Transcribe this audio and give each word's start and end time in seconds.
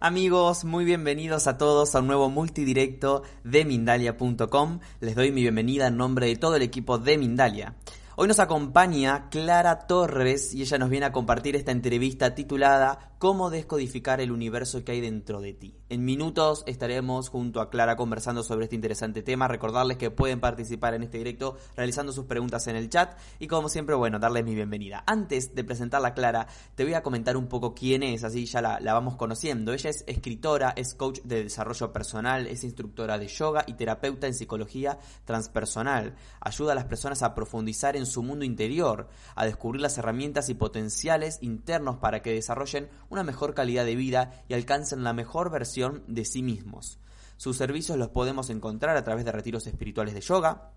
Amigos, 0.00 0.64
muy 0.64 0.84
bienvenidos 0.84 1.48
a 1.48 1.58
todos 1.58 1.96
a 1.96 1.98
un 1.98 2.06
nuevo 2.06 2.30
multidirecto 2.30 3.24
de 3.42 3.64
Mindalia.com. 3.64 4.78
Les 5.00 5.16
doy 5.16 5.32
mi 5.32 5.42
bienvenida 5.42 5.88
en 5.88 5.96
nombre 5.96 6.28
de 6.28 6.36
todo 6.36 6.54
el 6.54 6.62
equipo 6.62 6.98
de 6.98 7.18
Mindalia. 7.18 7.74
Hoy 8.14 8.28
nos 8.28 8.38
acompaña 8.38 9.28
Clara 9.28 9.88
Torres 9.88 10.54
y 10.54 10.62
ella 10.62 10.78
nos 10.78 10.88
viene 10.88 11.06
a 11.06 11.10
compartir 11.10 11.56
esta 11.56 11.72
entrevista 11.72 12.36
titulada 12.36 13.16
Cómo 13.18 13.50
descodificar 13.50 14.20
el 14.20 14.30
universo 14.30 14.84
que 14.84 14.92
hay 14.92 15.00
dentro 15.00 15.40
de 15.40 15.52
ti. 15.52 15.74
En 15.88 16.04
minutos 16.04 16.62
estaremos 16.68 17.30
junto 17.30 17.60
a 17.60 17.68
Clara 17.68 17.96
conversando 17.96 18.44
sobre 18.44 18.66
este 18.66 18.76
interesante 18.76 19.24
tema. 19.24 19.48
Recordarles 19.48 19.96
que 19.96 20.12
pueden 20.12 20.38
participar 20.38 20.94
en 20.94 21.02
este 21.02 21.18
directo 21.18 21.56
realizando 21.74 22.12
sus 22.12 22.26
preguntas 22.26 22.68
en 22.68 22.76
el 22.76 22.88
chat 22.88 23.18
y 23.40 23.48
como 23.48 23.68
siempre, 23.68 23.96
bueno, 23.96 24.20
darles 24.20 24.44
mi 24.44 24.54
bienvenida. 24.54 25.02
Antes 25.04 25.52
de 25.52 25.64
presentarla 25.64 26.08
a 26.08 26.14
Clara, 26.14 26.46
te 26.76 26.84
voy 26.84 26.94
a 26.94 27.02
comentar 27.02 27.36
un 27.36 27.48
poco 27.48 27.74
quién 27.74 28.04
es, 28.04 28.22
así 28.22 28.46
ya 28.46 28.62
la, 28.62 28.78
la 28.78 28.92
vamos 28.92 29.16
conociendo. 29.16 29.72
Ella 29.72 29.90
es 29.90 30.04
escritora, 30.06 30.72
es 30.76 30.94
coach 30.94 31.18
de 31.24 31.42
desarrollo 31.42 31.92
personal, 31.92 32.46
es 32.46 32.62
instructora 32.62 33.18
de 33.18 33.26
yoga 33.26 33.64
y 33.66 33.74
terapeuta 33.74 34.28
en 34.28 34.34
psicología 34.34 34.96
transpersonal. 35.24 36.14
Ayuda 36.38 36.70
a 36.70 36.76
las 36.76 36.84
personas 36.84 37.24
a 37.24 37.34
profundizar 37.34 37.96
en 37.96 38.06
su 38.06 38.22
mundo 38.22 38.44
interior, 38.44 39.08
a 39.34 39.44
descubrir 39.44 39.82
las 39.82 39.98
herramientas 39.98 40.50
y 40.50 40.54
potenciales 40.54 41.38
internos 41.40 41.96
para 41.96 42.22
que 42.22 42.32
desarrollen 42.32 42.88
una 43.10 43.22
mejor 43.22 43.54
calidad 43.54 43.84
de 43.84 43.96
vida 43.96 44.44
y 44.48 44.54
alcancen 44.54 45.04
la 45.04 45.12
mejor 45.12 45.50
versión 45.50 46.04
de 46.06 46.24
sí 46.24 46.42
mismos. 46.42 46.98
Sus 47.36 47.56
servicios 47.56 47.96
los 47.98 48.08
podemos 48.08 48.50
encontrar 48.50 48.96
a 48.96 49.04
través 49.04 49.24
de 49.24 49.32
retiros 49.32 49.66
espirituales 49.66 50.14
de 50.14 50.20
yoga, 50.20 50.72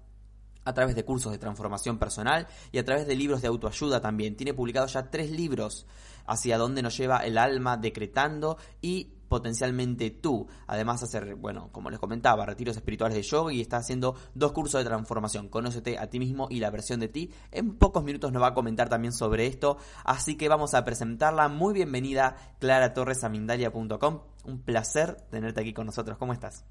a 0.63 0.73
través 0.73 0.95
de 0.95 1.03
cursos 1.03 1.31
de 1.31 1.39
transformación 1.39 1.97
personal 1.97 2.47
y 2.71 2.77
a 2.77 2.85
través 2.85 3.07
de 3.07 3.15
libros 3.15 3.41
de 3.41 3.47
autoayuda 3.47 3.99
también. 3.99 4.35
Tiene 4.35 4.53
publicados 4.53 4.93
ya 4.93 5.09
tres 5.09 5.31
libros 5.31 5.87
hacia 6.25 6.57
dónde 6.57 6.83
nos 6.83 6.95
lleva 6.97 7.25
el 7.25 7.37
alma 7.37 7.77
decretando 7.77 8.57
y 8.81 9.13
potencialmente 9.31 10.11
tú. 10.11 10.45
Además 10.67 11.01
hacer, 11.03 11.35
bueno, 11.35 11.69
como 11.71 11.89
les 11.89 11.99
comentaba, 11.99 12.45
retiros 12.45 12.75
espirituales 12.75 13.15
de 13.15 13.23
yoga 13.23 13.53
y 13.53 13.61
está 13.61 13.77
haciendo 13.77 14.13
dos 14.35 14.51
cursos 14.51 14.83
de 14.83 14.89
transformación. 14.89 15.47
Conócete 15.47 15.97
a 15.97 16.07
ti 16.07 16.19
mismo 16.19 16.47
y 16.49 16.59
la 16.59 16.69
versión 16.69 16.99
de 16.99 17.07
ti. 17.07 17.31
En 17.49 17.77
pocos 17.77 18.03
minutos 18.03 18.33
nos 18.33 18.43
va 18.43 18.47
a 18.47 18.53
comentar 18.53 18.89
también 18.89 19.13
sobre 19.13 19.47
esto, 19.47 19.77
así 20.03 20.35
que 20.35 20.49
vamos 20.49 20.73
a 20.73 20.83
presentarla. 20.83 21.47
Muy 21.47 21.73
bienvenida 21.73 22.35
Clara 22.59 22.93
Torres 22.93 23.23
a 23.23 23.29
Mindalia.com. 23.29 24.19
Un 24.43 24.61
placer 24.63 25.15
tenerte 25.29 25.61
aquí 25.61 25.71
con 25.71 25.85
nosotros. 25.85 26.17
¿Cómo 26.17 26.33
estás? 26.33 26.65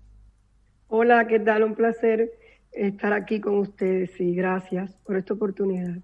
Hola, 0.88 1.26
¿qué 1.26 1.40
tal? 1.40 1.64
Un 1.64 1.74
placer 1.74 2.30
estar 2.72 3.14
aquí 3.14 3.40
con 3.40 3.56
ustedes 3.56 4.20
y 4.20 4.34
gracias 4.34 4.94
por 5.06 5.16
esta 5.16 5.32
oportunidad. 5.32 5.96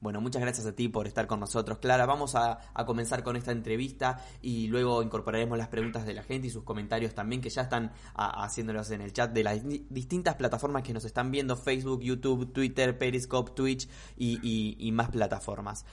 Bueno, 0.00 0.20
muchas 0.20 0.40
gracias 0.40 0.64
a 0.64 0.76
ti 0.76 0.88
por 0.88 1.08
estar 1.08 1.26
con 1.26 1.40
nosotros, 1.40 1.78
Clara. 1.78 2.06
Vamos 2.06 2.36
a, 2.36 2.60
comenzar 2.86 3.24
con 3.24 3.34
esta 3.34 3.50
entrevista 3.50 4.24
y 4.40 4.68
luego 4.68 5.02
incorporaremos 5.02 5.58
las 5.58 5.66
preguntas 5.68 6.06
de 6.06 6.14
la 6.14 6.22
gente 6.22 6.46
y 6.46 6.50
sus 6.50 6.62
comentarios 6.62 7.14
también, 7.14 7.40
que 7.40 7.50
ya 7.50 7.62
están 7.62 7.90
haciéndolos 8.14 8.92
en 8.92 9.00
el 9.00 9.12
chat 9.12 9.32
de 9.32 9.42
las 9.42 9.60
distintas 9.90 10.36
plataformas 10.36 10.84
que 10.84 10.92
nos 10.92 11.04
están 11.04 11.32
viendo, 11.32 11.56
Facebook, 11.56 12.00
YouTube, 12.00 12.52
Twitter, 12.52 12.96
Periscope, 12.96 13.50
Twitch 13.52 13.88
y, 14.16 14.90
más 14.92 15.10
plataformas. 15.10 15.84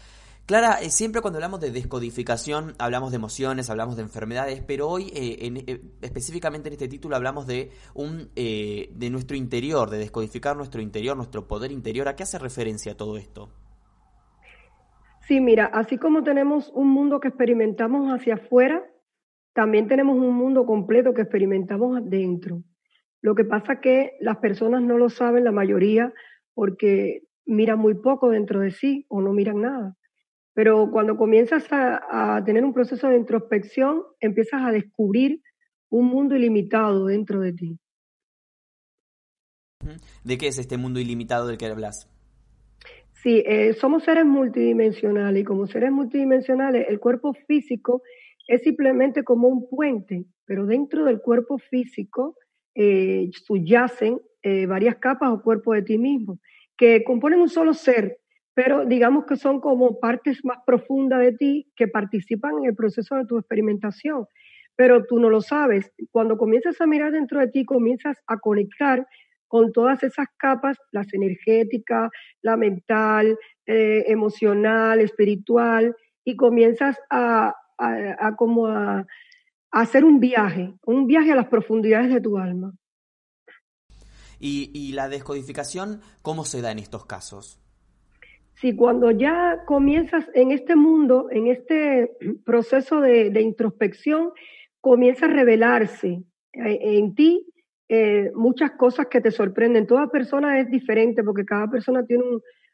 Clara, 0.45 0.79
eh, 0.81 0.91
siempre 0.91 1.21
cuando 1.21 1.37
hablamos 1.37 1.59
de 1.59 1.71
descodificación 1.71 2.75
hablamos 2.77 3.09
de 3.09 3.15
emociones, 3.15 3.71
hablamos 3.71 3.95
de 3.95 4.03
enfermedades, 4.03 4.61
pero 4.65 4.87
hoy 4.87 5.11
eh, 5.15 5.63
eh, 5.65 5.81
específicamente 6.01 6.69
en 6.69 6.73
este 6.73 6.87
título 6.87 7.15
hablamos 7.15 7.47
de 7.47 7.71
un 7.95 8.29
de 8.35 9.09
nuestro 9.09 9.35
interior, 9.35 9.89
de 9.89 9.97
descodificar 9.97 10.55
nuestro 10.55 10.81
interior, 10.83 11.17
nuestro 11.17 11.47
poder 11.47 11.71
interior. 11.71 12.07
¿A 12.07 12.15
qué 12.15 12.21
hace 12.21 12.37
referencia 12.37 12.95
todo 12.95 13.17
esto? 13.17 13.49
Sí, 15.27 15.41
mira, 15.41 15.65
así 15.65 15.97
como 15.97 16.23
tenemos 16.23 16.69
un 16.75 16.89
mundo 16.89 17.19
que 17.19 17.29
experimentamos 17.29 18.11
hacia 18.11 18.35
afuera, 18.35 18.83
también 19.53 19.87
tenemos 19.87 20.17
un 20.17 20.35
mundo 20.35 20.65
completo 20.67 21.15
que 21.15 21.23
experimentamos 21.23 21.97
adentro. 21.97 22.61
Lo 23.21 23.33
que 23.33 23.43
pasa 23.43 23.81
que 23.81 24.17
las 24.19 24.37
personas 24.37 24.83
no 24.83 24.99
lo 24.99 25.09
saben, 25.09 25.43
la 25.43 25.51
mayoría, 25.51 26.13
porque 26.53 27.23
miran 27.45 27.79
muy 27.79 27.95
poco 27.95 28.29
dentro 28.29 28.59
de 28.59 28.69
sí 28.69 29.07
o 29.09 29.19
no 29.19 29.33
miran 29.33 29.61
nada. 29.61 29.97
Pero 30.53 30.91
cuando 30.91 31.17
comienzas 31.17 31.71
a, 31.73 32.35
a 32.37 32.43
tener 32.43 32.63
un 32.63 32.73
proceso 32.73 33.07
de 33.07 33.17
introspección, 33.17 34.03
empiezas 34.19 34.61
a 34.63 34.71
descubrir 34.71 35.41
un 35.89 36.05
mundo 36.05 36.35
ilimitado 36.35 37.07
dentro 37.07 37.39
de 37.39 37.53
ti. 37.53 37.79
¿De 40.23 40.37
qué 40.37 40.47
es 40.47 40.59
este 40.59 40.77
mundo 40.77 40.99
ilimitado 40.99 41.47
del 41.47 41.57
que 41.57 41.65
hablas? 41.65 42.14
Sí, 43.25 43.41
eh, 43.47 43.73
somos 43.73 44.03
seres 44.03 44.23
multidimensionales 44.23 45.41
y 45.41 45.43
como 45.43 45.65
seres 45.65 45.91
multidimensionales 45.91 46.85
el 46.87 46.99
cuerpo 46.99 47.33
físico 47.33 48.03
es 48.47 48.61
simplemente 48.61 49.23
como 49.23 49.47
un 49.47 49.67
puente, 49.67 50.25
pero 50.45 50.67
dentro 50.67 51.05
del 51.05 51.19
cuerpo 51.21 51.57
físico 51.57 52.35
eh, 52.75 53.31
subyacen 53.31 54.21
eh, 54.43 54.67
varias 54.67 54.97
capas 54.97 55.31
o 55.31 55.41
cuerpos 55.41 55.73
de 55.73 55.81
ti 55.81 55.97
mismo 55.97 56.37
que 56.77 57.03
componen 57.03 57.41
un 57.41 57.49
solo 57.49 57.73
ser, 57.73 58.19
pero 58.53 58.85
digamos 58.85 59.25
que 59.25 59.37
son 59.37 59.59
como 59.59 59.99
partes 59.99 60.45
más 60.45 60.59
profundas 60.63 61.21
de 61.21 61.31
ti 61.31 61.67
que 61.75 61.87
participan 61.87 62.59
en 62.59 62.65
el 62.65 62.75
proceso 62.75 63.15
de 63.15 63.25
tu 63.25 63.39
experimentación. 63.39 64.27
Pero 64.75 65.03
tú 65.05 65.19
no 65.19 65.31
lo 65.31 65.41
sabes. 65.41 65.91
Cuando 66.11 66.37
comienzas 66.37 66.79
a 66.79 66.85
mirar 66.85 67.11
dentro 67.13 67.39
de 67.39 67.47
ti, 67.47 67.65
comienzas 67.65 68.21
a 68.27 68.37
conectar 68.37 69.07
con 69.55 69.71
todas 69.71 70.03
esas 70.03 70.27
capas, 70.35 70.77
las 70.91 71.13
energéticas, 71.13 72.11
la 72.41 72.57
mental, 72.57 73.37
eh, 73.65 74.03
emocional, 74.07 74.99
espiritual, 74.99 75.95
y 76.25 76.35
comienzas 76.35 76.97
a, 77.09 77.53
como 78.37 78.67
a, 78.67 79.05
hacer 79.71 80.03
un 80.03 80.19
viaje, 80.19 80.73
un 80.85 81.07
viaje 81.07 81.31
a 81.31 81.37
las 81.37 81.47
profundidades 81.47 82.13
de 82.13 82.19
tu 82.19 82.37
alma. 82.37 82.73
¿Y, 84.41 84.71
y 84.73 84.91
la 84.91 85.07
descodificación 85.07 86.01
cómo 86.21 86.43
se 86.43 86.61
da 86.61 86.73
en 86.73 86.79
estos 86.79 87.05
casos? 87.05 87.61
Sí, 88.55 88.75
cuando 88.75 89.09
ya 89.11 89.63
comienzas 89.65 90.29
en 90.33 90.51
este 90.51 90.75
mundo, 90.75 91.29
en 91.31 91.47
este 91.47 92.11
proceso 92.43 92.99
de, 92.99 93.29
de 93.29 93.41
introspección, 93.41 94.31
comienza 94.81 95.27
a 95.27 95.29
revelarse 95.29 96.25
eh, 96.51 96.77
en 96.81 97.15
ti 97.15 97.45
eh, 97.87 98.31
muchas 98.33 98.71
cosas 98.71 99.07
que 99.07 99.21
te 99.21 99.31
sorprenden. 99.31 99.85
Toda 99.85 100.09
persona 100.09 100.59
es 100.59 100.69
diferente 100.69 101.23
porque 101.23 101.45
cada 101.45 101.69
persona 101.69 102.05
tiene 102.05 102.23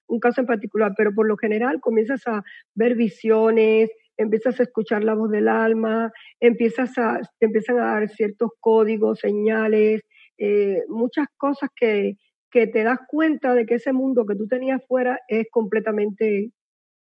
un, 0.07 0.19
caso 0.19 0.41
en 0.41 0.47
particular, 0.47 0.93
pero 0.97 1.13
por 1.13 1.27
lo 1.27 1.37
general 1.37 1.79
comienzas 1.79 2.27
a 2.27 2.43
ver 2.75 2.95
visiones, 2.95 3.89
empiezas 4.17 4.59
a 4.59 4.63
escuchar 4.63 5.03
la 5.03 5.13
voz 5.13 5.31
del 5.31 5.47
alma, 5.47 6.11
empiezas 6.39 6.97
a, 6.97 7.19
te 7.39 7.45
empiezan 7.45 7.79
a 7.79 7.85
dar 7.85 8.09
ciertos 8.09 8.51
códigos, 8.59 9.19
señales, 9.19 10.01
eh, 10.37 10.83
muchas 10.89 11.27
cosas 11.37 11.69
que, 11.75 12.17
que 12.49 12.67
te 12.67 12.83
das 12.83 12.99
cuenta 13.07 13.55
de 13.55 13.65
que 13.65 13.75
ese 13.75 13.93
mundo 13.93 14.25
que 14.25 14.35
tú 14.35 14.47
tenías 14.47 14.85
fuera 14.85 15.19
es 15.29 15.47
completamente 15.49 16.51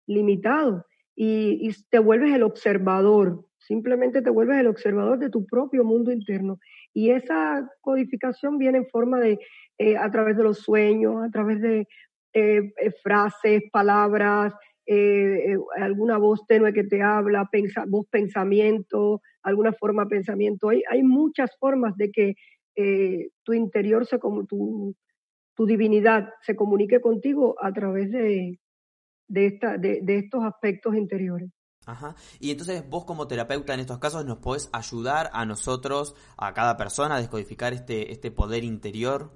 limitado 0.06 0.84
y, 1.14 1.58
y 1.62 1.75
te 1.90 1.99
vuelves 1.99 2.34
el 2.34 2.43
observador, 2.43 3.46
simplemente 3.58 4.20
te 4.20 4.31
vuelves 4.31 4.58
el 4.58 4.66
observador 4.66 5.19
de 5.19 5.31
tu 5.31 5.46
propio 5.46 5.82
mundo 5.82 6.12
interno 6.12 6.58
y 6.94 7.11
esa 7.11 7.69
codificación 7.81 8.58
viene 8.58 8.79
en 8.79 8.87
forma 8.88 9.20
de, 9.20 9.38
eh, 9.79 9.96
a 9.96 10.11
través 10.11 10.37
de 10.37 10.43
los 10.43 10.58
sueños, 10.58 11.23
a 11.23 11.31
través 11.31 11.61
de 11.61 11.87
eh, 12.32 12.73
eh, 12.76 12.90
frases, 13.02 13.62
palabras, 13.73 14.55
alguna 15.76 16.17
voz 16.17 16.46
tenue 16.46 16.73
que 16.73 16.82
te 16.82 17.02
habla, 17.02 17.50
voz 17.88 18.06
pensamiento, 18.11 19.20
alguna 19.43 19.73
forma 19.73 20.08
pensamiento. 20.08 20.70
Hay, 20.70 20.82
hay 20.90 21.02
muchas 21.02 21.50
formas 21.58 21.94
de 21.96 22.11
que 22.11 22.35
tu 23.43 23.52
interior, 23.52 24.06
se, 24.06 24.19
como 24.19 24.46
tu, 24.46 24.94
tu 25.55 25.67
divinidad 25.67 26.31
se 26.40 26.56
comunique 26.56 27.00
contigo 27.02 27.55
a 27.61 27.70
través 27.73 28.11
de, 28.11 28.58
de, 29.29 29.46
esta, 29.46 29.76
de, 29.76 30.00
de 30.02 30.19
estos 30.19 30.43
aspectos 30.43 30.94
interiores. 30.96 31.50
Ajá. 31.88 32.14
Y 32.38 32.50
entonces 32.50 32.87
vos 32.87 33.06
como 33.06 33.26
terapeuta 33.26 33.73
en 33.73 33.81
estos 33.81 33.99
casos 33.99 34.26
nos 34.26 34.37
podés 34.38 34.69
ayudar 34.75 35.31
a 35.32 35.46
nosotros, 35.46 36.14
a 36.37 36.52
cada 36.52 36.76
persona, 36.76 37.17
a 37.17 37.19
descodificar 37.19 37.73
este, 37.73 38.12
este 38.12 38.31
poder 38.31 38.62
interior. 38.62 39.31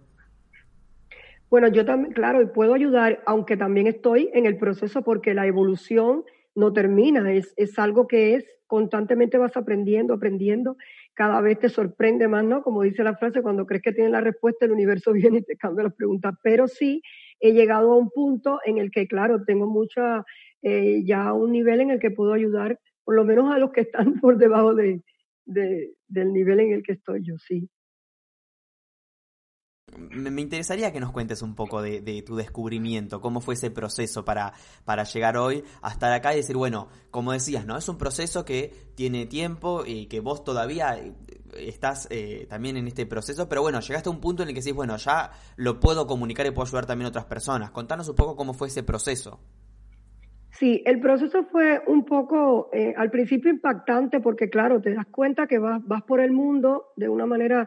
Bueno, 1.48 1.68
yo 1.68 1.86
también, 1.86 2.12
claro, 2.12 2.52
puedo 2.52 2.74
ayudar, 2.74 3.22
aunque 3.24 3.56
también 3.56 3.86
estoy 3.86 4.28
en 4.34 4.44
el 4.44 4.58
proceso 4.58 5.00
porque 5.00 5.32
la 5.32 5.46
evolución 5.46 6.24
no 6.54 6.74
termina, 6.74 7.32
es, 7.32 7.54
es 7.56 7.78
algo 7.78 8.06
que 8.06 8.34
es 8.34 8.44
constantemente 8.66 9.38
vas 9.38 9.56
aprendiendo, 9.56 10.12
aprendiendo, 10.12 10.76
cada 11.14 11.40
vez 11.40 11.58
te 11.58 11.70
sorprende 11.70 12.28
más, 12.28 12.44
¿no? 12.44 12.62
Como 12.62 12.82
dice 12.82 13.02
la 13.02 13.16
frase, 13.16 13.40
cuando 13.40 13.64
crees 13.64 13.82
que 13.82 13.92
tienes 13.92 14.12
la 14.12 14.20
respuesta, 14.20 14.66
el 14.66 14.72
universo 14.72 15.12
viene 15.12 15.38
y 15.38 15.42
te 15.42 15.56
cambia 15.56 15.84
las 15.84 15.94
preguntas, 15.94 16.34
pero 16.42 16.68
sí 16.68 17.02
he 17.40 17.52
llegado 17.52 17.92
a 17.92 17.96
un 17.96 18.10
punto 18.10 18.60
en 18.66 18.76
el 18.76 18.90
que, 18.90 19.06
claro, 19.06 19.42
tengo 19.44 19.66
mucha, 19.66 20.24
eh, 20.62 21.02
ya 21.04 21.32
un 21.32 21.52
nivel 21.52 21.80
en 21.80 21.90
el 21.90 22.00
que 22.00 22.10
puedo 22.10 22.32
ayudar, 22.32 22.78
por 23.04 23.14
lo 23.14 23.24
menos 23.24 23.52
a 23.52 23.58
los 23.58 23.72
que 23.72 23.82
están 23.82 24.14
por 24.20 24.38
debajo 24.38 24.74
de, 24.74 25.02
del 25.44 26.32
nivel 26.32 26.60
en 26.60 26.72
el 26.72 26.82
que 26.82 26.92
estoy 26.92 27.24
yo, 27.24 27.36
sí. 27.38 27.68
Me 29.98 30.40
interesaría 30.40 30.90
que 30.90 31.00
nos 31.00 31.12
cuentes 31.12 31.42
un 31.42 31.54
poco 31.54 31.82
de, 31.82 32.22
tu 32.22 32.34
descubrimiento, 32.34 33.20
cómo 33.20 33.42
fue 33.42 33.54
ese 33.54 33.70
proceso 33.70 34.24
para, 34.24 34.54
para 34.86 35.04
llegar 35.04 35.36
hoy 35.36 35.64
a 35.82 35.90
estar 35.90 36.10
acá 36.12 36.32
y 36.32 36.36
decir, 36.36 36.56
bueno, 36.56 36.88
como 37.10 37.32
decías, 37.32 37.66
¿no? 37.66 37.76
Es 37.76 37.88
un 37.90 37.98
proceso 37.98 38.44
que 38.46 38.72
tiene 38.94 39.26
tiempo 39.26 39.84
y 39.84 40.06
que 40.06 40.20
vos 40.20 40.44
todavía 40.44 40.96
eh, 40.96 41.12
estás 41.56 42.08
eh, 42.10 42.46
también 42.48 42.78
en 42.78 42.88
este 42.88 43.04
proceso, 43.04 43.50
pero 43.50 43.60
bueno, 43.60 43.80
llegaste 43.80 44.08
a 44.08 44.12
un 44.12 44.20
punto 44.20 44.42
en 44.42 44.48
el 44.48 44.54
que 44.54 44.60
decís, 44.60 44.74
bueno, 44.74 44.96
ya 44.96 45.32
lo 45.56 45.78
puedo 45.78 46.06
comunicar 46.06 46.46
y 46.46 46.52
puedo 46.52 46.66
ayudar 46.66 46.86
también 46.86 47.06
a 47.06 47.08
otras 47.10 47.26
personas. 47.26 47.70
Contanos 47.70 48.08
un 48.08 48.16
poco 48.16 48.34
cómo 48.34 48.54
fue 48.54 48.68
ese 48.68 48.82
proceso. 48.82 49.40
Sí, 50.52 50.82
el 50.84 51.00
proceso 51.00 51.44
fue 51.44 51.82
un 51.86 52.04
poco 52.04 52.68
eh, 52.74 52.92
al 52.96 53.10
principio 53.10 53.50
impactante 53.50 54.20
porque 54.20 54.50
claro, 54.50 54.82
te 54.82 54.92
das 54.92 55.06
cuenta 55.06 55.46
que 55.46 55.58
vas, 55.58 55.82
vas 55.86 56.02
por 56.02 56.20
el 56.20 56.30
mundo 56.30 56.88
de 56.96 57.08
una 57.08 57.24
manera 57.24 57.66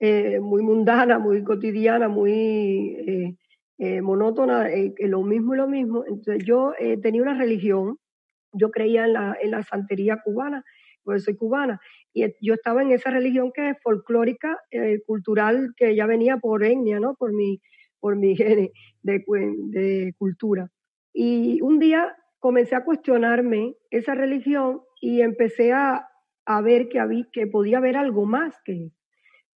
eh, 0.00 0.38
muy 0.40 0.62
mundana, 0.62 1.18
muy 1.18 1.42
cotidiana, 1.42 2.08
muy 2.08 3.34
eh, 3.78 4.02
monótona, 4.02 4.68
lo 4.98 5.22
mismo 5.22 5.54
y 5.54 5.56
lo 5.56 5.66
mismo. 5.66 6.04
Entonces 6.06 6.44
yo 6.44 6.74
tenía 7.02 7.22
una 7.22 7.38
religión, 7.38 7.96
yo 8.52 8.70
creía 8.70 9.06
en 9.06 9.14
la, 9.14 9.36
en 9.40 9.50
la 9.50 9.62
santería 9.62 10.18
cubana, 10.22 10.62
pues 11.04 11.24
soy 11.24 11.36
cubana, 11.36 11.80
y 12.12 12.26
yo 12.42 12.54
estaba 12.54 12.82
en 12.82 12.90
esa 12.90 13.10
religión 13.10 13.50
que 13.54 13.70
es 13.70 13.76
folclórica, 13.82 14.58
cultural, 15.06 15.72
que 15.76 15.94
ya 15.94 16.06
venía 16.06 16.36
por 16.36 16.64
etnia, 16.64 17.00
¿no? 17.00 17.14
Por 17.14 17.32
mi, 17.32 17.60
por 18.00 18.16
mi 18.16 18.36
gene 18.36 18.72
de, 19.02 19.24
de 19.26 20.14
cultura. 20.18 20.68
Y 21.12 21.60
un 21.62 21.78
día 21.78 22.14
comencé 22.38 22.74
a 22.74 22.84
cuestionarme 22.84 23.76
esa 23.90 24.14
religión 24.14 24.82
y 25.00 25.20
empecé 25.20 25.72
a, 25.72 26.08
a 26.44 26.60
ver 26.60 26.88
que, 26.88 26.98
había, 26.98 27.26
que 27.32 27.46
podía 27.46 27.78
haber 27.78 27.96
algo 27.96 28.24
más 28.24 28.54
que 28.64 28.90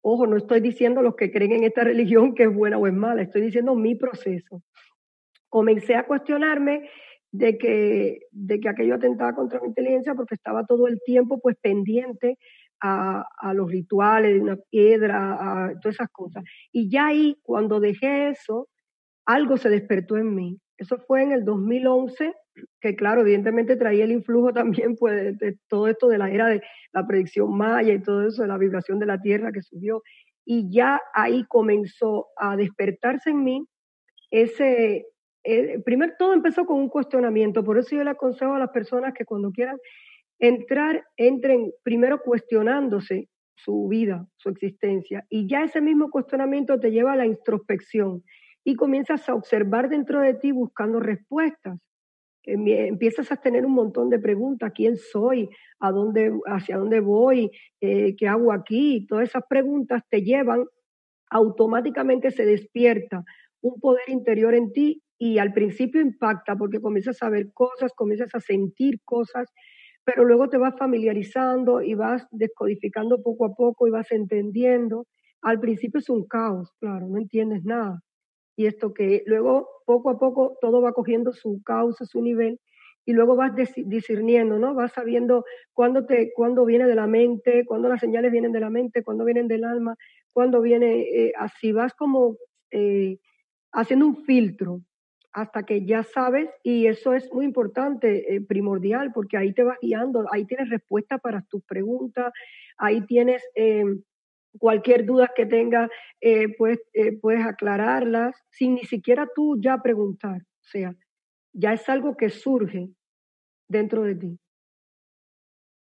Ojo, 0.01 0.27
no 0.27 0.37
estoy 0.37 0.61
diciendo 0.61 1.01
los 1.01 1.15
que 1.15 1.31
creen 1.31 1.51
en 1.51 1.63
esta 1.63 1.83
religión 1.83 2.33
que 2.33 2.43
es 2.43 2.53
buena 2.53 2.77
o 2.77 2.87
es 2.87 2.93
mala, 2.93 3.21
estoy 3.21 3.41
diciendo 3.41 3.75
mi 3.75 3.95
proceso. 3.95 4.63
Comencé 5.49 5.95
a 5.95 6.05
cuestionarme 6.05 6.89
de 7.31 7.57
que, 7.57 8.19
de 8.31 8.59
que 8.59 8.69
aquello 8.69 8.95
atentaba 8.95 9.35
contra 9.35 9.59
mi 9.59 9.67
inteligencia 9.67 10.15
porque 10.15 10.35
estaba 10.35 10.65
todo 10.65 10.87
el 10.87 10.99
tiempo 11.05 11.39
pues 11.39 11.57
pendiente 11.61 12.37
a, 12.81 13.25
a 13.37 13.53
los 13.53 13.69
rituales 13.69 14.33
de 14.33 14.41
una 14.41 14.57
piedra, 14.69 15.67
a 15.67 15.79
todas 15.79 15.95
esas 15.95 16.09
cosas. 16.11 16.43
Y 16.71 16.89
ya 16.89 17.07
ahí, 17.07 17.37
cuando 17.43 17.79
dejé 17.79 18.29
eso, 18.29 18.67
algo 19.25 19.57
se 19.57 19.69
despertó 19.69 20.17
en 20.17 20.33
mí. 20.33 20.59
Eso 20.77 20.97
fue 20.97 21.23
en 21.23 21.33
el 21.33 21.43
2011, 21.43 22.33
que 22.81 22.95
claro, 22.95 23.21
evidentemente 23.21 23.75
traía 23.75 24.03
el 24.03 24.11
influjo 24.11 24.53
también 24.53 24.95
pues, 24.95 25.37
de 25.37 25.57
todo 25.67 25.87
esto 25.87 26.07
de 26.07 26.17
la 26.17 26.29
era 26.29 26.47
de 26.47 26.61
la 26.93 27.05
predicción 27.05 27.55
maya 27.55 27.93
y 27.93 28.01
todo 28.01 28.27
eso, 28.27 28.41
de 28.41 28.47
la 28.47 28.57
vibración 28.57 28.99
de 28.99 29.05
la 29.05 29.19
Tierra 29.19 29.51
que 29.51 29.61
subió. 29.61 30.01
Y 30.45 30.71
ya 30.71 30.99
ahí 31.13 31.45
comenzó 31.47 32.27
a 32.37 32.55
despertarse 32.55 33.31
en 33.31 33.43
mí 33.43 33.65
ese... 34.31 35.05
Eh, 35.45 35.79
primero 35.85 36.13
todo 36.19 36.33
empezó 36.33 36.65
con 36.65 36.77
un 36.77 36.89
cuestionamiento, 36.89 37.63
por 37.63 37.77
eso 37.77 37.95
yo 37.95 38.03
le 38.03 38.09
aconsejo 38.09 38.55
a 38.55 38.59
las 38.59 38.71
personas 38.71 39.13
que 39.13 39.23
cuando 39.23 39.51
quieran 39.51 39.77
entrar, 40.37 41.05
entren 41.15 41.71
primero 41.83 42.19
cuestionándose 42.19 43.29
su 43.55 43.87
vida, 43.87 44.27
su 44.35 44.49
existencia, 44.49 45.25
y 45.29 45.47
ya 45.47 45.63
ese 45.63 45.79
mismo 45.81 46.09
cuestionamiento 46.09 46.79
te 46.79 46.91
lleva 46.91 47.13
a 47.13 47.15
la 47.15 47.25
introspección 47.25 48.23
y 48.63 48.75
comienzas 48.75 49.27
a 49.29 49.33
observar 49.33 49.89
dentro 49.89 50.21
de 50.21 50.33
ti 50.33 50.51
buscando 50.51 50.99
respuestas. 50.99 51.79
Empiezas 52.53 53.31
a 53.31 53.37
tener 53.37 53.65
un 53.65 53.73
montón 53.73 54.09
de 54.09 54.19
preguntas, 54.19 54.71
¿quién 54.73 54.97
soy? 54.97 55.49
¿A 55.79 55.91
dónde, 55.91 56.31
¿Hacia 56.45 56.77
dónde 56.77 56.99
voy? 56.99 57.51
Eh, 57.81 58.15
¿Qué 58.17 58.27
hago 58.27 58.51
aquí? 58.51 59.05
Todas 59.07 59.29
esas 59.29 59.43
preguntas 59.49 60.03
te 60.09 60.21
llevan, 60.21 60.65
automáticamente 61.29 62.31
se 62.31 62.45
despierta 62.45 63.23
un 63.61 63.79
poder 63.79 64.09
interior 64.09 64.55
en 64.55 64.71
ti 64.71 65.01
y 65.17 65.37
al 65.37 65.53
principio 65.53 66.01
impacta 66.01 66.55
porque 66.55 66.81
comienzas 66.81 67.21
a 67.21 67.29
ver 67.29 67.51
cosas, 67.53 67.93
comienzas 67.93 68.33
a 68.35 68.39
sentir 68.39 68.99
cosas, 69.05 69.49
pero 70.03 70.25
luego 70.25 70.49
te 70.49 70.57
vas 70.57 70.75
familiarizando 70.77 71.81
y 71.81 71.93
vas 71.93 72.27
descodificando 72.31 73.21
poco 73.21 73.45
a 73.45 73.53
poco 73.55 73.87
y 73.87 73.91
vas 73.91 74.11
entendiendo. 74.11 75.05
Al 75.41 75.59
principio 75.59 75.99
es 75.99 76.09
un 76.09 76.25
caos, 76.25 76.71
claro, 76.79 77.07
no 77.07 77.17
entiendes 77.17 77.63
nada 77.63 78.01
y 78.59 78.65
esto 78.65 78.93
que 78.93 79.23
luego 79.25 79.69
poco 79.89 80.11
a 80.11 80.19
poco 80.19 80.55
todo 80.61 80.83
va 80.83 80.93
cogiendo 80.93 81.33
su 81.33 81.63
causa, 81.63 82.05
su 82.05 82.21
nivel 82.21 82.59
y 83.07 83.13
luego 83.13 83.35
vas 83.35 83.53
discerniendo, 83.75 84.59
¿no? 84.59 84.75
Vas 84.75 84.91
sabiendo 84.91 85.45
cuándo, 85.73 86.05
te, 86.05 86.31
cuándo 86.35 86.63
viene 86.63 86.85
de 86.85 86.93
la 86.93 87.07
mente, 87.07 87.65
cuándo 87.65 87.89
las 87.89 87.99
señales 87.99 88.31
vienen 88.31 88.51
de 88.51 88.59
la 88.59 88.69
mente, 88.69 89.03
cuándo 89.03 89.25
vienen 89.25 89.47
del 89.47 89.63
alma, 89.63 89.95
cuándo 90.31 90.61
viene, 90.61 91.01
eh, 91.01 91.33
así 91.39 91.71
vas 91.71 91.95
como 91.95 92.37
eh, 92.69 93.17
haciendo 93.71 94.05
un 94.05 94.17
filtro 94.25 94.81
hasta 95.31 95.63
que 95.63 95.83
ya 95.83 96.03
sabes 96.03 96.49
y 96.61 96.85
eso 96.85 97.15
es 97.15 97.33
muy 97.33 97.45
importante, 97.45 98.35
eh, 98.35 98.41
primordial, 98.41 99.11
porque 99.11 99.37
ahí 99.37 99.53
te 99.53 99.63
vas 99.63 99.79
guiando, 99.81 100.27
ahí 100.31 100.45
tienes 100.45 100.69
respuesta 100.69 101.17
para 101.17 101.41
tus 101.49 101.63
preguntas, 101.63 102.31
ahí 102.77 103.01
tienes 103.07 103.41
cualquier 104.59 105.05
duda 105.05 105.31
que 105.35 105.45
tengas, 105.45 105.89
eh, 106.21 106.55
puedes, 106.57 106.79
eh, 106.93 107.17
puedes 107.19 107.45
aclararlas 107.45 108.35
sin 108.49 108.75
ni 108.75 108.83
siquiera 108.83 109.27
tú 109.33 109.57
ya 109.59 109.77
preguntar. 109.81 110.41
O 110.41 110.67
sea, 110.71 110.95
ya 111.53 111.73
es 111.73 111.87
algo 111.89 112.15
que 112.15 112.29
surge 112.29 112.89
dentro 113.67 114.03
de 114.03 114.15
ti. 114.15 114.39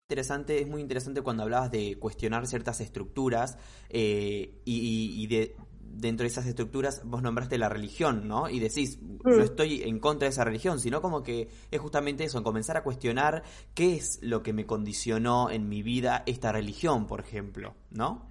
Interesante, 0.09 0.59
es 0.59 0.67
muy 0.67 0.81
interesante 0.81 1.21
cuando 1.21 1.43
hablabas 1.43 1.69
de 1.69 1.97
cuestionar 1.99 2.47
ciertas 2.47 2.81
estructuras 2.81 3.59
eh, 3.89 4.59
y, 4.65 5.27
de, 5.27 5.55
dentro 5.81 6.23
de 6.23 6.29
esas 6.29 6.47
estructuras 6.47 7.03
vos 7.05 7.21
nombraste 7.21 7.59
la 7.59 7.69
religión, 7.69 8.27
¿no? 8.27 8.49
Y 8.49 8.59
decís, 8.59 8.99
no 9.01 9.37
mm. 9.37 9.41
estoy 9.41 9.83
en 9.83 9.99
contra 9.99 10.25
de 10.25 10.31
esa 10.31 10.43
religión, 10.43 10.79
sino 10.79 11.01
como 11.03 11.21
que 11.21 11.49
es 11.69 11.79
justamente 11.79 12.23
eso, 12.23 12.41
comenzar 12.41 12.75
a 12.75 12.83
cuestionar 12.83 13.43
qué 13.75 13.93
es 13.93 14.17
lo 14.23 14.41
que 14.41 14.51
me 14.51 14.65
condicionó 14.65 15.51
en 15.51 15.69
mi 15.69 15.83
vida 15.83 16.23
esta 16.25 16.51
religión, 16.51 17.05
por 17.05 17.19
ejemplo, 17.19 17.75
¿no? 17.91 18.28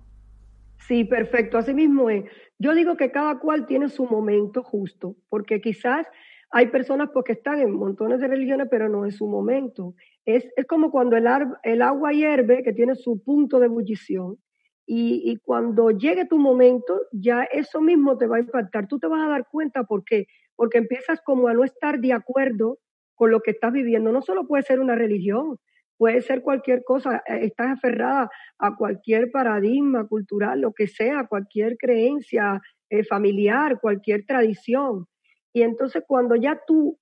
Sí, 0.89 1.05
perfecto, 1.05 1.59
así 1.59 1.75
mismo 1.75 2.09
es. 2.09 2.25
Yo 2.59 2.75
digo 2.75 2.97
que 2.97 3.13
cada 3.13 3.39
cual 3.39 3.67
tiene 3.67 3.91
su 3.91 4.07
momento 4.07 4.63
justo, 4.63 5.17
porque 5.29 5.61
quizás 5.61 6.07
hay 6.51 6.69
personas 6.69 7.11
porque 7.13 7.35
pues, 7.35 7.39
están 7.39 7.61
en 7.61 7.73
montones 7.73 8.21
de 8.21 8.27
religiones, 8.27 8.69
pero 8.71 8.89
no 8.89 9.05
es 9.05 9.17
su 9.17 9.29
momento. 9.29 9.95
Es, 10.25 10.49
es 10.57 10.65
como 10.65 10.91
cuando 10.91 11.19
el, 11.19 11.27
el, 11.63 11.83
agua 11.83 12.13
hierve, 12.13 12.63
que 12.63 12.73
tiene 12.73 12.95
su 12.95 13.23
punto 13.23 13.61
de 13.61 13.67
ebullición, 13.67 14.39
y, 14.87 15.31
y, 15.31 15.37
cuando 15.37 15.91
llegue 15.91 16.25
tu 16.25 16.39
momento, 16.39 17.03
ya 17.13 17.43
eso 17.43 17.83
mismo 17.83 18.17
te 18.17 18.27
va 18.27 18.39
a 18.39 18.41
impactar. 18.41 18.89
Tú 18.89 18.99
te 18.99 19.07
vas 19.07 19.23
a 19.23 19.29
dar 19.29 19.47
cuenta 19.53 19.85
por 19.85 20.03
qué, 20.03 20.27
porque 20.57 20.79
empiezas 20.79 21.21
como 21.21 21.49
a 21.49 21.53
no 21.53 21.65
estar 21.65 22.01
de 22.01 22.15
acuerdo 22.15 22.79
con 23.15 23.31
lo 23.31 23.41
que 23.41 23.51
estás 23.51 23.71
viviendo. 23.75 24.11
No 24.11 24.23
solo 24.23 24.47
puede 24.47 24.63
ser 24.63 24.81
una 24.81 24.95
religión, 24.95 25.59
puede 25.99 26.23
ser 26.23 26.43
cualquier 26.43 26.85
cosa, 26.85 27.23
eh, 27.27 27.41
estás 27.43 27.73
aferrada 27.73 28.31
a 28.59 28.77
cualquier 28.77 29.31
paradigma 29.31 30.07
cultural, 30.07 30.61
lo 30.61 30.73
que 30.73 30.87
sea, 30.87 31.27
cualquier 31.29 31.77
creencia 31.77 32.61
eh, 32.89 33.05
familiar, 33.05 33.81
cualquier 33.81 34.25
tradición. 34.25 35.07
Y 35.53 35.63
entonces 35.63 36.05
cuando 36.07 36.37
ya 36.37 36.61
tú 36.67 36.99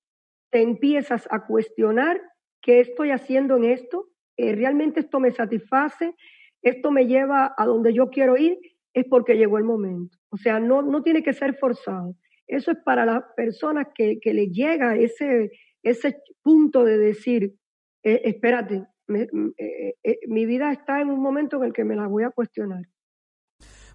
te 0.51 0.61
empiezas 0.61 1.27
a 1.31 1.45
cuestionar 1.45 2.19
qué 2.61 2.79
estoy 2.79 3.11
haciendo 3.11 3.55
en 3.57 3.65
esto, 3.65 4.07
eh, 4.35 4.55
realmente 4.55 4.99
esto 4.99 5.19
me 5.19 5.31
satisface, 5.31 6.13
esto 6.61 6.91
me 6.91 7.05
lleva 7.05 7.53
a 7.55 7.65
donde 7.65 7.93
yo 7.93 8.09
quiero 8.09 8.35
ir, 8.35 8.57
es 8.93 9.05
porque 9.05 9.37
llegó 9.37 9.59
el 9.59 9.63
momento. 9.63 10.17
O 10.29 10.37
sea, 10.37 10.59
no, 10.59 10.81
no 10.81 11.03
tiene 11.03 11.21
que 11.21 11.33
ser 11.33 11.55
forzado. 11.55 12.15
Eso 12.47 12.71
es 12.71 12.77
para 12.83 13.05
las 13.05 13.23
personas 13.35 13.87
que, 13.93 14.19
que 14.19 14.33
le 14.33 14.47
llega 14.47 14.95
ese, 14.95 15.51
ese 15.83 16.17
punto 16.41 16.83
de 16.83 16.97
decir, 16.97 17.53
eh, 18.07 18.21
espérate, 18.23 18.87
eh, 19.09 19.95
eh, 20.01 20.19
mi 20.27 20.45
vida 20.45 20.71
está 20.71 21.01
en 21.01 21.09
un 21.09 21.21
momento 21.21 21.57
en 21.57 21.65
el 21.65 21.73
que 21.73 21.83
me 21.83 21.95
la 21.95 22.07
voy 22.07 22.23
a 22.23 22.29
cuestionar. 22.29 22.83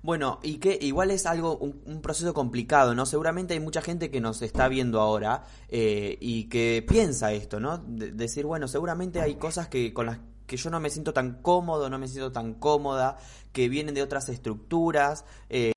Bueno, 0.03 0.39
y 0.43 0.59
que 0.59 0.77
igual 0.83 1.13
es 1.13 1.25
algo, 1.25 1.57
un, 1.57 2.03
proceso 2.03 2.35
complicado, 2.35 2.95
¿no? 2.95 3.07
Seguramente 3.07 3.55
hay 3.55 3.61
mucha 3.61 3.81
gente 3.81 4.11
que 4.11 4.21
nos 4.21 4.43
está 4.43 4.69
viendo 4.69 5.01
ahora 5.01 5.45
eh, 5.69 6.19
y 6.21 6.49
que 6.49 6.85
piensa 6.87 7.33
esto, 7.33 7.59
¿no? 7.61 7.79
decir, 7.79 8.45
bueno, 8.45 8.69
seguramente 8.69 9.21
hay 9.21 9.37
cosas 9.37 9.69
que 9.69 9.95
con 9.95 10.07
las 10.07 10.19
que 10.47 10.57
yo 10.57 10.69
no 10.69 10.81
me 10.81 10.91
siento 10.91 11.15
tan 11.15 11.41
cómodo, 11.41 11.89
no 11.89 11.99
me 11.99 12.09
siento 12.09 12.33
tan 12.33 12.55
cómoda, 12.55 13.17
que 13.53 13.69
vienen 13.69 13.95
de 13.95 14.03
otras 14.03 14.29
estructuras 14.29 15.25
eh, 15.49 15.73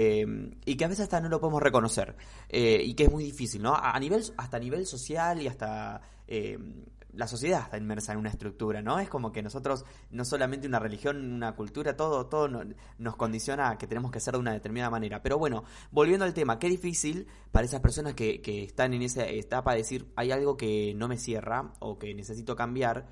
y 0.66 0.76
que 0.76 0.86
a 0.86 0.88
veces 0.88 1.04
hasta 1.04 1.22
no 1.22 1.30
lo 1.30 1.40
podemos 1.40 1.62
reconocer 1.62 2.16
eh, 2.50 2.82
y 2.84 2.96
que 2.96 3.04
es 3.04 3.12
muy 3.12 3.24
difícil, 3.24 3.62
¿no? 3.62 3.76
A, 3.76 3.98
nivel, 4.00 4.24
hasta 4.36 4.58
a 4.58 4.60
nivel 4.60 4.86
social 4.88 5.42
y 5.42 5.48
hasta 5.48 6.02
la 7.16 7.28
sociedad 7.28 7.62
está 7.64 7.78
inmersa 7.78 8.14
en 8.14 8.20
una 8.20 8.30
estructura, 8.30 8.82
¿no? 8.82 9.00
Es 9.00 9.10
como 9.10 9.32
que 9.32 9.42
nosotros, 9.42 9.86
no 10.12 10.26
solamente 10.26 10.68
una 10.68 10.80
religión, 10.80 11.34
una 11.34 11.56
cultura, 11.56 11.96
todo, 11.96 12.28
todo 12.28 12.48
nos 12.98 13.16
condiciona 13.16 13.70
a 13.70 13.78
que 13.78 13.88
tenemos 13.88 14.12
que 14.12 14.20
ser 14.20 14.34
de 14.34 14.40
una 14.40 14.54
determinada 14.54 14.90
manera. 14.90 15.22
Pero 15.22 15.38
bueno, 15.38 15.64
volviendo 15.92 16.26
al 16.26 16.34
tema, 16.34 16.60
qué 16.60 16.70
difícil 16.70 17.28
para 17.52 17.66
esas 17.66 17.82
personas 17.82 18.14
que, 18.14 18.42
que 18.42 18.64
están 18.64 18.94
en 18.94 19.02
esa 19.02 19.26
etapa 19.28 19.72
de 19.72 19.80
decir, 19.80 20.12
hay 20.16 20.32
algo 20.32 20.58
que 20.58 20.94
no 20.96 21.08
me 21.08 21.18
cierra 21.18 21.74
o 21.80 21.98
que 21.98 22.14
necesito 22.14 22.56
cambiar. 22.56 23.08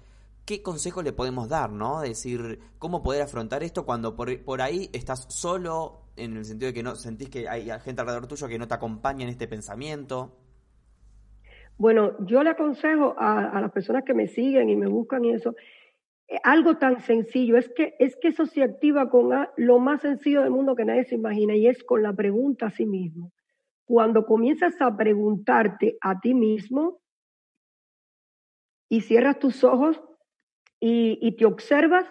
¿Qué 0.46 0.62
consejo 0.62 1.02
le 1.02 1.14
podemos 1.14 1.48
dar, 1.48 1.72
no? 1.72 2.02
Decir, 2.02 2.60
¿cómo 2.78 3.02
poder 3.02 3.22
afrontar 3.22 3.64
esto 3.64 3.86
cuando 3.86 4.16
por, 4.16 4.44
por 4.44 4.62
ahí 4.62 4.90
estás 4.92 5.26
solo, 5.30 6.02
en 6.18 6.36
el 6.36 6.46
sentido 6.46 6.68
de 6.68 6.74
que 6.74 6.84
no 6.84 6.96
sentís 6.96 7.30
que 7.30 7.48
hay 7.48 7.70
gente 7.82 8.02
alrededor 8.02 8.28
tuyo 8.28 8.48
que 8.48 8.60
no 8.60 8.68
te 8.68 8.74
acompaña 8.74 9.24
en 9.24 9.30
este 9.30 9.48
pensamiento? 9.48 10.38
Bueno, 11.78 12.16
yo 12.26 12.44
le 12.44 12.52
aconsejo 12.52 13.16
a, 13.18 13.60
las 13.60 13.72
personas 13.72 14.04
que 14.04 14.14
me 14.14 14.28
siguen 14.28 14.70
y 14.70 14.76
me 14.76 14.88
buscan 14.88 15.26
y 15.26 15.32
eso, 15.32 15.56
eh, 16.28 16.38
algo 16.44 16.78
tan 16.78 17.02
sencillo, 17.02 17.58
es 17.58 17.70
que, 17.70 17.96
es 18.00 18.16
que 18.16 18.30
eso 18.30 18.46
se 18.46 18.64
activa 18.64 19.10
con 19.10 19.30
lo 19.58 19.80
más 19.80 20.02
sencillo 20.02 20.42
del 20.42 20.52
mundo 20.52 20.76
que 20.76 20.86
nadie 20.86 21.06
se 21.06 21.16
imagina 21.16 21.56
y 21.56 21.68
es 21.68 21.84
con 21.84 22.04
la 22.04 22.14
pregunta 22.14 22.68
a 22.68 22.72
sí 22.72 22.86
mismo. 22.86 23.32
Cuando 23.86 24.26
comienzas 24.26 24.80
a 24.82 24.96
preguntarte 24.96 25.98
a 26.02 26.20
ti 26.20 26.34
mismo 26.34 27.02
y 28.90 29.02
cierras 29.02 29.40
tus 29.40 29.64
ojos 29.64 30.02
y, 30.80 31.18
y 31.22 31.36
te 31.36 31.46
observas, 31.46 32.06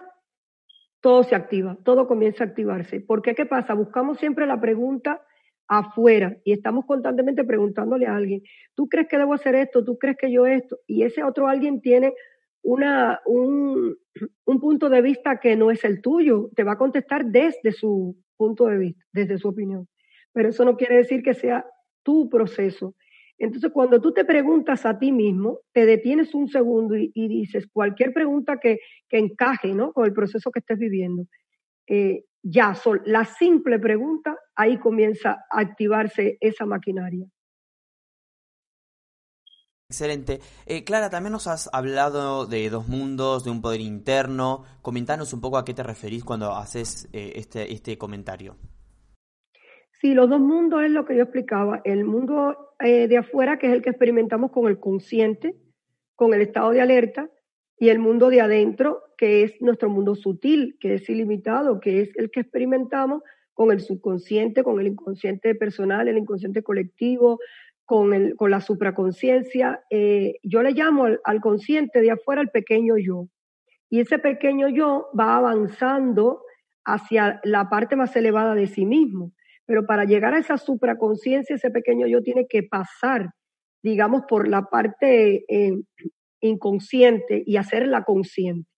todo 1.00 1.22
se 1.22 1.34
activa, 1.34 1.78
todo 1.84 2.06
comienza 2.06 2.44
a 2.44 2.48
activarse. 2.48 3.00
¿Por 3.00 3.22
qué? 3.22 3.34
¿Qué 3.34 3.46
pasa? 3.46 3.74
Buscamos 3.74 4.18
siempre 4.18 4.46
la 4.46 4.60
pregunta 4.60 5.24
afuera 5.68 6.36
y 6.44 6.52
estamos 6.52 6.84
constantemente 6.86 7.44
preguntándole 7.44 8.06
a 8.06 8.16
alguien, 8.16 8.42
¿tú 8.74 8.88
crees 8.88 9.08
que 9.08 9.18
debo 9.18 9.34
hacer 9.34 9.54
esto? 9.54 9.84
¿Tú 9.84 9.98
crees 9.98 10.16
que 10.16 10.30
yo 10.30 10.46
esto? 10.46 10.78
Y 10.86 11.02
ese 11.02 11.22
otro 11.22 11.48
alguien 11.48 11.80
tiene 11.80 12.12
una, 12.62 13.20
un, 13.26 13.96
un 14.46 14.60
punto 14.60 14.88
de 14.88 15.02
vista 15.02 15.40
que 15.40 15.56
no 15.56 15.70
es 15.70 15.84
el 15.84 16.00
tuyo, 16.00 16.50
te 16.54 16.64
va 16.64 16.72
a 16.72 16.78
contestar 16.78 17.26
desde 17.26 17.72
su 17.72 18.16
punto 18.36 18.66
de 18.66 18.78
vista, 18.78 19.04
desde 19.12 19.38
su 19.38 19.48
opinión. 19.48 19.88
Pero 20.32 20.48
eso 20.48 20.64
no 20.64 20.76
quiere 20.76 20.96
decir 20.96 21.22
que 21.22 21.34
sea 21.34 21.66
tu 22.02 22.28
proceso. 22.28 22.94
Entonces, 23.38 23.70
cuando 23.72 24.00
tú 24.00 24.12
te 24.12 24.24
preguntas 24.24 24.86
a 24.86 24.98
ti 24.98 25.10
mismo, 25.10 25.60
te 25.72 25.84
detienes 25.84 26.34
un 26.34 26.48
segundo 26.48 26.96
y, 26.96 27.10
dices 27.14 27.66
cualquier 27.72 28.12
pregunta 28.12 28.58
que, 28.58 28.78
que, 29.08 29.18
encaje 29.18 29.74
¿no? 29.74 29.92
con 29.92 30.04
el 30.04 30.12
proceso 30.12 30.50
que 30.50 30.60
estés 30.60 30.78
viviendo. 30.78 31.24
Eh, 31.88 32.24
ya, 32.42 32.74
la 33.04 33.24
simple 33.24 33.78
pregunta, 33.78 34.36
ahí 34.56 34.78
comienza 34.78 35.44
a 35.50 35.60
activarse 35.60 36.38
esa 36.40 36.66
maquinaria. 36.66 37.26
Excelente. 39.88 40.40
Eh, 40.64 40.84
Clara, 40.84 41.10
también 41.10 41.32
nos 41.32 41.46
has 41.46 41.68
hablado 41.72 42.46
de 42.46 42.70
dos 42.70 42.88
mundos, 42.88 43.44
de 43.44 43.50
un 43.50 43.60
poder 43.60 43.80
interno. 43.82 44.64
Comentanos 44.80 45.34
un 45.34 45.42
poco 45.42 45.58
a 45.58 45.66
qué 45.66 45.74
te 45.74 45.82
referís 45.82 46.24
cuando 46.24 46.52
haces 46.52 47.10
eh, 47.12 47.34
este, 47.36 47.70
este 47.72 47.98
comentario. 47.98 48.56
Sí, 50.00 50.14
los 50.14 50.30
dos 50.30 50.40
mundos 50.40 50.82
es 50.82 50.90
lo 50.90 51.04
que 51.04 51.14
yo 51.14 51.24
explicaba. 51.24 51.82
El 51.84 52.04
mundo 52.06 52.74
eh, 52.80 53.06
de 53.06 53.18
afuera, 53.18 53.58
que 53.58 53.66
es 53.66 53.74
el 53.74 53.82
que 53.82 53.90
experimentamos 53.90 54.50
con 54.50 54.66
el 54.66 54.80
consciente, 54.80 55.56
con 56.16 56.32
el 56.32 56.40
estado 56.40 56.70
de 56.70 56.80
alerta, 56.80 57.28
y 57.78 57.88
el 57.88 57.98
mundo 57.98 58.30
de 58.30 58.40
adentro, 58.40 59.02
que 59.16 59.42
es 59.42 59.60
nuestro 59.60 59.88
mundo 59.88 60.14
sutil, 60.14 60.76
que 60.80 60.94
es 60.94 61.08
ilimitado, 61.08 61.80
que 61.80 62.00
es 62.00 62.16
el 62.16 62.30
que 62.30 62.40
experimentamos 62.40 63.22
con 63.54 63.72
el 63.72 63.80
subconsciente, 63.80 64.62
con 64.62 64.80
el 64.80 64.86
inconsciente 64.88 65.54
personal, 65.54 66.08
el 66.08 66.18
inconsciente 66.18 66.62
colectivo, 66.62 67.38
con, 67.84 68.14
el, 68.14 68.36
con 68.36 68.50
la 68.50 68.60
supraconciencia. 68.60 69.82
Eh, 69.90 70.36
yo 70.42 70.62
le 70.62 70.72
llamo 70.72 71.06
al, 71.24 71.40
consciente 71.40 72.00
de 72.00 72.12
afuera 72.12 72.40
el 72.40 72.50
pequeño 72.50 72.96
yo. 72.96 73.28
Y 73.90 74.00
ese 74.00 74.18
pequeño 74.18 74.68
yo 74.68 75.10
va 75.18 75.36
avanzando 75.36 76.42
hacia 76.84 77.40
la 77.44 77.68
parte 77.68 77.96
más 77.96 78.14
elevada 78.16 78.54
de 78.54 78.66
sí 78.66 78.86
mismo. 78.86 79.32
Pero 79.66 79.86
para 79.86 80.04
llegar 80.04 80.34
a 80.34 80.38
esa 80.38 80.56
supraconciencia, 80.56 81.56
ese 81.56 81.70
pequeño 81.70 82.06
yo 82.06 82.22
tiene 82.22 82.46
que 82.48 82.62
pasar, 82.62 83.30
digamos, 83.82 84.22
por 84.28 84.48
la 84.48 84.62
parte 84.62 85.44
eh, 85.48 85.72
inconsciente 86.42 87.42
y 87.46 87.56
hacerla 87.56 88.04
consciente. 88.04 88.68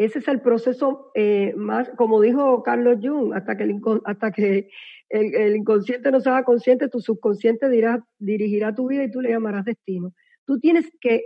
Ese 0.00 0.20
es 0.20 0.28
el 0.28 0.40
proceso 0.40 1.10
eh, 1.14 1.52
más, 1.56 1.90
como 1.90 2.22
dijo 2.22 2.62
Carlos 2.62 3.00
Jung, 3.02 3.34
hasta 3.34 3.56
que 3.56 3.64
el, 3.64 3.80
hasta 4.04 4.32
que 4.32 4.70
el, 5.10 5.56
inconsciente 5.56 6.10
no 6.10 6.20
se 6.20 6.30
haga 6.30 6.44
consciente, 6.44 6.88
tu 6.88 7.00
subconsciente 7.00 7.68
dirá, 7.68 8.02
dirigirá 8.18 8.74
tu 8.74 8.88
vida 8.88 9.04
y 9.04 9.10
tú 9.10 9.20
le 9.20 9.28
llamarás 9.28 9.66
destino. 9.66 10.14
Tú 10.46 10.58
tienes 10.58 10.90
que 11.02 11.24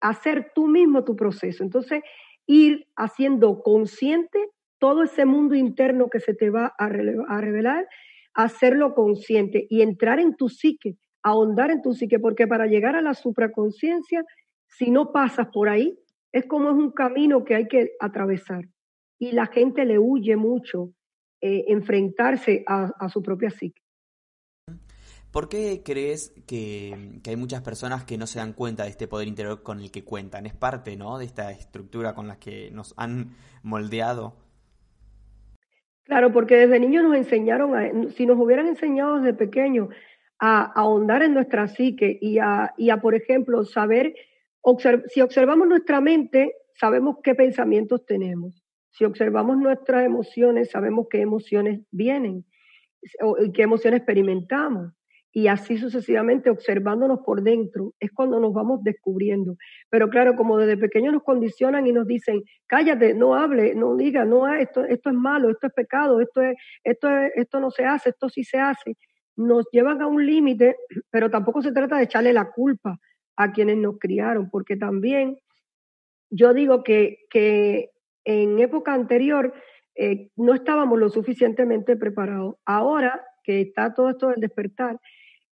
hacer 0.00 0.50
tú 0.52 0.66
mismo 0.66 1.04
tu 1.04 1.14
proceso. 1.14 1.62
Entonces, 1.62 2.02
ir 2.46 2.88
haciendo 2.96 3.62
consciente 3.62 4.48
todo 4.78 5.04
ese 5.04 5.24
mundo 5.24 5.54
interno 5.54 6.08
que 6.10 6.18
se 6.18 6.34
te 6.34 6.50
va 6.50 6.74
a, 6.76 6.86
a 6.86 7.40
revelar, 7.40 7.86
hacerlo 8.34 8.94
consciente 8.96 9.68
y 9.70 9.82
entrar 9.82 10.18
en 10.18 10.34
tu 10.34 10.48
psique, 10.48 10.96
ahondar 11.22 11.70
en 11.70 11.82
tu 11.82 11.92
psique, 11.92 12.18
porque 12.18 12.48
para 12.48 12.66
llegar 12.66 12.96
a 12.96 13.00
la 13.00 13.14
supraconciencia 13.14 14.24
si 14.78 14.90
no 14.90 15.12
pasas 15.12 15.48
por 15.48 15.68
ahí, 15.68 15.98
es 16.32 16.46
como 16.46 16.70
es 16.70 16.76
un 16.76 16.90
camino 16.90 17.44
que 17.44 17.54
hay 17.54 17.68
que 17.68 17.92
atravesar. 18.00 18.64
Y 19.18 19.32
la 19.32 19.46
gente 19.46 19.84
le 19.84 19.98
huye 19.98 20.36
mucho 20.36 20.90
eh, 21.40 21.64
enfrentarse 21.68 22.64
a, 22.66 23.08
su 23.08 23.22
propia 23.22 23.50
psique. 23.50 23.80
¿Por 25.30 25.48
qué 25.48 25.82
crees 25.84 26.34
que, 26.46 27.20
hay 27.26 27.36
muchas 27.36 27.62
personas 27.62 28.04
que 28.04 28.18
no 28.18 28.26
se 28.26 28.38
dan 28.38 28.52
cuenta 28.52 28.84
de 28.84 28.90
este 28.90 29.06
poder 29.06 29.28
interior 29.28 29.62
con 29.62 29.80
el 29.80 29.90
que 29.90 30.04
cuentan? 30.04 30.46
Es 30.46 30.54
parte, 30.54 30.96
¿no? 30.96 31.18
De 31.18 31.24
esta 31.24 31.50
estructura 31.50 32.14
con 32.14 32.26
la 32.26 32.38
que 32.38 32.70
nos 32.70 32.94
han 32.96 33.30
moldeado. 33.62 34.36
Claro, 36.04 36.32
porque 36.32 36.56
desde 36.56 36.80
niños 36.80 37.04
nos 37.04 37.16
enseñaron, 37.16 37.76
a, 37.76 38.10
si 38.10 38.26
nos 38.26 38.38
hubieran 38.38 38.66
enseñado 38.66 39.20
desde 39.20 39.34
pequeños 39.34 39.88
a, 40.38 40.64
ahondar 40.64 41.22
en 41.22 41.34
nuestra 41.34 41.68
psique 41.68 42.18
y 42.20 42.38
a, 42.38 42.74
y 42.76 42.90
a, 42.90 43.00
por 43.00 43.14
ejemplo, 43.14 43.64
saber 43.64 44.14
si 45.08 45.20
observamos 45.20 45.68
nuestra 45.68 46.00
mente, 46.00 46.52
sabemos 46.74 47.16
qué 47.22 47.34
pensamientos 47.34 48.04
tenemos. 48.06 48.62
Si 48.90 49.04
observamos 49.04 49.56
nuestras 49.56 50.04
emociones, 50.04 50.70
sabemos 50.70 51.06
qué 51.10 51.20
emociones 51.20 51.80
vienen 51.90 52.44
y 53.40 53.52
qué 53.52 53.62
emociones 53.62 53.98
experimentamos. 53.98 54.92
Y 55.34 55.46
así 55.46 55.78
sucesivamente, 55.78 56.50
observándonos 56.50 57.20
por 57.24 57.42
dentro, 57.42 57.94
es 57.98 58.12
cuando 58.12 58.38
nos 58.38 58.52
vamos 58.52 58.84
descubriendo. 58.84 59.56
Pero 59.88 60.10
claro, 60.10 60.36
como 60.36 60.58
desde 60.58 60.76
pequeños 60.76 61.14
nos 61.14 61.22
condicionan 61.22 61.86
y 61.86 61.92
nos 61.92 62.06
dicen, 62.06 62.42
cállate, 62.66 63.14
no 63.14 63.34
hable, 63.34 63.74
no 63.74 63.96
diga, 63.96 64.26
no, 64.26 64.46
esto, 64.52 64.84
esto 64.84 65.08
es 65.08 65.16
malo, 65.16 65.48
esto 65.48 65.68
es 65.68 65.72
pecado, 65.72 66.20
esto, 66.20 66.42
es, 66.42 66.54
esto, 66.84 67.08
es, 67.08 67.32
esto 67.36 67.60
no 67.60 67.70
se 67.70 67.86
hace, 67.86 68.10
esto 68.10 68.28
sí 68.28 68.44
se 68.44 68.58
hace, 68.58 68.98
nos 69.34 69.64
llevan 69.72 70.02
a 70.02 70.06
un 70.06 70.26
límite, 70.26 70.76
pero 71.10 71.30
tampoco 71.30 71.62
se 71.62 71.72
trata 71.72 71.96
de 71.96 72.04
echarle 72.04 72.34
la 72.34 72.50
culpa 72.50 72.98
a 73.36 73.52
quienes 73.52 73.76
nos 73.78 73.98
criaron, 73.98 74.50
porque 74.50 74.76
también 74.76 75.38
yo 76.30 76.54
digo 76.54 76.82
que, 76.82 77.18
que 77.30 77.90
en 78.24 78.58
época 78.58 78.94
anterior 78.94 79.52
eh, 79.94 80.30
no 80.36 80.54
estábamos 80.54 80.98
lo 80.98 81.08
suficientemente 81.08 81.96
preparados. 81.96 82.56
Ahora 82.64 83.22
que 83.44 83.60
está 83.60 83.92
todo 83.92 84.10
esto 84.10 84.28
del 84.28 84.40
despertar, 84.40 84.98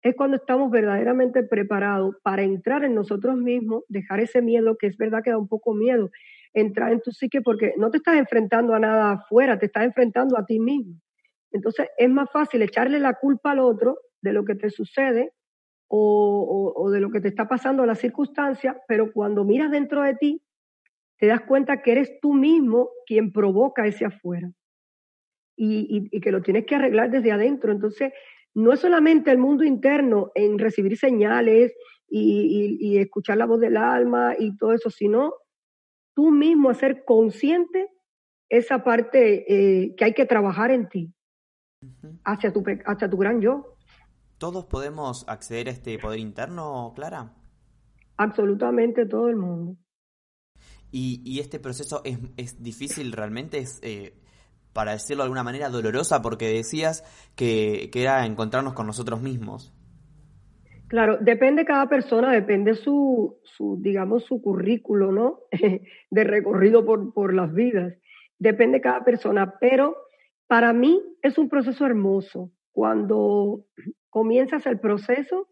es 0.03 0.15
cuando 0.17 0.37
estamos 0.37 0.71
verdaderamente 0.71 1.43
preparados 1.43 2.15
para 2.23 2.43
entrar 2.43 2.85
en 2.85 2.95
nosotros 2.95 3.37
mismos, 3.37 3.85
dejar 3.89 4.21
ese 4.21 4.41
miedo, 4.41 4.77
que 4.79 4.87
es 4.87 4.97
verdad 4.97 5.21
que 5.23 5.31
da 5.31 5.39
un 5.39 5.49
poco 5.49 5.75
miedo, 5.75 6.11
entrar 6.55 6.93
en 6.93 7.01
tu 7.01 7.11
psique 7.11 7.43
porque 7.43 7.75
no 7.77 7.91
te 7.91 7.99
estás 7.99 8.17
enfrentando 8.17 8.75
a 8.75 8.81
nada 8.81 9.13
afuera, 9.13 9.59
te 9.59 9.67
estás 9.67 9.85
enfrentando 9.85 10.39
a 10.39 10.47
ti 10.47 10.59
mismo. 10.59 10.95
Entonces 11.53 11.89
es 11.99 12.09
más 12.09 12.31
fácil 12.33 12.63
echarle 12.63 12.99
la 12.99 13.15
culpa 13.15 13.51
al 13.51 13.59
otro 13.59 13.99
de 14.23 14.33
lo 14.33 14.45
que 14.45 14.55
te 14.55 14.71
sucede 14.71 15.33
o, 15.93 16.91
de 16.91 17.01
lo 17.01 17.11
que 17.11 17.21
te 17.21 17.29
está 17.29 17.49
pasando 17.49 17.85
la 17.85 17.97
circunstancia, 17.97 18.81
pero 18.87 19.13
cuando 19.13 19.45
miras 19.45 19.71
dentro 19.71 20.03
de 20.03 20.15
ti, 20.15 20.43
te 21.19 21.27
das 21.27 21.41
cuenta 21.43 21.83
que 21.83 21.93
eres 21.93 22.21
tú 22.21 22.33
mismo 22.33 22.91
quien 23.07 23.33
provoca 23.33 23.87
ese 23.87 24.05
afuera 24.05 24.51
y, 25.57 26.21
que 26.21 26.31
lo 26.31 26.43
tienes 26.43 26.65
que 26.65 26.77
arreglar 26.77 27.11
desde 27.11 27.33
adentro. 27.33 27.73
Entonces, 27.73 28.13
no 28.55 28.73
es 28.73 28.81
solamente 28.81 29.31
el 29.31 29.39
mundo 29.39 29.65
interno 29.65 30.31
en 30.35 30.59
recibir 30.59 30.97
señales 30.97 31.75
y, 32.09 32.97
escuchar 32.99 33.37
la 33.37 33.47
voz 33.47 33.61
del 33.61 33.77
alma 33.77 34.35
y 34.39 34.57
todo 34.57 34.73
eso, 34.73 34.91
sino 34.91 35.35
tú 36.15 36.31
mismo 36.31 36.71
hacer 36.71 37.05
consciente 37.05 37.89
esa 38.49 38.85
parte 38.85 39.45
eh, 39.49 39.95
que 39.97 40.05
hay 40.05 40.15
que 40.15 40.27
trabajar 40.27 40.71
en 40.71 40.89
ti. 40.89 41.13
hacia 42.25 42.53
tu, 42.53 42.63
hacia 42.87 43.11
tu 43.11 43.17
gran 43.17 43.41
yo. 43.41 43.77
¿Todos 44.41 44.65
podemos 44.65 45.29
acceder 45.29 45.69
a 45.69 45.73
este 45.73 45.99
poder 45.99 46.19
interno, 46.19 46.95
Clara? 46.97 47.35
Absolutamente 48.17 49.05
todo 49.05 49.29
el 49.29 49.37
mundo. 49.37 49.77
¿Y, 50.91 51.39
este 51.41 51.61
proceso 51.61 52.01
es, 52.05 52.63
difícil 52.63 53.13
realmente? 53.13 53.59
¿Es, 53.59 53.81
eh, 53.83 54.15
para 54.73 54.93
decirlo 54.93 55.25
de 55.25 55.27
alguna 55.27 55.43
manera, 55.43 55.69
dolorosa? 55.69 56.23
Porque 56.23 56.49
decías 56.49 57.05
que, 57.37 57.91
que 57.93 58.01
era 58.01 58.25
encontrarnos 58.25 58.73
con 58.73 58.87
nosotros 58.87 59.21
mismos. 59.21 59.75
Claro, 60.89 61.19
depende 61.21 61.67
cada 61.67 61.91
persona, 61.91 62.33
depende 62.33 62.77
su, 62.77 63.41
su 63.45 63.77
digamos, 63.83 64.25
su 64.25 64.41
currículo, 64.41 65.13
¿no? 65.13 65.41
de 66.11 66.25
recorrido 66.25 66.87
por, 66.87 67.13
por 67.13 67.35
las 67.35 67.53
vidas. 67.53 67.93
Depende 68.39 68.81
cada 68.81 69.05
persona, 69.05 69.59
pero 69.61 69.99
para 70.47 70.73
mí 70.73 70.99
es 71.21 71.37
un 71.37 71.51
proceso 71.51 71.85
hermoso. 71.85 72.51
Cuando 72.73 73.67
comienzas 74.09 74.67
el 74.67 74.81
proceso, 74.81 75.49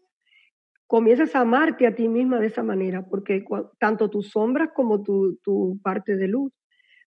comienzas 0.87 1.35
a 1.35 1.41
amarte 1.41 1.85
a 1.85 1.95
ti 1.95 2.07
misma 2.07 2.39
de 2.39 2.47
esa 2.47 2.63
manera, 2.63 3.05
porque 3.05 3.43
tanto 3.79 4.09
tus 4.09 4.29
sombras 4.29 4.69
como 4.73 5.03
tu, 5.03 5.37
tu 5.43 5.79
parte 5.83 6.15
de 6.15 6.27
luz, 6.27 6.51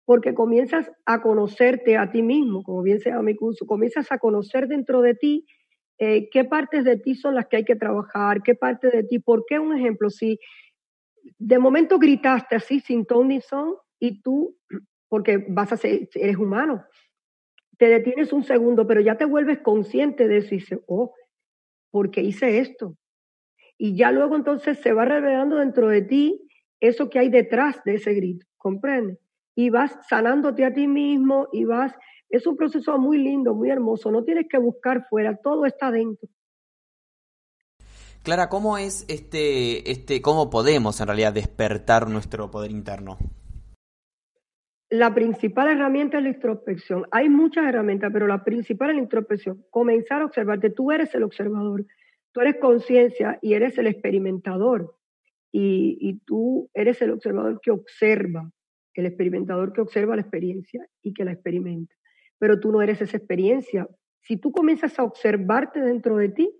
porque 0.04 0.34
comienzas 0.34 0.90
a 1.06 1.22
conocerte 1.22 1.96
a 1.96 2.10
ti 2.10 2.22
mismo, 2.22 2.62
como 2.62 2.82
bien 2.82 3.00
se 3.00 3.10
llama 3.10 3.22
mi 3.22 3.36
curso, 3.36 3.66
comienzas 3.66 4.10
a 4.12 4.18
conocer 4.18 4.68
dentro 4.68 5.00
de 5.00 5.14
ti 5.14 5.46
eh, 5.98 6.28
qué 6.30 6.44
partes 6.44 6.84
de 6.84 6.96
ti 6.96 7.14
son 7.14 7.34
las 7.34 7.46
que 7.46 7.58
hay 7.58 7.64
que 7.64 7.76
trabajar, 7.76 8.42
qué 8.42 8.54
parte 8.54 8.90
de 8.90 9.04
ti, 9.04 9.18
por 9.18 9.44
qué 9.46 9.58
un 9.58 9.76
ejemplo, 9.76 10.10
si 10.10 10.38
de 11.38 11.58
momento 11.58 11.98
gritaste 11.98 12.56
así 12.56 12.80
sin 12.80 13.06
ton 13.06 13.28
ni 13.28 13.40
son 13.40 13.74
y 14.00 14.20
tú, 14.22 14.56
porque 15.08 15.44
vas 15.48 15.72
a 15.72 15.76
ser, 15.76 16.08
eres 16.14 16.36
humano, 16.36 16.84
te 17.78 17.88
detienes 17.88 18.32
un 18.32 18.44
segundo, 18.44 18.86
pero 18.86 19.00
ya 19.00 19.16
te 19.16 19.24
vuelves 19.24 19.60
consciente 19.60 20.28
de 20.28 20.38
eso 20.38 20.54
y 20.54 20.58
dices, 20.58 20.80
oh, 20.86 21.14
¿por 21.90 22.10
qué 22.10 22.22
hice 22.22 22.58
esto? 22.58 22.96
Y 23.78 23.96
ya 23.96 24.12
luego 24.12 24.36
entonces 24.36 24.78
se 24.78 24.92
va 24.92 25.04
revelando 25.04 25.56
dentro 25.56 25.88
de 25.88 26.02
ti 26.02 26.48
eso 26.80 27.08
que 27.08 27.18
hay 27.18 27.28
detrás 27.28 27.82
de 27.84 27.94
ese 27.94 28.14
grito, 28.14 28.46
¿comprende? 28.56 29.18
Y 29.54 29.70
vas 29.70 29.96
sanándote 30.08 30.64
a 30.64 30.72
ti 30.72 30.86
mismo 30.86 31.48
y 31.52 31.64
vas 31.64 31.94
es 32.32 32.46
un 32.46 32.56
proceso 32.56 32.98
muy 32.98 33.18
lindo, 33.18 33.54
muy 33.54 33.70
hermoso. 33.70 34.10
No 34.10 34.24
tienes 34.24 34.46
que 34.48 34.58
buscar 34.58 35.06
fuera, 35.08 35.36
todo 35.36 35.66
está 35.66 35.90
dentro. 35.90 36.28
Clara, 38.22 38.48
¿cómo 38.48 38.78
es 38.78 39.04
este, 39.08 39.90
este, 39.90 40.22
cómo 40.22 40.48
podemos 40.48 41.00
en 41.00 41.08
realidad 41.08 41.34
despertar 41.34 42.08
nuestro 42.08 42.50
poder 42.50 42.70
interno? 42.70 43.18
La 44.92 45.14
principal 45.14 45.68
herramienta 45.68 46.18
es 46.18 46.24
la 46.24 46.28
introspección. 46.28 47.06
Hay 47.12 47.30
muchas 47.30 47.66
herramientas, 47.66 48.10
pero 48.12 48.26
la 48.26 48.44
principal 48.44 48.90
es 48.90 48.96
la 48.96 49.02
introspección. 49.02 49.64
Comenzar 49.70 50.20
a 50.20 50.26
observarte. 50.26 50.68
Tú 50.68 50.92
eres 50.92 51.14
el 51.14 51.22
observador, 51.22 51.86
tú 52.30 52.42
eres 52.42 52.56
conciencia 52.60 53.38
y 53.40 53.54
eres 53.54 53.78
el 53.78 53.86
experimentador. 53.86 54.94
Y, 55.50 56.20
tú 56.26 56.68
eres 56.74 57.00
el 57.00 57.10
observador 57.10 57.58
que 57.62 57.70
observa, 57.70 58.52
el 58.92 59.06
experimentador 59.06 59.72
que 59.72 59.80
observa 59.80 60.14
la 60.14 60.20
experiencia 60.20 60.86
y 61.00 61.14
que 61.14 61.24
la 61.24 61.32
experimenta 61.32 61.94
pero 62.38 62.58
tú 62.60 62.72
no 62.72 62.82
eres 62.82 63.00
esa 63.00 63.16
experiencia. 63.16 63.88
Si 64.20 64.36
tú 64.36 64.50
comienzas 64.50 64.98
a 64.98 65.04
observarte 65.04 65.80
dentro 65.80 66.16
de 66.16 66.28
ti, 66.28 66.50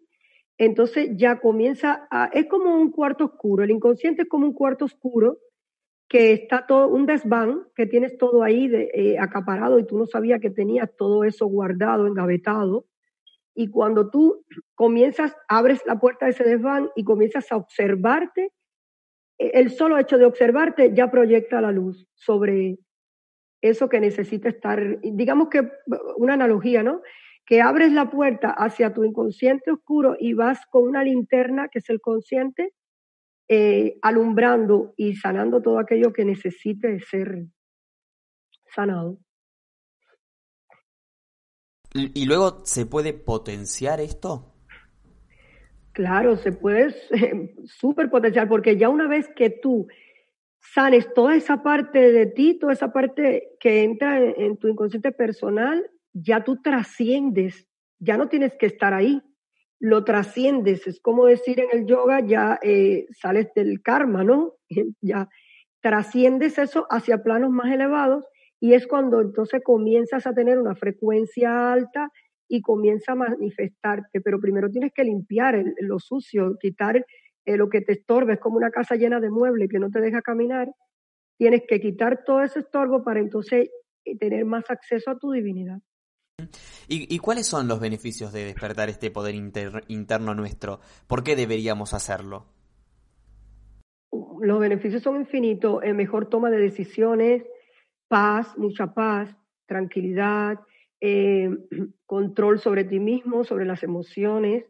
entonces 0.57 1.11
ya 1.17 1.41
comienza 1.41 2.07
a... 2.09 2.27
Es 2.27 2.47
como 2.47 2.77
un 2.77 2.93
cuarto 2.93 3.25
oscuro, 3.25 3.65
el 3.65 3.73
inconsciente 3.73 4.23
es 4.23 4.29
como 4.29 4.47
un 4.47 4.55
cuarto 4.55 4.85
oscuro 4.85 5.39
que 6.13 6.35
está 6.35 6.67
todo, 6.67 6.89
un 6.89 7.07
desván, 7.07 7.63
que 7.75 7.87
tienes 7.87 8.19
todo 8.19 8.43
ahí 8.43 8.71
eh, 8.71 9.17
acaparado 9.19 9.79
y 9.79 9.87
tú 9.87 9.97
no 9.97 10.05
sabías 10.05 10.43
que 10.43 10.51
tenías 10.51 10.95
todo 10.95 11.25
eso 11.25 11.47
guardado, 11.47 12.07
engavetado. 12.07 12.85
Y 13.55 13.69
cuando 13.69 14.11
tú 14.11 14.45
comienzas, 14.75 15.35
abres 15.49 15.81
la 15.87 15.99
puerta 15.99 16.27
de 16.27 16.33
ese 16.33 16.45
desván 16.45 16.91
y 16.97 17.05
comienzas 17.05 17.51
a 17.51 17.57
observarte, 17.57 18.53
e, 19.39 19.53
el 19.55 19.71
solo 19.71 19.97
hecho 19.97 20.19
de 20.19 20.27
observarte 20.27 20.93
ya 20.93 21.11
proyecta 21.11 21.63
la 21.63 21.73
luz 21.73 22.07
sobre, 22.13 22.77
eso 23.63 23.89
que 23.89 23.99
necesita 23.99 24.51
estar, 24.51 25.01
digamos 25.01 25.49
que 25.49 25.67
una 26.19 26.35
analogía, 26.35 26.83
¿no? 26.83 27.01
Que 27.47 27.63
abres 27.63 27.91
la 27.91 28.11
puerta 28.11 28.51
hacia 28.51 28.93
tu 28.93 29.05
inconsciente 29.05 29.71
oscuro 29.71 30.17
y 30.21 30.35
vas 30.35 30.61
con 30.69 30.83
una 30.83 31.05
linterna, 31.05 31.69
que 31.69 31.79
es 31.79 31.89
el 31.89 32.03
consciente, 32.03 32.75
eh, 33.49 33.99
alumbrando 34.03 34.95
y 34.97 35.17
sanando 35.17 35.61
todo 35.61 35.79
aquello 35.79 36.13
que 36.13 36.25
necesite 36.25 37.01
ser 37.01 37.47
sanado. 38.75 39.19
¿Y 41.95 42.25
luego 42.25 42.65
se 42.65 42.87
puede 42.87 43.13
potenciar 43.13 44.01
esto? 44.01 44.53
Claro, 45.93 46.37
se 46.37 46.53
puede 46.53 46.95
súper 47.65 48.11
potenciar, 48.11 48.49
porque 48.49 48.79
ya 48.79 48.89
una 48.89 49.07
vez 49.07 49.29
que 49.37 49.51
tú 49.51 49.89
sanes 50.61 51.13
toda 51.13 51.37
esa 51.37 51.63
parte 51.63 52.13
de 52.13 52.27
ti, 52.27 52.59
toda 52.59 52.73
esa 52.73 52.93
parte 52.93 53.51
que 53.61 53.83
entra 53.83 54.19
en, 54.19 54.57
tu 54.57 54.69
inconsciente 54.69 55.13
personal, 55.13 55.91
ya 56.15 56.45
tú 56.45 56.63
trasciendes, 56.63 57.69
ya 57.99 58.17
no 58.17 58.29
tienes 58.29 58.55
que 58.57 58.67
estar 58.67 58.95
ahí, 58.95 59.21
lo 59.83 60.05
trasciendes. 60.05 60.87
Es 60.87 61.01
como 61.01 61.27
decir 61.27 61.59
en 61.59 61.69
el 61.73 61.87
yoga, 61.87 62.21
ya 62.21 62.59
eh, 62.63 63.07
sales 63.11 63.49
del 63.55 63.83
karma, 63.83 64.23
¿no? 64.25 64.55
Ya 65.03 65.29
trasciendes 65.83 66.59
eso 66.59 66.87
hacia 66.91 67.25
planos 67.25 67.51
más 67.51 67.73
elevados 67.73 68.25
y 68.61 68.75
es 68.75 68.87
cuando 68.87 69.21
entonces 69.21 69.61
comienzas 69.65 70.29
a 70.29 70.33
tener 70.33 70.61
una 70.61 70.77
frecuencia 70.77 71.73
alta 71.73 72.11
y 72.49 72.63
comienza 72.63 73.13
a 73.13 73.17
manifestarte, 73.17 74.21
pero 74.21 74.41
primero 74.41 74.71
tienes 74.71 74.93
que 74.95 75.03
limpiar 75.03 75.61
lo 75.81 75.99
sucio, 75.99 76.57
quitar 76.61 77.05
eh, 77.45 77.57
lo 77.57 77.69
que 77.69 77.81
te 77.81 77.95
estorba 77.95 78.35
es 78.35 78.39
como 78.39 78.59
una 78.59 78.71
casa 78.71 78.95
llena 78.95 79.19
de 79.19 79.31
muebles 79.31 79.69
que 79.69 79.81
no 79.81 79.91
te 79.91 80.01
deja 80.01 80.23
caminar, 80.23 80.69
tienes 81.37 81.63
que 81.67 81.81
quitar 81.81 82.23
todo 82.25 82.43
ese 82.43 82.61
estorbo 82.61 83.03
para 83.03 83.19
entonces 83.19 83.69
eh, 84.05 84.17
tener 84.17 84.45
más 84.45 84.71
acceso 84.71 85.11
a 85.11 85.19
tu 85.19 85.33
divinidad. 85.33 85.81
¿Y, 86.89 87.19
cuáles 87.19 87.47
son 87.47 87.69
los 87.69 87.81
beneficios 87.81 88.33
de 88.33 88.45
despertar 88.45 88.89
este 88.89 89.11
poder 89.11 89.35
interno 89.35 90.35
nuestro? 90.35 90.81
¿Por 91.07 91.23
qué 91.23 91.37
deberíamos 91.37 91.95
hacerlo? 91.95 92.47
Los 94.41 94.61
beneficios 94.61 95.03
son 95.03 95.17
infinitos, 95.17 95.83
eh, 95.85 95.95
mejor 95.95 96.29
toma 96.29 96.51
de 96.51 96.59
decisiones, 96.59 97.45
paz, 98.09 98.59
mucha 98.59 98.93
paz, 98.93 99.35
tranquilidad, 99.67 100.61
control 102.07 102.61
sobre 102.61 102.85
ti 102.85 103.01
mismo, 103.01 103.45
sobre 103.45 103.65
las 103.65 103.83
emociones, 103.83 104.65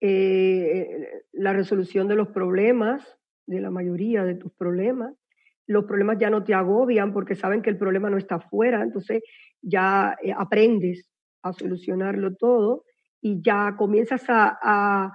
eh, 0.00 1.24
la 1.32 1.52
resolución 1.52 2.08
de 2.08 2.16
los 2.16 2.28
problemas, 2.28 3.06
de 3.46 3.60
la 3.60 3.70
mayoría 3.70 4.24
de 4.24 4.34
tus 4.34 4.52
problemas. 4.52 5.14
Los 5.72 5.84
problemas 5.84 6.18
ya 6.18 6.30
no 6.30 6.44
te 6.44 6.54
agobian 6.54 7.12
porque 7.12 7.34
saben 7.34 7.62
que 7.62 7.70
el 7.70 7.78
problema 7.78 8.10
no 8.10 8.18
está 8.18 8.36
afuera, 8.36 8.82
entonces 8.82 9.22
ya 9.60 10.16
eh, 10.22 10.32
aprendes 10.36 11.10
a 11.42 11.52
solucionarlo 11.52 12.34
todo 12.36 12.84
y 13.20 13.42
ya 13.42 13.74
comienzas 13.76 14.24
a, 14.28 15.12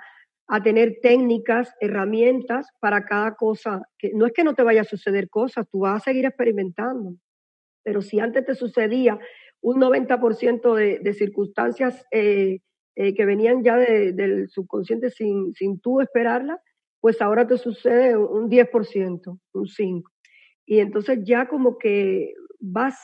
a, 0.47 0.63
tener 0.63 0.97
técnicas, 1.01 1.73
herramientas 1.81 2.67
para 2.79 3.05
cada 3.05 3.35
cosa. 3.35 3.83
Que 3.97 4.11
no 4.13 4.25
es 4.25 4.33
que 4.33 4.43
no 4.43 4.55
te 4.55 4.63
vaya 4.63 4.81
a 4.81 4.85
suceder 4.85 5.29
cosas, 5.29 5.67
tú 5.69 5.79
vas 5.79 6.01
a 6.01 6.05
seguir 6.05 6.25
experimentando. 6.25 7.15
Pero 7.83 8.01
si 8.01 8.19
antes 8.19 8.45
te 8.45 8.55
sucedía 8.55 9.19
un 9.61 9.79
90% 9.79 10.73
de, 10.73 10.99
de 10.99 11.13
circunstancias 11.13 12.05
eh, 12.11 12.59
eh, 12.95 13.13
que 13.13 13.25
venían 13.25 13.63
ya 13.63 13.77
del 13.77 14.49
subconsciente 14.49 15.11
sin, 15.11 15.53
sin 15.53 15.79
tú 15.79 16.01
esperarla, 16.01 16.59
pues 16.99 17.21
ahora 17.21 17.45
te 17.45 17.57
sucede 17.57 18.17
un 18.17 18.49
10%, 18.49 19.39
un 19.53 19.65
5%. 19.65 20.03
Y 20.67 20.80
entonces 20.80 21.19
ya 21.23 21.47
como 21.47 21.80
que 21.80 22.36
vas 22.60 22.99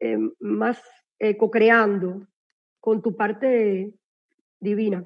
eh, 0.00 0.16
más 0.40 0.80
eh, 1.18 1.36
co-creando 1.36 2.26
con 2.80 3.02
tu 3.02 3.14
parte 3.16 3.92
divina. 4.60 5.04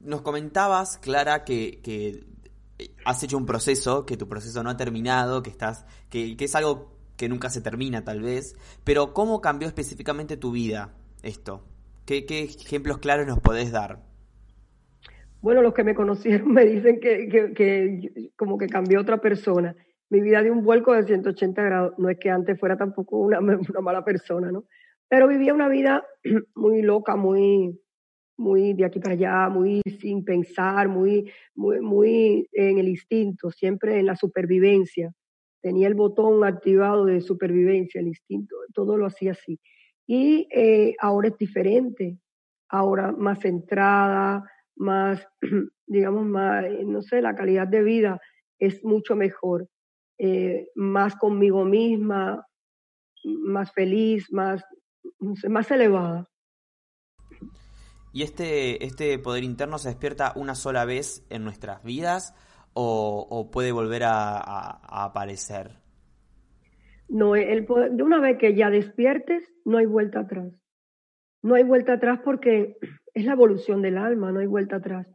Nos 0.00 0.20
comentabas, 0.22 0.98
Clara, 0.98 1.44
que, 1.44 2.26
has 3.04 3.22
hecho 3.22 3.38
un 3.38 3.46
proceso, 3.46 4.04
que 4.04 4.16
tu 4.16 4.28
proceso 4.28 4.62
no 4.62 4.70
ha 4.70 4.76
terminado, 4.76 5.42
que 5.42 5.50
estás, 5.50 5.86
que, 6.10 6.36
que 6.36 6.44
es 6.44 6.54
algo 6.54 6.98
que 7.16 7.28
nunca 7.28 7.50
se 7.50 7.60
termina 7.60 8.04
tal 8.04 8.20
vez, 8.20 8.56
pero 8.84 9.12
¿cómo 9.12 9.40
cambió 9.40 9.68
específicamente 9.68 10.36
tu 10.36 10.52
vida 10.52 10.94
esto? 11.22 11.64
¿Qué, 12.06 12.24
ejemplos 12.28 12.98
claros 12.98 13.26
nos 13.26 13.40
podés 13.40 13.70
dar? 13.70 14.07
Bueno, 15.40 15.62
los 15.62 15.74
que 15.74 15.84
me 15.84 15.94
conocieron 15.94 16.52
me 16.52 16.64
dicen 16.64 17.00
que, 17.00 18.32
como 18.36 18.58
que 18.58 18.66
cambió 18.66 19.00
otra 19.00 19.20
persona. 19.20 19.74
Mi 20.10 20.20
vida 20.20 20.42
dio 20.42 20.52
un 20.52 20.64
vuelco 20.64 20.94
de 20.94 21.04
180 21.04 21.62
grados. 21.62 21.94
No 21.98 22.08
es 22.08 22.18
que 22.18 22.30
antes 22.30 22.58
fuera 22.58 22.76
tampoco 22.76 23.18
una, 23.18 23.38
una 23.70 23.80
mala 23.80 24.04
persona, 24.04 24.50
¿no? 24.50 24.64
Pero 25.08 25.28
vivía 25.28 25.54
una 25.54 25.68
vida 25.68 26.06
muy 26.54 26.82
loca, 26.82 27.16
muy, 27.16 27.80
muy 28.36 28.74
de 28.74 28.84
aquí 28.84 29.00
para 29.00 29.14
allá, 29.14 29.48
muy 29.48 29.82
sin 30.00 30.24
pensar, 30.24 30.88
muy, 30.88 31.30
muy, 31.54 31.80
muy 31.80 32.48
en 32.52 32.78
el 32.78 32.88
instinto, 32.88 33.50
siempre 33.50 33.98
en 33.98 34.06
la 34.06 34.16
supervivencia 34.16 35.12
tenía 35.60 35.88
el 35.88 35.94
botón 35.94 36.44
activado 36.44 37.04
de 37.04 37.20
supervivencia, 37.20 38.00
el 38.00 38.08
instinto, 38.08 38.56
todo 38.72 38.96
lo 38.96 39.06
hacía 39.06 39.32
así. 39.32 39.58
Y 40.06 40.48
eh, 40.50 40.94
ahora 41.00 41.28
es 41.28 41.38
diferente, 41.38 42.18
ahora 42.68 43.12
más 43.12 43.40
centrada, 43.40 44.44
más, 44.78 45.26
digamos, 45.86 46.26
más, 46.26 46.64
no 46.84 47.02
sé, 47.02 47.20
la 47.20 47.34
calidad 47.34 47.68
de 47.68 47.82
vida 47.82 48.20
es 48.58 48.82
mucho 48.84 49.14
mejor, 49.14 49.68
eh, 50.18 50.68
más 50.74 51.14
conmigo 51.16 51.64
misma, 51.64 52.44
más 53.24 53.72
feliz, 53.72 54.26
más, 54.32 54.62
más 55.48 55.70
elevada. 55.70 56.28
¿Y 58.12 58.22
este, 58.22 58.84
este 58.84 59.18
poder 59.18 59.44
interno 59.44 59.78
se 59.78 59.90
despierta 59.90 60.32
una 60.34 60.54
sola 60.54 60.84
vez 60.84 61.26
en 61.30 61.44
nuestras 61.44 61.82
vidas 61.84 62.34
o, 62.72 63.50
puede 63.52 63.72
volver 63.72 64.04
a, 64.04 65.04
aparecer? 65.04 65.80
No, 67.08 67.34
el 67.34 67.66
de 67.66 68.02
una 68.02 68.20
vez 68.20 68.38
que 68.38 68.54
ya 68.54 68.70
despiertes, 68.70 69.42
no 69.64 69.78
hay 69.78 69.86
vuelta 69.86 70.20
atrás. 70.20 70.52
No 71.42 71.54
hay 71.54 71.64
vuelta 71.64 71.94
atrás 71.94 72.20
porque 72.24 72.76
es 73.18 73.24
la 73.24 73.32
evolución 73.32 73.82
del 73.82 73.98
alma, 73.98 74.30
no 74.32 74.40
hay 74.40 74.46
vuelta 74.46 74.76
atrás. 74.76 75.06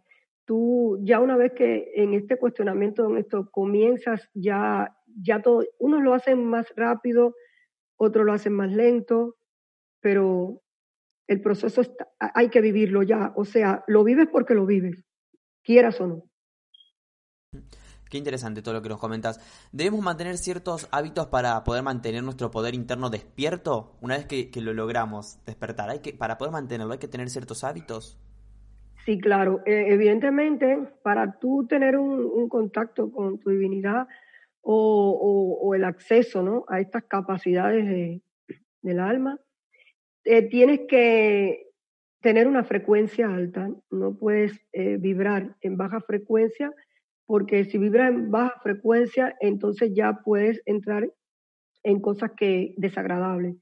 Tú 0.46 1.00
ya 1.04 1.20
una 1.20 1.38
vez 1.38 1.54
que 1.54 1.92
en 1.96 2.14
este 2.14 2.38
cuestionamiento, 2.38 3.10
en 3.10 3.18
esto 3.18 3.50
comienzas, 3.50 4.30
ya, 4.34 4.94
ya 5.06 5.42
todo, 5.42 5.64
unos 5.80 6.04
lo 6.04 6.14
hacen 6.14 6.46
más 6.46 6.74
rápido, 6.76 7.34
otros 7.96 8.26
lo 8.26 8.34
hacen 8.34 8.54
más 8.54 8.72
lento, 8.72 9.38
pero 10.02 10.62
el 11.28 11.42
proceso 11.42 11.80
está, 11.80 12.10
hay 12.20 12.50
que 12.50 12.60
vivirlo 12.60 13.04
ya. 13.04 13.32
O 13.38 13.46
sea, 13.46 13.84
lo 13.88 14.04
vives 14.04 14.28
porque 14.30 14.54
lo 14.54 14.66
vives, 14.66 15.06
quieras 15.64 16.02
o 16.02 16.08
no. 16.08 16.24
Qué 18.14 18.20
interesante 18.20 18.62
todo 18.62 18.76
lo 18.76 18.84
que 18.84 18.90
nos 18.90 19.00
comentas. 19.00 19.40
¿Debemos 19.72 20.02
mantener 20.02 20.38
ciertos 20.38 20.88
hábitos 20.92 21.26
para 21.30 21.64
poder 21.64 21.82
mantener 21.82 22.22
nuestro 22.22 22.52
poder 22.52 22.76
interno 22.76 23.10
despierto? 23.10 23.98
Una 24.02 24.18
vez 24.18 24.28
que, 24.28 24.52
lo 24.62 24.72
logramos 24.72 25.44
despertar, 25.48 25.90
¿hay 25.90 25.98
que, 25.98 26.14
para 26.14 26.38
poder 26.38 26.52
mantenerlo 26.52 26.94
hay 26.94 27.00
que 27.00 27.08
tener 27.08 27.32
ciertos 27.32 27.64
hábitos. 27.64 28.20
Sí, 29.04 29.20
claro. 29.20 29.64
Eh, 29.66 29.86
evidentemente, 29.88 30.78
para 31.02 31.40
tú 31.40 31.66
tener 31.68 31.98
un, 31.98 32.48
contacto 32.50 33.12
con 33.12 33.40
tu 33.40 33.50
divinidad 33.50 34.06
o, 34.62 35.74
el 35.76 35.84
acceso 35.84 36.44
¿no? 36.44 36.66
a 36.68 36.82
estas 36.82 37.06
capacidades 37.06 38.22
del 38.84 39.00
alma, 39.00 39.40
eh, 40.24 40.48
tienes 40.50 40.82
que 40.88 41.72
tener 42.22 42.48
una 42.48 42.64
frecuencia 42.64 43.26
alta. 43.26 43.72
No 43.90 44.14
puedes 44.14 44.62
eh, 44.72 44.98
vibrar 45.00 45.56
en 45.62 45.78
baja 45.78 46.00
frecuencia 46.00 46.72
porque 47.26 47.66
si 47.66 47.78
vibras 47.78 48.12
en 48.12 48.32
baja 48.32 48.60
frecuencia, 48.62 49.36
entonces 49.40 49.92
ya 49.96 50.20
puedes 50.24 50.62
entrar 50.66 51.10
en 51.84 52.00
cosas 52.00 52.32
que 52.38 52.74
desagradables. 52.78 53.56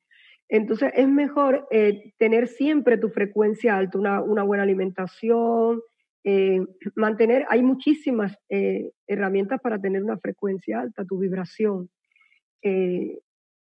Entonces 0.49 0.91
es 0.95 1.07
mejor 1.07 1.65
eh, 1.71 2.13
tener 2.17 2.47
siempre 2.47 2.97
tu 2.97 3.09
frecuencia 3.09 3.77
alta, 3.77 3.97
una, 3.97 4.43
buena 4.43 4.63
alimentación, 4.63 5.79
eh, 6.25 6.59
mantener, 6.95 7.45
hay 7.49 7.63
muchísimas 7.63 8.35
eh, 8.49 8.91
herramientas 9.07 9.61
para 9.61 9.79
tener 9.79 10.03
una 10.03 10.17
frecuencia 10.17 10.81
alta, 10.81 11.05
tu 11.05 11.17
vibración. 11.17 11.89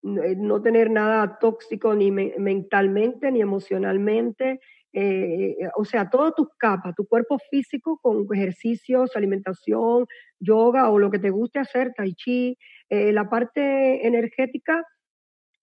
no 0.02 0.62
tener 0.62 0.90
nada 0.90 1.38
tóxico 1.38 1.94
ni 1.94 2.10
mentalmente 2.10 3.30
ni 3.30 3.42
emocionalmente, 3.42 4.60
eh, 4.92 5.56
o 5.76 5.84
sea, 5.84 6.10
todas 6.10 6.34
tus 6.34 6.48
capas, 6.56 6.94
tu 6.96 7.06
cuerpo 7.06 7.38
físico 7.50 7.98
con 8.02 8.26
ejercicios, 8.34 9.14
alimentación, 9.14 10.06
yoga 10.40 10.90
o 10.90 10.98
lo 10.98 11.10
que 11.10 11.18
te 11.18 11.30
guste 11.30 11.60
hacer, 11.60 11.92
tai 11.96 12.14
chi, 12.14 12.56
eh, 12.88 13.12
la 13.12 13.28
parte 13.28 14.06
energética, 14.06 14.84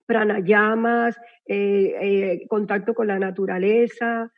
pranayamas, 0.06 1.18
eh, 1.46 2.46
contacto 2.50 2.94
con 2.94 3.08
la 3.08 3.20
naturaleza, 3.20 4.32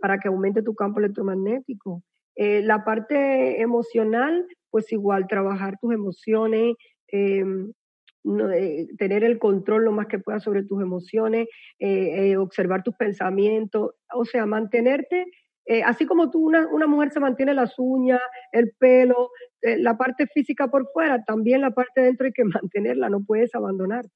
para 0.00 0.18
que 0.18 0.28
aumente 0.28 0.62
tu 0.62 0.74
campo 0.74 1.00
electromagnético. 1.00 2.02
la 2.36 2.84
parte 2.84 3.60
emocional, 3.60 4.46
pues 4.70 4.92
igual, 4.92 5.26
trabajar 5.26 5.76
tus 5.80 5.92
emociones, 5.92 6.74
em, 8.24 8.40
eh, 8.52 8.88
tener 8.98 9.24
el 9.24 9.38
control 9.38 9.84
lo 9.84 9.92
más 9.92 10.06
que 10.06 10.18
puedas 10.18 10.42
sobre 10.42 10.64
tus 10.64 10.82
emociones, 10.82 11.48
eh, 11.78 12.30
eh, 12.30 12.36
observar 12.36 12.82
tus 12.82 12.94
pensamientos, 12.94 13.94
o 14.12 14.24
sea, 14.24 14.46
mantenerte, 14.46 15.26
así 15.84 16.04
como 16.04 16.30
tú, 16.32 16.44
una, 16.44 16.66
una, 16.66 16.88
mujer 16.88 17.12
se 17.12 17.20
mantiene 17.20 17.54
las 17.54 17.78
uñas, 17.78 18.20
el 18.50 18.72
pelo, 18.76 19.30
la 19.62 19.96
parte 19.96 20.26
física 20.26 20.66
por 20.66 20.90
fuera, 20.92 21.22
también 21.24 21.60
la 21.60 21.70
parte 21.70 22.00
dentro 22.00 22.26
hay 22.26 22.32
que 22.32 22.42
mantenerla, 22.44 23.08
no 23.08 23.22
puedes 23.22 23.54
abandonarte. 23.54 24.10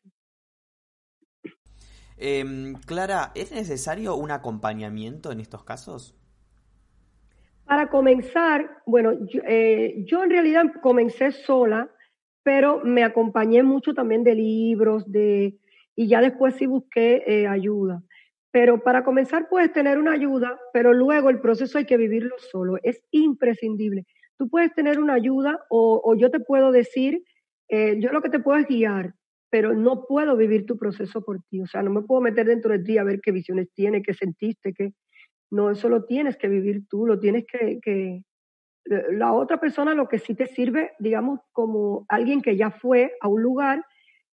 Em, 2.17 2.75
Clara, 2.87 3.31
¿es 3.37 3.53
necesario 3.53 4.17
un 4.17 4.33
acompañamiento 4.33 5.31
en 5.31 5.39
estos 5.39 5.63
casos? 5.63 6.17
Para 7.67 7.89
comenzar, 7.89 8.83
bueno, 8.85 9.13
yo, 9.29 9.41
yo 10.07 10.25
en 10.25 10.31
realidad 10.31 10.65
comencé 10.83 11.31
sola, 11.31 11.89
pero 12.45 12.81
me 12.85 13.03
acompañé 13.03 13.63
mucho 13.63 13.95
también 13.95 14.23
de 14.23 14.35
libros, 14.37 15.11
de, 15.11 15.57
y 15.97 16.07
ya 16.07 16.21
después 16.21 16.55
sí 16.55 16.67
busqué 16.67 17.25
eh, 17.27 17.49
ayuda. 17.49 18.03
Pero 18.53 18.85
para 18.85 19.03
comenzar 19.03 19.49
puedes 19.49 19.73
tener 19.73 19.99
una 19.99 20.13
ayuda, 20.13 20.61
pero 20.73 20.93
luego 20.93 21.31
el 21.31 21.41
proceso 21.41 21.79
hay 21.79 21.87
que 21.87 21.97
vivirlo 21.97 22.37
solo, 22.53 22.79
es 22.83 23.03
imprescindible. 23.11 24.05
Tú 24.39 24.49
puedes 24.49 24.73
tener 24.75 25.01
una 25.01 25.15
ayuda 25.15 25.65
o, 25.71 26.15
yo 26.17 26.31
te 26.31 26.39
puedo 26.39 26.71
decir, 26.71 27.25
eh, 27.69 27.97
yo 27.99 28.13
lo 28.13 28.21
que 28.21 28.29
te 28.29 28.41
puedo 28.41 28.59
es 28.59 28.69
guiar, 28.69 29.15
pero 29.51 29.73
no 29.73 30.05
puedo 30.07 30.37
vivir 30.37 30.67
tu 30.67 30.77
proceso 30.77 31.25
por 31.25 31.41
ti. 31.49 31.61
O 31.61 31.67
sea, 31.67 31.83
no 31.83 31.91
me 31.91 32.03
puedo 32.03 32.21
meter 32.21 32.47
dentro 32.47 32.73
de 32.73 32.85
ti 32.85 32.99
a 32.99 33.05
ver 33.05 33.21
qué 33.21 33.33
visiones 33.33 33.73
tiene, 33.73 34.03
qué 34.03 34.13
sentiste, 34.13 34.73
qué... 34.73 34.93
No, 35.51 35.71
eso 35.71 35.89
lo 35.89 36.05
tienes 36.05 36.37
que 36.37 36.49
vivir 36.49 36.83
tú, 36.89 37.07
lo 37.07 37.21
tienes 37.21 37.45
que, 37.47 38.23
la 38.85 39.33
otra 39.33 39.59
persona 39.59 39.95
lo 39.95 40.09
que 40.09 40.19
sí 40.19 40.35
te 40.35 40.47
sirve, 40.47 40.93
digamos, 40.99 41.41
como 41.53 42.05
alguien 42.09 42.43
que 42.43 42.57
ya 42.57 42.71
fue 42.71 43.13
a 43.21 43.29
un 43.29 43.43
lugar 43.43 43.85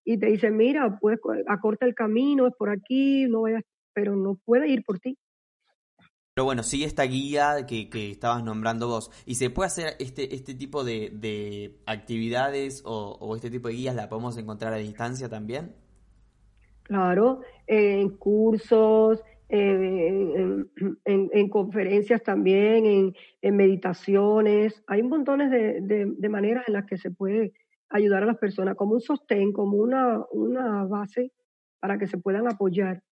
y 0.04 0.18
te 0.18 0.26
dice, 0.26 0.50
mira, 0.50 0.98
pues 1.00 1.18
acorta 1.48 1.86
el 1.86 1.94
camino, 1.94 2.46
es 2.46 2.54
por 2.54 2.70
aquí, 2.70 3.26
no 3.28 3.42
vayas, 3.42 3.62
pero 3.92 4.16
no 4.16 4.36
puede 4.44 4.68
ir 4.68 4.84
por 4.84 4.98
ti. 4.98 5.16
Pero 6.34 6.46
bueno, 6.46 6.62
sigue 6.62 6.86
esta 6.86 7.02
guía 7.02 7.66
que, 7.66 7.90
que 7.90 8.10
estabas 8.10 8.42
nombrando 8.42 8.88
vos. 8.88 9.10
¿Y 9.26 9.34
se 9.34 9.50
puede 9.50 9.66
hacer 9.66 9.96
este, 9.98 10.34
este 10.34 10.54
tipo 10.54 10.82
de, 10.82 11.78
actividades 11.86 12.82
o, 12.86 13.34
este 13.36 13.50
tipo 13.50 13.68
de 13.68 13.74
guías, 13.74 13.94
la 13.94 14.08
podemos 14.08 14.38
encontrar 14.38 14.72
a 14.72 14.76
distancia 14.76 15.28
también? 15.28 15.74
Claro, 16.84 17.40
en 17.66 18.16
cursos, 18.16 19.22
en, 19.48 20.70
en, 21.04 21.48
conferencias 21.48 22.22
también, 22.22 23.14
en, 23.42 23.56
meditaciones. 23.56 24.82
Hay 24.86 25.02
un 25.02 25.08
montón 25.08 25.50
de, 25.50 25.80
de, 26.16 26.28
maneras 26.28 26.64
en 26.66 26.74
las 26.74 26.86
que 26.86 26.96
se 26.96 27.10
puede 27.10 27.52
ayudar 27.90 28.22
a 28.22 28.26
las 28.26 28.38
personas, 28.38 28.76
como 28.76 28.94
un 28.94 29.00
sostén, 29.00 29.52
como 29.52 29.76
una, 29.76 30.24
una 30.30 30.84
base 30.84 31.32
para 31.80 31.98
que 31.98 32.06
se 32.06 32.18
puedan 32.18 32.48
apoyar. 32.48 33.02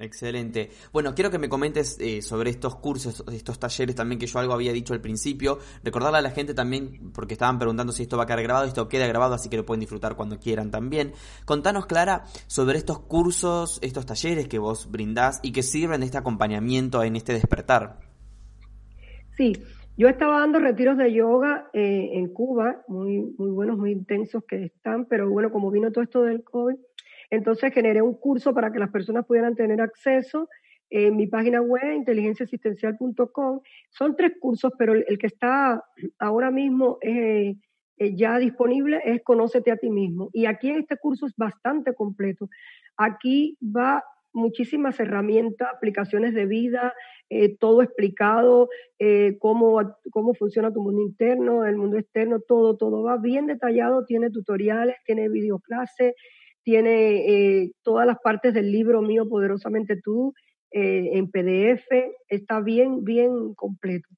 Excelente. 0.00 0.70
Bueno, 0.94 1.14
quiero 1.14 1.30
que 1.30 1.38
me 1.38 1.50
comentes 1.50 1.98
eh, 2.00 2.22
sobre 2.22 2.48
estos 2.48 2.74
cursos, 2.76 3.22
estos 3.30 3.58
talleres 3.58 3.94
también 3.94 4.18
que 4.18 4.26
yo 4.26 4.38
algo 4.38 4.54
había 4.54 4.72
dicho 4.72 4.94
al 4.94 5.02
principio. 5.02 5.58
Recordarle 5.84 6.18
a 6.18 6.22
la 6.22 6.30
gente 6.30 6.54
también, 6.54 7.12
porque 7.12 7.34
estaban 7.34 7.58
preguntando 7.58 7.92
si 7.92 8.04
esto 8.04 8.16
va 8.16 8.22
a 8.22 8.26
quedar 8.26 8.42
grabado, 8.42 8.66
esto 8.66 8.88
queda 8.88 9.06
grabado, 9.06 9.34
así 9.34 9.50
que 9.50 9.58
lo 9.58 9.66
pueden 9.66 9.80
disfrutar 9.80 10.16
cuando 10.16 10.38
quieran 10.38 10.70
también. 10.70 11.12
Contanos, 11.44 11.84
Clara, 11.84 12.24
sobre 12.46 12.78
estos 12.78 13.00
cursos, 13.00 13.78
estos 13.82 14.06
talleres 14.06 14.48
que 14.48 14.58
vos 14.58 14.90
brindás 14.90 15.38
y 15.42 15.52
que 15.52 15.62
sirven 15.62 16.00
de 16.00 16.06
este 16.06 16.16
acompañamiento 16.16 17.02
en 17.02 17.16
este 17.16 17.34
despertar. 17.34 17.98
Sí, 19.36 19.52
yo 19.98 20.08
estaba 20.08 20.40
dando 20.40 20.60
retiros 20.60 20.96
de 20.96 21.12
yoga 21.12 21.68
eh, 21.74 22.12
en 22.14 22.32
Cuba, 22.32 22.84
muy, 22.88 23.34
muy 23.36 23.50
buenos, 23.50 23.76
muy 23.76 23.92
intensos 23.92 24.44
que 24.48 24.64
están, 24.64 25.04
pero 25.04 25.28
bueno, 25.28 25.52
como 25.52 25.70
vino 25.70 25.92
todo 25.92 26.04
esto 26.04 26.22
del 26.22 26.42
COVID, 26.42 26.76
entonces 27.30 27.72
generé 27.72 28.02
un 28.02 28.14
curso 28.14 28.52
para 28.52 28.72
que 28.72 28.78
las 28.78 28.90
personas 28.90 29.24
pudieran 29.24 29.54
tener 29.54 29.80
acceso 29.80 30.48
en 30.90 31.16
mi 31.16 31.28
página 31.28 31.62
web, 31.62 31.94
inteligenciasistencial.com. 31.94 33.60
Son 33.90 34.16
tres 34.16 34.32
cursos, 34.40 34.72
pero 34.76 34.94
el, 34.94 35.18
que 35.18 35.28
está 35.28 35.82
ahora 36.18 36.50
mismo 36.50 36.98
eh, 37.00 37.54
eh, 37.96 38.16
ya 38.16 38.38
disponible 38.38 39.00
es 39.04 39.22
Conócete 39.22 39.70
a 39.70 39.76
ti 39.76 39.88
mismo. 39.88 40.30
Y 40.32 40.46
aquí 40.46 40.68
en 40.68 40.80
este 40.80 40.96
curso 40.96 41.26
es 41.26 41.36
bastante 41.36 41.94
completo. 41.94 42.48
Aquí 42.96 43.56
va 43.62 44.04
muchísimas 44.32 44.98
herramientas, 45.00 45.68
aplicaciones 45.74 46.34
de 46.34 46.46
vida, 46.46 46.92
eh, 47.30 47.56
todo 47.56 47.82
explicado, 47.82 48.68
cómo, 49.40 49.96
cómo 50.10 50.34
funciona 50.34 50.72
tu 50.72 50.82
mundo 50.82 51.02
interno, 51.02 51.64
el 51.64 51.76
mundo 51.76 51.96
externo, 51.96 52.40
todo, 52.40 52.76
todo 52.76 53.02
va 53.02 53.16
bien 53.16 53.46
detallado, 53.46 54.04
tiene 54.04 54.30
tutoriales, 54.30 54.96
tiene 55.04 55.28
videoclases, 55.28 56.14
tiene 56.62 57.62
eh, 57.62 57.72
todas 57.82 58.06
las 58.06 58.18
partes 58.18 58.54
del 58.54 58.70
libro 58.70 59.02
mío, 59.02 59.28
Poderosamente 59.28 60.00
tú, 60.02 60.34
eh, 60.70 61.10
en 61.14 61.30
PDF, 61.30 61.86
está 62.28 62.60
bien, 62.60 63.04
bien 63.04 63.54
completo. 63.54 64.08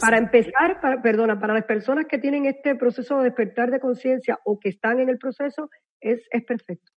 Para 0.00 0.18
empezar, 0.18 0.80
perdona, 1.02 1.40
para 1.40 1.54
las 1.54 1.64
personas 1.64 2.06
que 2.06 2.18
tienen 2.18 2.46
este 2.46 2.76
proceso 2.76 3.18
de 3.18 3.24
despertar 3.24 3.70
de 3.70 3.80
conciencia 3.80 4.38
o 4.44 4.60
que 4.60 4.68
están 4.68 5.00
en 5.00 5.08
el 5.08 5.18
proceso, 5.18 5.68
es, 6.00 6.20
es 6.30 6.44
perfecto. 6.44 6.92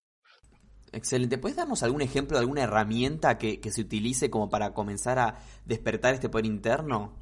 Excelente. 0.92 1.38
¿Puedes 1.38 1.58
darnos 1.58 1.82
algún 1.84 2.02
ejemplo 2.02 2.38
de 2.38 2.42
alguna 2.42 2.64
herramienta 2.64 3.38
que, 3.38 3.60
que, 3.60 3.72
se 3.72 3.82
utilice 3.82 4.30
como 4.30 4.50
para 4.50 4.74
comenzar 4.74 5.20
a 5.20 5.36
despertar 5.66 6.14
este 6.14 6.30
poder 6.30 6.46
interno? 6.46 7.18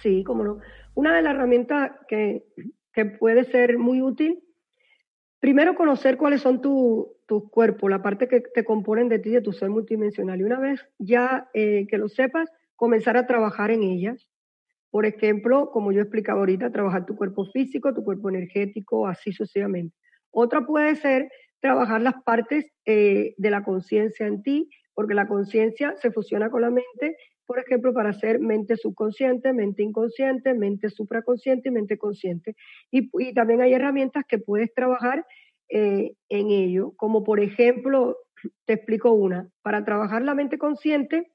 Sí, 0.00 0.22
cómo 0.24 0.44
no. 0.44 0.58
Una 0.94 1.16
de 1.16 1.22
las 1.22 1.34
herramientas 1.34 1.90
que, 2.08 2.44
que 2.92 3.04
puede 3.04 3.44
ser 3.50 3.78
muy 3.78 4.00
útil, 4.00 4.42
primero 5.42 5.74
conocer 5.74 6.18
cuáles 6.18 6.40
son 6.40 6.62
tus 6.62 7.50
cuerpos, 7.50 7.90
la 7.90 8.00
parte 8.00 8.28
que 8.28 8.40
te 8.40 8.64
componen 8.64 9.08
de 9.08 9.18
ti, 9.18 9.30
de 9.30 9.40
tu 9.40 9.52
ser 9.52 9.70
multidimensional. 9.70 10.38
Y 10.40 10.44
una 10.44 10.60
vez 10.60 10.86
ya 11.00 11.50
eh, 11.52 11.88
que 11.90 11.98
lo 11.98 12.08
sepas, 12.08 12.48
comenzar 12.76 13.16
a 13.16 13.26
trabajar 13.26 13.72
en 13.72 13.82
ellas. 13.82 14.28
Por 14.90 15.04
ejemplo, 15.04 15.72
como 15.72 15.90
yo 15.90 16.00
explicaba 16.00 16.38
ahorita, 16.38 16.70
trabajar 16.70 17.06
tu 17.06 17.16
cuerpo 17.16 17.44
físico, 17.46 17.92
tu 17.92 18.04
cuerpo 18.04 18.28
energético, 18.30 19.08
así 19.08 19.32
sucesivamente. 19.32 19.96
Otra 20.30 20.64
puede 20.64 20.94
ser 20.94 21.28
trabajar 21.58 22.02
las 22.02 22.22
partes 22.22 22.66
eh, 22.86 23.34
de 23.36 23.50
la 23.50 23.64
conciencia 23.64 24.28
en 24.28 24.44
ti, 24.44 24.70
porque 24.94 25.14
la 25.14 25.26
conciencia 25.26 25.96
se 25.96 26.12
fusiona 26.12 26.50
con 26.50 26.62
la 26.62 26.70
mente, 26.70 27.16
por 27.52 27.58
ejemplo, 27.58 27.92
para 27.92 28.08
hacer 28.08 28.40
mente 28.40 28.78
subconsciente, 28.78 29.52
mente 29.52 29.82
inconsciente, 29.82 30.54
mente 30.54 30.88
supraconsciente 30.88 31.68
y 31.68 31.72
mente 31.72 31.98
consciente. 31.98 32.56
Y, 32.90 33.34
también 33.34 33.60
hay 33.60 33.74
herramientas 33.74 34.24
que 34.26 34.38
puedes 34.38 34.72
trabajar 34.72 35.26
eh, 35.68 36.14
en 36.30 36.50
ello, 36.50 36.94
como 36.96 37.24
por 37.24 37.40
ejemplo, 37.40 38.16
te 38.64 38.72
explico 38.72 39.12
una, 39.12 39.50
para 39.60 39.84
trabajar 39.84 40.22
la 40.22 40.34
mente 40.34 40.56
consciente 40.56 41.30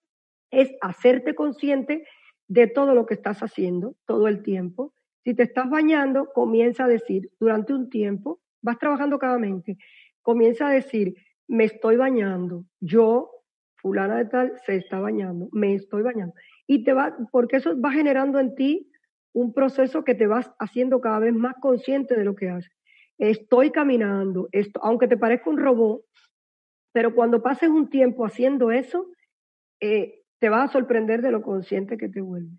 es 0.50 0.72
hacerte 0.82 1.36
consciente 1.36 2.04
de 2.48 2.66
todo 2.66 2.96
lo 2.96 3.06
que 3.06 3.14
estás 3.14 3.44
haciendo 3.44 3.96
todo 4.08 4.28
el 4.28 4.42
tiempo. 4.42 4.96
Si 5.24 5.36
te 5.36 5.44
estás 5.44 5.70
bañando, 5.70 6.32
comienza 6.34 6.86
a 6.86 6.88
decir 6.88 7.30
durante 7.40 7.74
un 7.74 7.92
tiempo, 7.92 8.40
vas 8.64 8.80
trabajando 8.80 9.20
cada 9.20 9.38
mente, 9.38 9.78
comienza 10.24 10.68
a 10.68 10.72
decir, 10.72 11.14
me 11.48 11.66
estoy 11.66 11.96
bañando, 11.96 12.66
yo, 12.80 13.30
fulana 13.78 14.18
de 14.18 14.26
tal, 14.26 14.54
se 14.66 14.76
está 14.76 15.00
bañando, 15.00 15.50
me 15.52 15.74
estoy 15.74 16.04
bañando. 16.04 16.34
Y 16.68 16.84
te 16.84 16.94
va, 16.94 17.16
porque 17.32 17.58
eso 17.58 17.80
va 17.80 17.92
generando 17.92 18.40
en 18.40 18.56
ti 18.56 18.92
un 19.34 19.54
proceso 19.54 20.04
que 20.04 20.16
te 20.16 20.28
vas 20.28 20.52
haciendo 20.60 21.00
cada 21.00 21.20
vez 21.20 21.34
más 21.34 21.56
consciente 21.60 22.16
de 22.16 22.26
lo 22.26 22.36
que 22.36 22.50
haces. 22.50 22.72
Estoy 23.18 23.72
caminando, 23.72 24.50
esto, 24.52 24.80
aunque 24.84 25.08
te 25.08 25.18
parezca 25.18 25.50
un 25.50 25.58
robot, 25.58 26.02
pero 26.92 27.14
cuando 27.14 27.42
pases 27.42 27.70
un 27.70 27.90
tiempo 27.90 28.26
haciendo 28.26 28.72
eso, 28.72 29.08
eh, 29.80 30.22
te 30.40 30.50
vas 30.50 30.70
a 30.70 30.74
sorprender 30.74 31.22
de 31.22 31.32
lo 31.32 31.42
consciente 31.42 31.98
que 31.98 32.10
te 32.10 32.22
vuelve. 32.22 32.58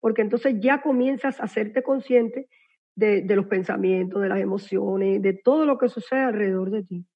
Porque 0.00 0.22
entonces 0.22 0.56
ya 0.60 0.80
comienzas 0.80 1.40
a 1.40 1.44
hacerte 1.44 1.82
consciente 1.82 2.48
de, 2.94 3.22
los 3.34 3.46
pensamientos, 3.46 4.20
de 4.20 4.28
las 4.28 4.40
emociones, 4.40 5.22
de 5.22 5.32
todo 5.32 5.66
lo 5.66 5.78
que 5.78 5.88
sucede 5.88 6.20
alrededor 6.20 6.70
de 6.70 6.82
ti 6.82 7.06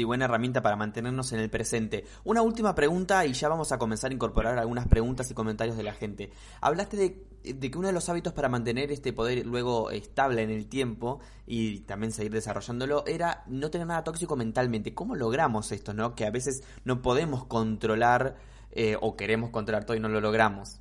y 0.00 0.04
buena 0.04 0.24
herramienta 0.24 0.62
para 0.62 0.76
mantenernos 0.76 1.32
en 1.32 1.40
el 1.40 1.50
presente. 1.50 2.04
Una 2.24 2.42
última 2.42 2.74
pregunta 2.74 3.26
y 3.26 3.32
ya 3.32 3.48
vamos 3.48 3.72
a 3.72 3.78
comenzar 3.78 4.10
a 4.10 4.14
incorporar 4.14 4.58
algunas 4.58 4.88
preguntas 4.88 5.30
y 5.30 5.34
comentarios 5.34 5.76
de 5.76 5.82
la 5.82 5.92
gente. 5.92 6.30
Hablaste 6.60 6.96
de, 6.96 7.70
que 7.70 7.78
uno 7.78 7.88
de 7.88 7.94
los 7.94 8.08
hábitos 8.08 8.32
para 8.32 8.48
mantener 8.48 8.90
este 8.90 9.12
poder 9.12 9.46
luego 9.46 9.90
estable 9.90 10.42
en 10.42 10.50
el 10.50 10.68
tiempo 10.68 11.20
y 11.46 11.80
también 11.80 12.12
seguir 12.12 12.32
desarrollándolo 12.32 13.04
era 13.06 13.44
no 13.46 13.70
tener 13.70 13.86
nada 13.86 14.04
tóxico 14.04 14.36
mentalmente. 14.36 14.94
¿Cómo 14.94 15.14
logramos 15.14 15.72
esto, 15.72 15.94
no? 15.94 16.14
Que 16.14 16.26
a 16.26 16.30
veces 16.30 16.62
no 16.84 17.02
podemos 17.02 17.44
controlar 17.44 18.36
eh, 18.72 18.96
o 19.00 19.16
queremos 19.16 19.50
controlar 19.50 19.84
todo 19.84 19.96
y 19.96 20.00
no 20.00 20.08
lo 20.08 20.20
logramos. 20.20 20.80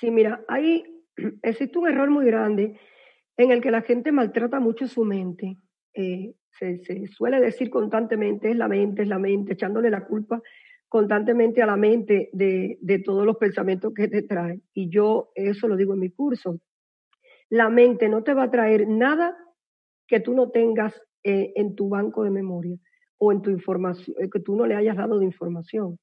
Sí, 0.00 0.10
mira, 0.10 0.44
ahí 0.48 0.84
existe 1.42 1.78
un 1.78 1.88
error 1.88 2.10
muy 2.10 2.26
grande 2.26 2.78
en 3.36 3.50
el 3.50 3.60
que 3.60 3.70
la 3.70 3.82
gente 3.82 4.12
maltrata 4.12 4.60
mucho 4.60 4.86
su 4.86 5.04
mente. 5.04 5.58
Eh, 5.94 6.34
se, 6.58 7.06
suele 7.08 7.40
decir 7.40 7.70
constantemente, 7.70 8.50
es 8.50 8.56
la 8.56 8.68
mente, 8.68 9.02
es 9.02 9.08
la 9.08 9.18
mente, 9.18 9.52
echándole 9.52 9.90
la 9.90 10.04
culpa 10.04 10.42
constantemente 10.88 11.62
a 11.62 11.66
la 11.66 11.76
mente 11.76 12.30
de, 12.32 13.02
todos 13.04 13.26
los 13.26 13.36
pensamientos 13.36 13.92
que 13.92 14.08
te 14.08 14.22
trae. 14.22 14.60
Y 14.72 14.88
yo 14.88 15.30
eso 15.34 15.68
lo 15.68 15.76
digo 15.76 15.94
en 15.94 16.00
mi 16.00 16.10
curso. 16.10 16.60
La 17.50 17.68
mente 17.68 18.08
no 18.08 18.22
te 18.22 18.34
va 18.34 18.44
a 18.44 18.50
traer 18.50 18.88
nada 18.88 19.36
que 20.06 20.20
tú 20.20 20.34
no 20.34 20.50
tengas 20.50 20.94
eh, 21.24 21.52
en 21.56 21.74
tu 21.74 21.88
banco 21.88 22.22
de 22.22 22.30
memoria 22.30 22.76
o 23.18 23.32
en 23.32 23.42
tu 23.42 23.50
información, 23.50 24.16
que 24.32 24.40
tú 24.40 24.56
no 24.56 24.66
le 24.66 24.76
hayas 24.76 24.96
dado 24.96 25.18
de 25.18 25.24
información. 25.24 25.98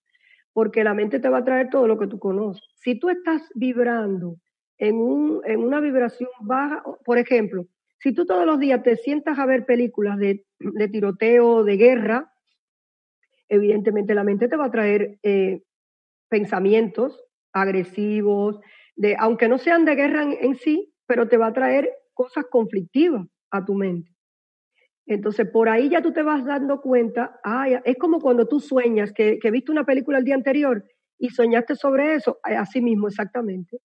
Porque 0.52 0.84
la 0.84 0.94
mente 0.94 1.20
te 1.20 1.30
va 1.30 1.40
a 1.40 1.46
traer 1.46 1.70
todo 1.70 1.88
lo 1.88 1.98
que 1.98 2.08
tú 2.08 2.20
conoces. 2.20 2.64
Si 2.76 3.00
tú 3.00 3.10
estás 3.10 3.42
vibrando 3.56 4.36
en, 4.78 4.96
un, 4.96 5.42
en 5.46 5.62
una 5.62 5.80
vibración 5.80 6.30
baja, 6.42 6.84
por 7.06 7.18
ejemplo, 7.18 7.66
si 8.04 8.14
tú 8.14 8.26
todos 8.26 8.46
los 8.46 8.60
días 8.60 8.84
te 8.84 8.98
sientas 8.98 9.40
a 9.40 9.46
ver 9.46 9.66
películas 9.66 10.20
de, 10.20 10.46
tiroteo, 10.92 11.64
de 11.64 11.78
guerra, 11.78 12.34
evidentemente 13.48 14.14
la 14.14 14.26
mente 14.26 14.50
te 14.50 14.58
va 14.58 14.66
a 14.66 14.72
traer 14.72 15.20
eh, 15.24 15.62
pensamientos 16.30 17.24
agresivos, 17.54 18.60
de, 18.98 19.16
aunque 19.18 19.48
no 19.48 19.58
sean 19.58 19.86
de 19.86 19.96
guerra 19.96 20.24
en, 20.24 20.56
sí, 20.56 20.94
pero 21.08 21.30
te 21.30 21.38
va 21.38 21.48
a 21.48 21.54
traer 21.54 21.90
cosas 22.14 22.44
conflictivas 22.52 23.26
a 23.52 23.64
tu 23.64 23.74
mente. 23.74 24.12
Entonces, 25.06 25.50
por 25.50 25.70
ahí 25.70 25.90
ya 25.90 26.02
tú 26.02 26.12
te 26.12 26.24
vas 26.24 26.44
dando 26.44 26.82
cuenta, 26.82 27.40
es 27.86 27.96
como 27.98 28.20
cuando 28.20 28.50
tú 28.50 28.60
sueñas 28.60 29.14
que, 29.14 29.40
que 29.40 29.52
viste 29.52 29.72
una 29.72 29.86
película 29.86 30.18
el 30.18 30.26
día 30.26 30.36
anterior 30.36 30.84
y 31.18 31.30
soñaste 31.30 31.76
sobre 31.76 32.16
eso, 32.16 32.38
así 32.44 32.82
mismo 32.82 33.08
exactamente. 33.08 33.78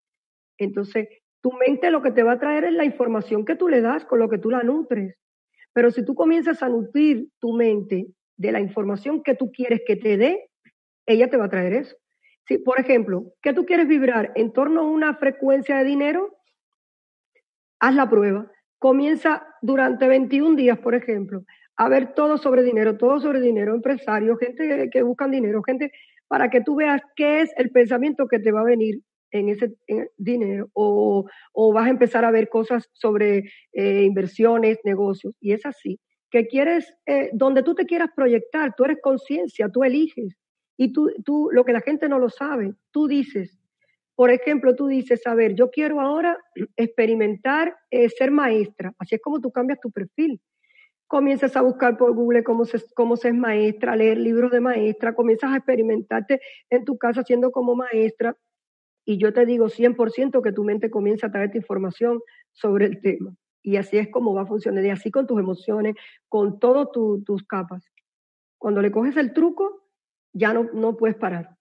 Entonces, 0.59 1.07
tu 1.41 1.53
mente 1.53 1.91
lo 1.91 2.03
que 2.03 2.11
te 2.11 2.23
va 2.23 2.33
a 2.33 2.39
traer 2.39 2.65
es 2.65 2.73
la 2.73 2.85
información 2.85 3.45
que 3.45 3.57
tú 3.57 3.69
le 3.69 3.81
das, 3.81 4.05
con 4.05 4.19
lo 4.19 4.29
que 4.29 4.39
tú 4.39 4.51
la 4.51 4.63
nutres. 4.63 5.17
Pero 5.73 5.91
si 5.91 6.05
tú 6.05 6.15
comienzas 6.15 6.63
a 6.63 6.69
nutrir 6.69 7.29
tu 7.39 7.53
mente 7.53 8.07
de 8.37 8.53
la 8.53 8.61
información 8.61 9.23
que 9.23 9.35
tú 9.35 9.51
quieres 9.53 9.83
que 9.87 9.97
te 9.97 10.17
dé, 10.17 10.51
ella 11.07 11.29
te 11.29 11.37
va 11.37 11.47
a 11.47 11.51
traer 11.51 11.73
eso. 11.73 11.97
Si, 12.47 12.59
por 12.59 12.81
ejemplo, 12.81 13.33
¿qué 13.43 13.53
tú 13.53 13.65
quieres 13.65 13.87
vibrar 13.87 14.33
en 14.35 14.53
torno 14.53 14.81
a 14.81 14.91
una 14.91 15.15
frecuencia 15.15 15.79
de 15.79 15.85
dinero? 15.85 16.37
Haz 17.81 17.95
la 17.95 18.09
prueba. 18.09 18.51
Comienza 18.79 19.47
durante 19.61 20.09
21 20.09 20.57
días, 20.57 20.79
por 20.79 20.95
ejemplo, 20.95 21.43
a 21.77 21.89
ver 21.89 22.15
todo 22.15 22.39
sobre 22.39 22.63
dinero, 22.63 22.97
todo 22.97 23.21
sobre 23.21 23.41
dinero, 23.41 23.75
empresarios, 23.75 24.39
gente 24.39 24.89
que 24.91 25.03
buscan 25.03 25.31
dinero, 25.31 25.63
gente 25.63 25.93
para 26.27 26.51
que 26.51 26.61
tú 26.61 26.77
veas 26.77 27.01
qué 27.17 27.41
es 27.43 27.53
el 27.57 27.71
pensamiento 27.71 28.29
que 28.29 28.39
te 28.39 28.53
va 28.53 28.61
a 28.61 28.65
venir 28.65 29.01
en 29.31 29.49
ese 29.49 29.75
dinero 30.17 30.71
o, 30.73 31.27
vas 31.73 31.87
a 31.87 31.91
empezar 31.91 32.25
a 32.25 32.31
ver 32.31 32.49
cosas 32.49 32.89
sobre 32.93 33.51
eh, 33.73 34.03
inversiones, 34.05 34.79
negocios. 34.85 35.35
Y 35.41 35.53
es 35.53 35.65
así, 35.67 36.01
que 36.31 36.47
quieres, 36.47 36.93
eh, 37.07 37.31
donde 37.33 37.63
tú 37.63 37.75
te 37.75 37.87
quieras 37.87 38.11
proyectar, 38.15 38.75
tú 38.77 38.85
eres 38.85 38.99
conciencia, 39.03 39.69
tú 39.69 39.85
eliges. 39.85 40.37
Y 40.77 40.93
tú, 40.93 41.11
tú, 41.25 41.49
lo 41.53 41.65
que 41.65 41.73
la 41.73 41.81
gente 41.81 42.09
no 42.09 42.19
lo 42.19 42.31
sabe, 42.31 42.75
tú 42.93 43.09
dices, 43.09 43.59
por 44.19 44.33
ejemplo, 44.33 44.75
tú 44.75 44.89
dices, 44.89 45.25
a 45.29 45.35
ver, 45.37 45.55
yo 45.55 45.71
quiero 45.71 46.01
ahora 46.01 46.39
experimentar 46.77 47.77
eh, 47.89 48.09
ser 48.09 48.33
maestra. 48.33 48.93
Así 48.99 49.15
es 49.15 49.21
como 49.21 49.41
tú 49.41 49.53
cambias 49.53 49.79
tu 49.81 49.93
perfil. 49.93 50.41
Comienzas 51.07 51.57
a 51.57 51.63
buscar 51.63 51.97
por 51.97 52.13
Google 52.15 52.43
cómo 52.43 52.65
se, 52.65 52.83
cómo 52.97 53.17
se 53.17 53.29
es 53.29 53.35
maestra, 53.35 53.95
leer 53.95 54.19
libros 54.19 54.51
de 54.51 54.61
maestra, 54.61 55.15
comienzas 55.15 55.53
a 55.53 55.59
experimentarte 55.59 56.41
en 56.69 56.85
tu 56.85 56.99
casa 56.99 57.23
siendo 57.23 57.53
como 57.53 57.77
maestra, 57.77 58.37
y 59.09 59.17
yo 59.17 59.33
te 59.33 59.47
digo 59.47 59.71
100% 59.71 60.43
que 60.43 60.53
tu 60.53 60.65
mente 60.65 60.91
comienza 60.91 61.29
a 61.29 61.31
traerte 61.31 61.57
información 61.57 62.21
sobre 62.53 62.85
el 62.85 63.01
tema. 63.01 63.35
Y 63.63 63.77
así 63.77 63.97
es 63.97 64.11
como 64.11 64.35
va 64.35 64.43
a 64.43 64.47
funcionar. 64.47 64.85
Y 64.85 64.91
así 64.91 65.11
con 65.11 65.27
tus 65.27 65.41
emociones, 65.41 65.95
con 66.29 66.59
todas 66.59 66.89
tus 66.93 67.43
capas. 67.45 67.91
Cuando 68.59 68.83
le 68.83 68.91
coges 68.91 69.17
el 69.17 69.33
truco, 69.33 69.89
ya 70.35 70.53
no, 70.53 70.65
no 70.75 70.99
puedes 70.99 71.17
parar. 71.17 71.57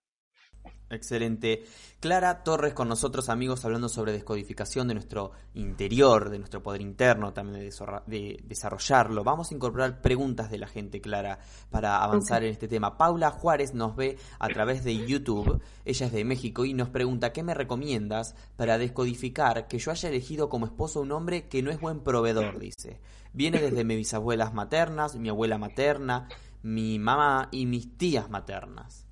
Excelente. 0.89 1.65
Clara 1.99 2.43
Torres 2.43 2.73
con 2.73 2.87
nosotros, 2.87 3.27
amigos, 3.27 3.65
hablando 3.65 3.89
sobre 3.89 4.13
descodificación 4.13 4.87
de 4.87 4.93
nuestro 4.93 5.31
interior, 5.53 6.29
de 6.29 6.39
nuestro 6.39 6.63
poder 6.63 6.81
interno, 6.81 7.33
también 7.33 7.69
de, 8.05 8.43
desarrollarlo. 8.43 9.23
Vamos 9.23 9.51
a 9.51 9.55
incorporar 9.55 10.01
preguntas 10.01 10.49
de 10.49 10.59
la 10.59 10.67
gente, 10.67 11.01
Clara, 11.01 11.39
para 11.69 12.01
avanzar 12.03 12.43
en 12.43 12.51
este 12.51 12.69
tema. 12.69 12.97
Paula 12.97 13.31
Juárez 13.31 13.73
nos 13.73 13.95
ve 13.97 14.17
a 14.39 14.47
través 14.47 14.83
de 14.85 15.05
YouTube, 15.05 15.61
ella 15.83 16.05
es 16.05 16.11
de 16.11 16.23
México 16.23 16.63
y 16.63 16.73
nos 16.73 16.89
pregunta, 16.89 17.33
¿qué 17.33 17.43
me 17.43 17.53
recomiendas 17.53 18.35
para 18.55 18.77
descodificar 18.77 19.67
que 19.67 19.79
yo 19.79 19.91
haya 19.91 20.07
elegido 20.07 20.47
como 20.47 20.67
esposo 20.67 21.01
un 21.01 21.11
hombre 21.11 21.49
que 21.49 21.61
no 21.63 21.71
es 21.71 21.81
buen 21.81 21.99
proveedor? 21.99 22.59
Dice. 22.59 23.01
Viene 23.33 23.59
desde 23.59 23.83
mis 23.83 23.97
bisabuelas 23.97 24.53
maternas, 24.53 25.15
mi 25.15 25.29
abuela 25.29 25.57
materna, 25.57 26.29
mi 26.63 26.97
mamá 26.97 27.49
y 27.51 27.65
mis 27.65 27.97
tías 27.97 28.29
maternas 28.29 29.06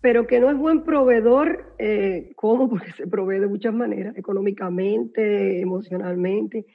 pero 0.00 0.26
que 0.26 0.38
no 0.40 0.50
es 0.50 0.56
buen 0.56 0.84
proveedor, 0.84 1.74
eh, 1.78 2.32
¿cómo? 2.36 2.68
Porque 2.70 2.92
se 2.92 3.06
provee 3.06 3.40
de 3.40 3.48
muchas 3.48 3.74
maneras, 3.74 4.16
económicamente, 4.16 5.60
emocionalmente, 5.60 6.66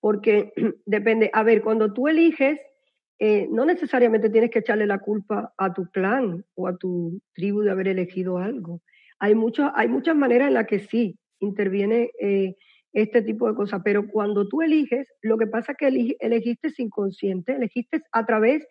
porque 0.00 0.52
depende, 0.86 1.30
a 1.32 1.42
ver, 1.42 1.62
cuando 1.62 1.92
tú 1.92 2.08
eliges, 2.08 2.58
eh, 3.18 3.46
no 3.50 3.64
necesariamente 3.64 4.30
tienes 4.30 4.50
que 4.50 4.58
echarle 4.58 4.86
la 4.86 4.98
culpa 4.98 5.54
a 5.56 5.72
tu 5.72 5.86
clan 5.92 6.44
o 6.54 6.66
a 6.66 6.76
tu 6.76 7.20
tribu 7.34 7.60
de 7.60 7.70
haber 7.70 7.86
elegido 7.86 8.38
algo. 8.38 8.82
Hay, 9.20 9.36
mucho, 9.36 9.70
hay 9.76 9.86
muchas 9.86 10.16
maneras 10.16 10.48
en 10.48 10.54
las 10.54 10.66
que 10.66 10.80
sí 10.80 11.16
interviene 11.38 12.10
eh, 12.20 12.56
este 12.92 13.22
tipo 13.22 13.46
de 13.46 13.54
cosas, 13.54 13.80
pero 13.84 14.08
cuando 14.08 14.48
tú 14.48 14.60
eliges, 14.60 15.06
lo 15.20 15.38
que 15.38 15.46
pasa 15.46 15.72
es 15.72 15.78
que 15.78 16.16
elegiste 16.18 16.70
inconsciente, 16.78 17.52
elegiste 17.52 18.02
a 18.10 18.26
través 18.26 18.66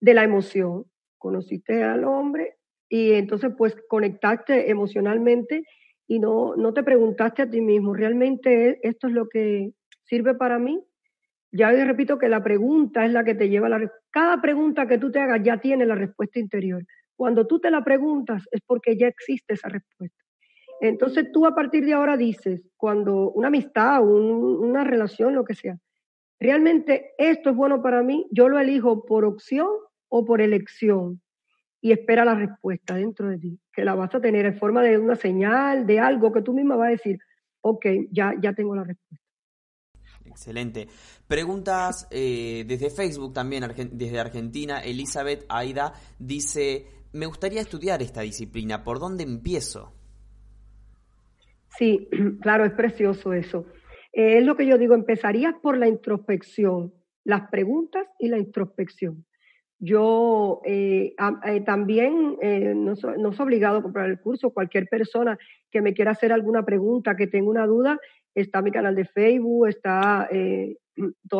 de 0.00 0.14
la 0.14 0.24
emoción, 0.24 0.84
conociste 1.18 1.84
al 1.84 2.04
hombre 2.04 2.56
y 2.92 3.14
entonces 3.14 3.50
pues 3.56 3.74
conectaste 3.88 4.70
emocionalmente 4.70 5.64
y 6.06 6.18
no, 6.18 6.54
no 6.56 6.74
te 6.74 6.82
preguntaste 6.82 7.40
a 7.40 7.50
ti 7.50 7.62
mismo, 7.62 7.94
¿realmente 7.94 8.86
esto 8.86 9.06
es 9.06 9.14
lo 9.14 9.30
que 9.30 9.70
sirve 10.04 10.34
para 10.34 10.58
mí? 10.58 10.78
Ya 11.52 11.70
repito 11.70 12.18
que 12.18 12.28
la 12.28 12.44
pregunta 12.44 13.06
es 13.06 13.12
la 13.12 13.24
que 13.24 13.34
te 13.34 13.48
lleva 13.48 13.68
a 13.68 13.70
la... 13.70 13.90
Cada 14.10 14.42
pregunta 14.42 14.86
que 14.86 14.98
tú 14.98 15.10
te 15.10 15.20
hagas 15.20 15.40
ya 15.42 15.56
tiene 15.56 15.86
la 15.86 15.94
respuesta 15.94 16.38
interior. 16.38 16.84
Cuando 17.16 17.46
tú 17.46 17.60
te 17.60 17.70
la 17.70 17.82
preguntas 17.82 18.46
es 18.50 18.60
porque 18.66 18.98
ya 18.98 19.06
existe 19.06 19.54
esa 19.54 19.70
respuesta. 19.70 20.22
Entonces 20.82 21.32
tú 21.32 21.46
a 21.46 21.54
partir 21.54 21.86
de 21.86 21.94
ahora 21.94 22.18
dices, 22.18 22.60
cuando 22.76 23.30
una 23.30 23.48
amistad, 23.48 24.06
una 24.06 24.84
relación, 24.84 25.34
lo 25.34 25.46
que 25.46 25.54
sea, 25.54 25.78
realmente 26.38 27.12
esto 27.16 27.48
es 27.48 27.56
bueno 27.56 27.80
para 27.80 28.02
mí, 28.02 28.26
yo 28.32 28.50
lo 28.50 28.58
elijo 28.58 29.06
por 29.06 29.24
opción 29.24 29.68
o 30.10 30.26
por 30.26 30.42
elección 30.42 31.21
y 31.82 31.90
espera 31.90 32.24
la 32.24 32.36
respuesta 32.36 32.94
dentro 32.94 33.28
de 33.28 33.38
ti, 33.38 33.58
que 33.72 33.84
la 33.84 33.96
vas 33.96 34.14
a 34.14 34.20
tener 34.20 34.46
en 34.46 34.56
forma 34.56 34.82
de 34.82 34.96
una 34.96 35.16
señal, 35.16 35.84
de 35.84 35.98
algo 35.98 36.32
que 36.32 36.40
tú 36.40 36.54
misma 36.54 36.76
vas 36.76 36.88
a 36.88 36.92
decir, 36.92 37.18
ok, 37.60 37.86
ya, 38.12 38.32
ya 38.40 38.52
tengo 38.52 38.76
la 38.76 38.84
respuesta. 38.84 39.26
Excelente. 40.24 40.86
Preguntas 41.26 42.06
eh, 42.12 42.64
desde 42.68 42.88
Facebook 42.88 43.32
también, 43.32 43.64
desde 43.92 44.20
Argentina. 44.20 44.78
Elizabeth 44.78 45.44
Aida 45.48 45.92
dice, 46.20 46.86
me 47.12 47.26
gustaría 47.26 47.60
estudiar 47.60 48.00
esta 48.00 48.20
disciplina, 48.20 48.84
¿por 48.84 49.00
dónde 49.00 49.24
empiezo? 49.24 49.92
Sí, 51.76 52.08
claro, 52.40 52.64
es 52.64 52.72
precioso 52.74 53.32
eso. 53.32 53.66
Eh, 54.12 54.38
es 54.38 54.44
lo 54.44 54.56
que 54.56 54.66
yo 54.66 54.78
digo, 54.78 54.94
empezarías 54.94 55.54
por 55.60 55.76
la 55.76 55.88
introspección, 55.88 56.94
las 57.24 57.50
preguntas 57.50 58.06
y 58.20 58.28
la 58.28 58.38
introspección. 58.38 59.26
Yo 59.84 60.60
eh, 60.64 61.16
también 61.66 62.38
no, 62.40 62.94
no 63.18 63.28
es 63.30 63.40
obligado 63.40 63.78
a 63.78 63.82
comprar 63.82 64.08
el 64.08 64.20
curso. 64.20 64.50
Cualquier 64.50 64.86
persona 64.86 65.36
que 65.72 65.82
me 65.82 65.92
quiera 65.92 66.12
hacer 66.12 66.32
alguna 66.32 66.64
pregunta, 66.64 67.16
que 67.16 67.26
tenga 67.26 67.50
una 67.50 67.66
duda, 67.66 67.98
está 68.34 68.62
mi 68.62 68.70
canal 68.70 68.94
de 68.94 69.04
Facebook, 69.04 69.68
está, 69.68 70.28
eh, 70.30 70.76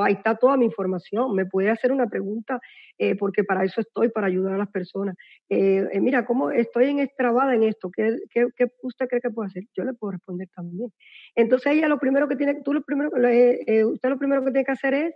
ahí 0.03 0.15
está 0.15 0.37
toda 0.37 0.57
mi 0.57 0.65
información. 0.65 1.35
Me 1.35 1.47
puede 1.47 1.71
hacer 1.71 1.93
una 1.93 2.09
pregunta, 2.09 2.61
eh, 2.99 3.17
porque 3.17 3.45
para 3.45 3.65
eso 3.65 3.81
estoy, 3.81 4.09
para 4.09 4.27
ayudar 4.27 4.55
a 4.55 4.59
las 4.59 4.71
personas. 4.71 5.17
Eh, 5.49 5.89
mira, 6.01 6.25
¿cómo 6.25 6.51
estoy 6.51 6.87
en 6.87 6.99
extrabada 6.99 7.55
en 7.55 7.63
esto? 7.63 7.91
¿Qué, 7.91 8.17
¿Qué, 8.31 8.49
qué, 8.57 8.67
usted 8.83 9.07
cree 9.09 9.21
que 9.21 9.31
puedo 9.31 9.47
hacer? 9.47 9.65
Yo 9.75 9.85
le 9.85 9.95
puedo 9.95 10.13
responder 10.13 10.49
también. 10.55 10.93
Entonces 11.35 11.73
ella 11.73 11.89
lo 11.89 11.99
primero 11.99 12.29
que 12.29 12.37
tiene, 12.37 12.61
tú 12.63 12.73
lo 12.73 12.83
primero, 12.83 13.11
usted 13.11 14.09
lo 14.09 14.19
primero 14.19 14.45
que 14.45 14.51
tiene 14.51 14.65
que 14.65 14.73
hacer 14.73 14.95
es 14.95 15.15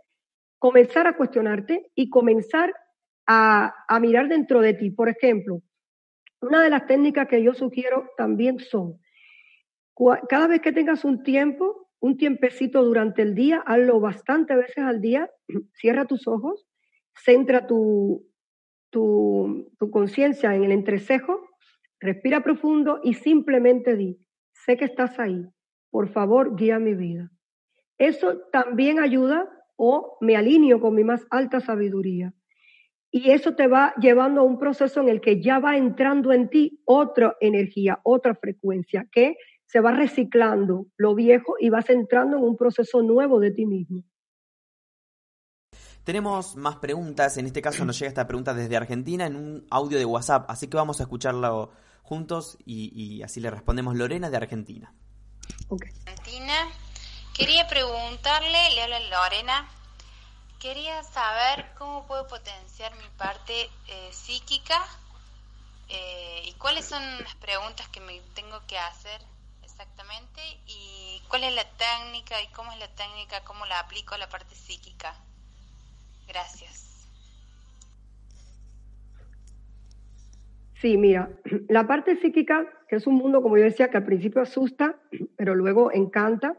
comenzar 0.58 1.06
a 1.06 1.16
cuestionarte 1.16 1.90
y 1.94 2.08
comenzar 2.08 2.72
a, 3.26 3.98
mirar 4.00 4.28
dentro 4.28 4.60
de 4.60 4.74
ti. 4.74 4.90
Por 4.90 5.08
ejemplo, 5.08 5.62
una 6.40 6.62
de 6.62 6.70
las 6.70 6.86
técnicas 6.86 7.28
que 7.28 7.42
yo 7.42 7.54
sugiero 7.54 8.10
también 8.16 8.58
son 8.58 9.00
cada 10.28 10.46
vez 10.46 10.60
que 10.60 10.72
tengas 10.72 11.06
un 11.06 11.22
tiempo, 11.22 11.88
un 12.00 12.18
tiempecito 12.18 12.84
durante 12.84 13.22
el 13.22 13.34
día, 13.34 13.62
hazlo 13.64 13.98
bastante 13.98 14.54
veces 14.54 14.84
al 14.84 15.00
día, 15.00 15.30
cierra 15.72 16.04
tus 16.04 16.28
ojos, 16.28 16.66
centra 17.14 17.66
tu, 17.66 18.28
tu 18.90 19.90
conciencia 19.90 20.54
en 20.54 20.64
el 20.64 20.72
entrecejo, 20.72 21.48
respira 21.98 22.42
profundo 22.42 23.00
y 23.02 23.14
simplemente 23.14 23.96
di, 23.96 24.18
sé 24.52 24.76
que 24.76 24.84
estás 24.84 25.18
ahí, 25.18 25.46
por 25.90 26.08
favor, 26.10 26.56
guía 26.56 26.78
mi 26.78 26.94
vida. 26.94 27.30
Eso 27.98 28.38
también 28.52 29.00
ayuda 29.00 29.48
o 29.76 30.18
me 30.20 30.36
alineo 30.36 30.80
con 30.80 30.94
mi 30.94 31.04
más 31.04 31.26
alta 31.30 31.60
sabiduría. 31.60 32.34
Y 33.16 33.30
eso 33.30 33.54
te 33.54 33.66
va 33.66 33.94
llevando 33.98 34.42
a 34.42 34.44
un 34.44 34.58
proceso 34.58 35.00
en 35.00 35.08
el 35.08 35.22
que 35.22 35.40
ya 35.40 35.58
va 35.58 35.78
entrando 35.78 36.34
en 36.34 36.50
ti 36.50 36.82
otra 36.84 37.34
energía, 37.40 37.98
otra 38.02 38.34
frecuencia, 38.34 39.06
que 39.10 39.38
se 39.64 39.80
va 39.80 39.92
reciclando 39.92 40.88
lo 40.98 41.14
viejo 41.14 41.54
y 41.58 41.70
vas 41.70 41.88
entrando 41.88 42.36
en 42.36 42.42
un 42.42 42.58
proceso 42.58 43.00
nuevo 43.00 43.40
de 43.40 43.52
ti 43.52 43.64
mismo. 43.64 44.04
Tenemos 46.04 46.56
más 46.56 46.76
preguntas, 46.76 47.38
en 47.38 47.46
este 47.46 47.62
caso 47.62 47.86
nos 47.86 47.98
llega 47.98 48.10
esta 48.10 48.26
pregunta 48.26 48.52
desde 48.52 48.76
Argentina 48.76 49.24
en 49.24 49.36
un 49.36 49.66
audio 49.70 49.96
de 49.96 50.04
WhatsApp, 50.04 50.44
así 50.50 50.68
que 50.68 50.76
vamos 50.76 51.00
a 51.00 51.04
escucharlo 51.04 51.70
juntos 52.02 52.58
y, 52.66 53.22
así 53.22 53.40
le 53.40 53.50
respondemos 53.50 53.96
Lorena 53.96 54.28
de 54.28 54.36
Argentina. 54.36 54.92
Argentina, 55.70 56.52
quería 57.34 57.66
preguntarle, 57.66 58.58
le 58.74 58.82
habla 58.82 59.00
Lorena, 59.00 59.66
quería 60.66 61.00
saber 61.04 61.64
cómo 61.78 62.08
puedo 62.08 62.26
potenciar 62.26 62.90
mi 62.96 63.08
parte 63.16 63.52
eh, 63.52 64.10
psíquica 64.10 64.74
eh, 65.88 66.42
y 66.44 66.52
cuáles 66.54 66.84
son 66.84 67.00
las 67.22 67.36
preguntas 67.36 67.88
que 67.90 68.00
me 68.00 68.20
tengo 68.34 68.58
que 68.66 68.76
hacer 68.76 69.20
exactamente 69.62 70.40
y 70.66 71.22
cuál 71.28 71.44
es 71.44 71.54
la 71.54 71.62
técnica 71.62 72.42
y 72.42 72.48
cómo 72.48 72.72
es 72.72 72.80
la 72.80 72.88
técnica, 72.88 73.44
cómo 73.44 73.64
la 73.66 73.78
aplico 73.78 74.16
a 74.16 74.18
la 74.18 74.28
parte 74.28 74.56
psíquica. 74.56 75.14
Gracias. 76.26 77.08
Sí, 80.80 80.96
mira, 80.96 81.30
la 81.68 81.86
parte 81.86 82.16
psíquica, 82.16 82.66
que 82.88 82.96
es 82.96 83.06
un 83.06 83.14
mundo, 83.14 83.40
como 83.40 83.56
yo 83.56 83.62
decía, 83.62 83.88
que 83.88 83.98
al 83.98 84.04
principio 84.04 84.42
asusta, 84.42 85.00
pero 85.36 85.54
luego 85.54 85.92
encanta, 85.92 86.56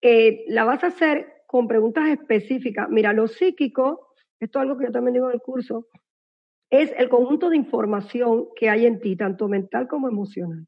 eh, 0.00 0.46
la 0.48 0.64
vas 0.64 0.82
a 0.82 0.86
hacer 0.86 1.35
con 1.56 1.68
preguntas 1.68 2.10
específicas. 2.10 2.86
Mira, 2.90 3.14
lo 3.14 3.28
psíquico, 3.28 4.08
esto 4.38 4.58
es 4.58 4.62
algo 4.62 4.76
que 4.76 4.84
yo 4.84 4.92
también 4.92 5.14
digo 5.14 5.28
en 5.28 5.36
el 5.36 5.40
curso, 5.40 5.88
es 6.68 6.92
el 6.98 7.08
conjunto 7.08 7.48
de 7.48 7.56
información 7.56 8.48
que 8.54 8.68
hay 8.68 8.84
en 8.84 9.00
ti, 9.00 9.16
tanto 9.16 9.48
mental 9.48 9.88
como 9.88 10.06
emocional. 10.06 10.66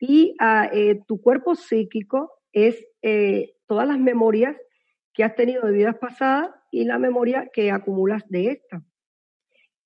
Y 0.00 0.34
eh, 0.72 1.02
tu 1.06 1.20
cuerpo 1.20 1.54
psíquico 1.54 2.32
es 2.50 2.82
eh, 3.02 3.56
todas 3.66 3.86
las 3.86 3.98
memorias 3.98 4.56
que 5.12 5.22
has 5.22 5.34
tenido 5.34 5.66
de 5.66 5.72
vidas 5.72 5.98
pasadas 5.98 6.48
y 6.70 6.84
la 6.84 6.98
memoria 6.98 7.50
que 7.52 7.70
acumulas 7.70 8.22
de 8.30 8.52
esta. 8.52 8.82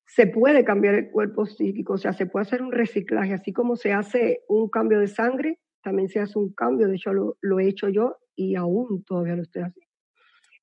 Se 0.06 0.28
puede 0.28 0.64
cambiar 0.64 0.94
el 0.94 1.10
cuerpo 1.10 1.46
psíquico, 1.46 1.94
o 1.94 1.98
sea, 1.98 2.12
se 2.12 2.26
puede 2.26 2.44
hacer 2.44 2.62
un 2.62 2.70
reciclaje, 2.70 3.34
así 3.34 3.52
como 3.52 3.74
se 3.74 3.92
hace 3.92 4.44
un 4.48 4.68
cambio 4.68 5.00
de 5.00 5.08
sangre, 5.08 5.58
también 5.82 6.08
se 6.08 6.20
hace 6.20 6.38
un 6.38 6.52
cambio, 6.52 6.86
de 6.86 6.94
hecho 6.94 7.12
lo, 7.12 7.36
lo 7.40 7.58
he 7.58 7.66
hecho 7.66 7.88
yo 7.88 8.18
y 8.36 8.54
aún 8.54 9.02
todavía 9.02 9.34
lo 9.34 9.42
estoy 9.42 9.62
haciendo. 9.62 9.85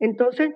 Entonces, 0.04 0.54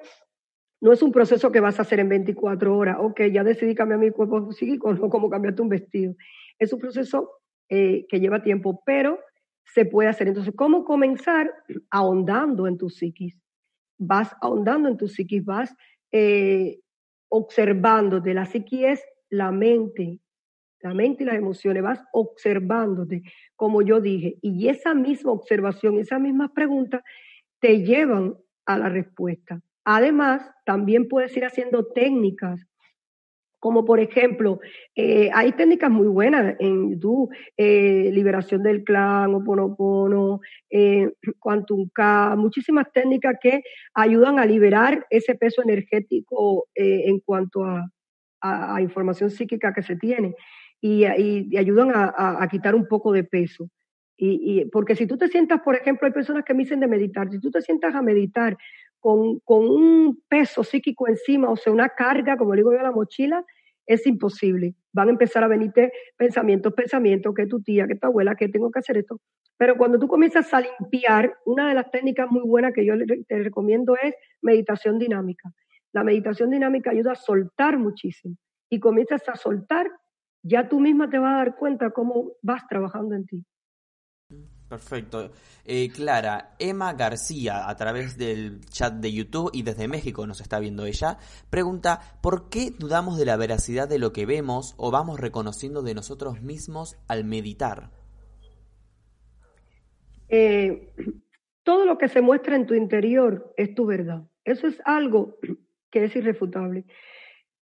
no 0.81 0.91
es 0.91 1.01
un 1.01 1.13
proceso 1.13 1.53
que 1.53 1.62
vas 1.62 1.79
a 1.79 1.83
hacer 1.83 2.01
en 2.01 2.10
24 2.10 2.77
horas, 2.77 2.97
ok, 2.99 3.21
ya 3.31 3.45
decidí 3.45 3.73
cambiar 3.75 4.01
mi 4.01 4.12
cuerpo 4.12 4.51
psíquico, 4.51 4.93
no 4.93 5.10
como 5.10 5.29
cambiarte 5.29 5.62
un 5.62 5.69
vestido. 5.69 6.15
Es 6.60 6.73
un 6.73 6.79
proceso 6.79 7.31
eh, 7.69 8.05
que 8.10 8.19
lleva 8.19 8.43
tiempo, 8.43 8.83
pero 8.86 9.19
se 9.63 9.86
puede 9.86 10.10
hacer. 10.10 10.27
Entonces, 10.27 10.53
¿cómo 10.53 10.83
comenzar? 10.83 11.49
Ahondando 11.91 12.67
en 12.67 12.77
tu 12.77 12.89
psiquis. 12.89 13.39
Vas 13.97 14.36
ahondando 14.41 14.89
en 14.89 14.97
tu 14.97 15.07
psiquis, 15.07 15.45
vas 15.45 15.73
eh, 16.12 16.81
observándote. 17.29 18.33
La 18.33 18.45
psiquis 18.45 18.83
es 18.83 19.03
la 19.29 19.51
mente, 19.51 20.19
la 20.81 20.93
mente 20.93 21.23
y 21.23 21.25
las 21.25 21.36
emociones, 21.36 21.81
vas 21.81 22.03
observándote, 22.12 23.23
como 23.55 23.81
yo 23.81 24.01
dije. 24.01 24.38
Y 24.41 24.67
esa 24.67 24.93
misma 24.93 25.31
observación, 25.31 25.99
esas 25.99 26.19
mismas 26.19 26.51
preguntas 26.51 27.01
te 27.62 27.81
llevan 27.83 28.36
a 28.67 28.77
la 28.77 28.89
respuesta. 28.89 29.60
Además, 29.84 30.51
también 30.65 31.08
puedes 31.08 31.36
ir 31.36 31.45
haciendo 31.45 31.88
técnicas 31.88 32.67
como 33.60 33.86
por 33.86 33.99
ejemplo, 33.99 34.60
eh, 34.95 35.30
hay 35.34 35.51
técnicas 35.51 35.89
muy 35.89 36.08
buenas 36.08 36.56
en 36.60 36.91
YouTube, 36.91 37.30
eh, 37.58 38.10
liberación 38.13 38.62
del 38.62 38.84
clan, 38.84 39.34
Oponopono, 39.34 40.41
eh, 40.69 41.12
Quantum 41.39 41.89
K, 41.93 42.36
muchísimas 42.38 42.91
técnicas 42.93 43.36
que 43.41 43.63
ayudan 43.93 44.38
a 44.39 44.45
liberar 44.45 45.06
ese 45.10 45.36
peso 45.36 45.63
energético 45.63 46.67
eh, 46.75 47.03
en 47.08 47.19
cuanto 47.19 47.63
a, 47.63 47.89
información 48.80 49.30
psíquica 49.30 49.73
que 49.73 49.82
se 49.82 49.97
tiene 49.97 50.34
y, 50.80 51.03
ayudan 51.58 51.91
a, 51.93 52.47
quitar 52.49 52.76
un 52.76 52.88
poco 52.88 53.11
de 53.11 53.26
peso. 53.26 53.68
Y, 54.20 54.65
porque 54.72 54.95
si 54.95 55.05
tú 55.05 55.15
te 55.15 55.28
sientas, 55.28 55.61
por 55.61 55.76
ejemplo, 55.76 56.07
hay 56.07 56.13
personas 56.13 56.43
que 56.43 56.53
me 56.53 56.63
dicen 56.63 56.80
de 56.80 56.88
meditar, 56.88 57.30
si 57.30 57.39
tú 57.39 57.51
te 57.51 57.61
sientas 57.61 57.93
a 57.93 58.01
meditar 58.01 58.57
con, 58.99 59.39
con, 59.41 59.70
un 59.70 60.24
peso 60.28 60.63
psíquico 60.63 61.07
encima, 61.07 61.51
o 61.51 61.55
sea, 61.55 61.72
una 61.72 61.89
carga, 61.89 62.36
como 62.36 62.55
digo 62.55 62.74
yo, 62.74 62.80
a 62.80 62.84
la 62.84 62.91
mochila, 62.91 63.45
es 63.86 64.05
imposible. 64.07 64.76
Van 64.91 65.07
a 65.07 65.11
empezar 65.11 65.43
a 65.43 65.47
venirte 65.47 65.91
pensamientos, 66.18 66.74
pensamientos, 66.74 67.34
que 67.36 67.45
tu 67.45 67.61
tía, 67.61 67.88
que 67.88 67.95
tu 67.95 68.07
abuela, 68.07 68.36
que 68.36 68.49
tengo 68.49 68.72
que 68.72 68.80
hacer 68.80 68.97
esto. 68.97 69.22
Pero 69.57 69.78
cuando 69.78 69.97
tú 69.97 70.07
comienzas 70.07 70.53
a 70.53 70.61
limpiar, 70.61 71.36
una 71.45 71.70
de 71.70 71.76
las 71.76 71.89
técnicas 71.89 72.30
muy 72.30 72.41
buenas 72.41 72.74
que 72.74 72.86
yo 72.86 72.93
te 73.28 73.39
recomiendo 73.43 73.95
es 73.95 74.13
meditación 74.41 74.99
dinámica. 74.99 75.51
La 75.93 76.03
meditación 76.03 76.51
dinámica 76.51 76.91
ayuda 76.91 77.13
a 77.13 77.15
soltar 77.15 77.78
muchísimo 77.78 78.36
y 78.70 78.80
comienzas 78.80 79.28
a 79.30 79.36
soltar, 79.36 79.89
ya 80.43 80.70
tú 80.70 80.80
misma 80.80 81.09
te 81.09 81.18
vas 81.18 81.34
a 81.34 81.38
dar 81.38 81.55
cuenta 81.55 81.91
cómo 81.91 82.34
vas 82.41 82.68
trabajando 82.68 83.15
en 83.15 83.26
ti. 83.26 83.45
Perfecto. 84.70 85.32
Eh, 85.65 85.89
Clara, 85.89 86.55
Emma 86.59 86.93
García, 86.93 87.70
a 87.70 87.76
través 87.78 88.18
del 88.18 88.59
chat 88.65 88.93
de 88.93 89.13
YouTube 89.13 89.49
y 89.53 89.63
desde 89.63 89.88
México 89.88 90.28
nos 90.28 90.41
está 90.41 90.59
viendo 90.59 90.86
ella, 90.86 91.18
pregunta, 91.49 92.01
¿por 92.22 92.49
qué 92.49 92.72
dudamos 92.78 93.18
de 93.18 93.26
la 93.26 93.38
veracidad 93.38 93.88
de 93.88 93.99
lo 93.99 94.11
que 94.11 94.26
vemos 94.26 94.76
o 94.78 94.91
vamos 94.91 95.20
reconociendo 95.20 95.84
de 95.84 95.93
nosotros 95.93 96.41
mismos 96.41 96.97
al 97.07 97.24
meditar? 97.24 97.91
Eh, 100.30 100.93
todo 101.63 101.86
lo 101.86 101.97
que 101.97 102.09
se 102.09 102.22
muestra 102.22 102.55
en 102.55 102.65
tu 102.65 102.74
interior 102.74 103.53
es 103.55 103.74
tu 103.74 103.86
verdad. 103.86 104.24
Eso 104.43 104.68
es 104.68 104.82
algo 104.84 105.38
que 105.89 106.05
es 106.05 106.15
irrefutable. 106.15 106.86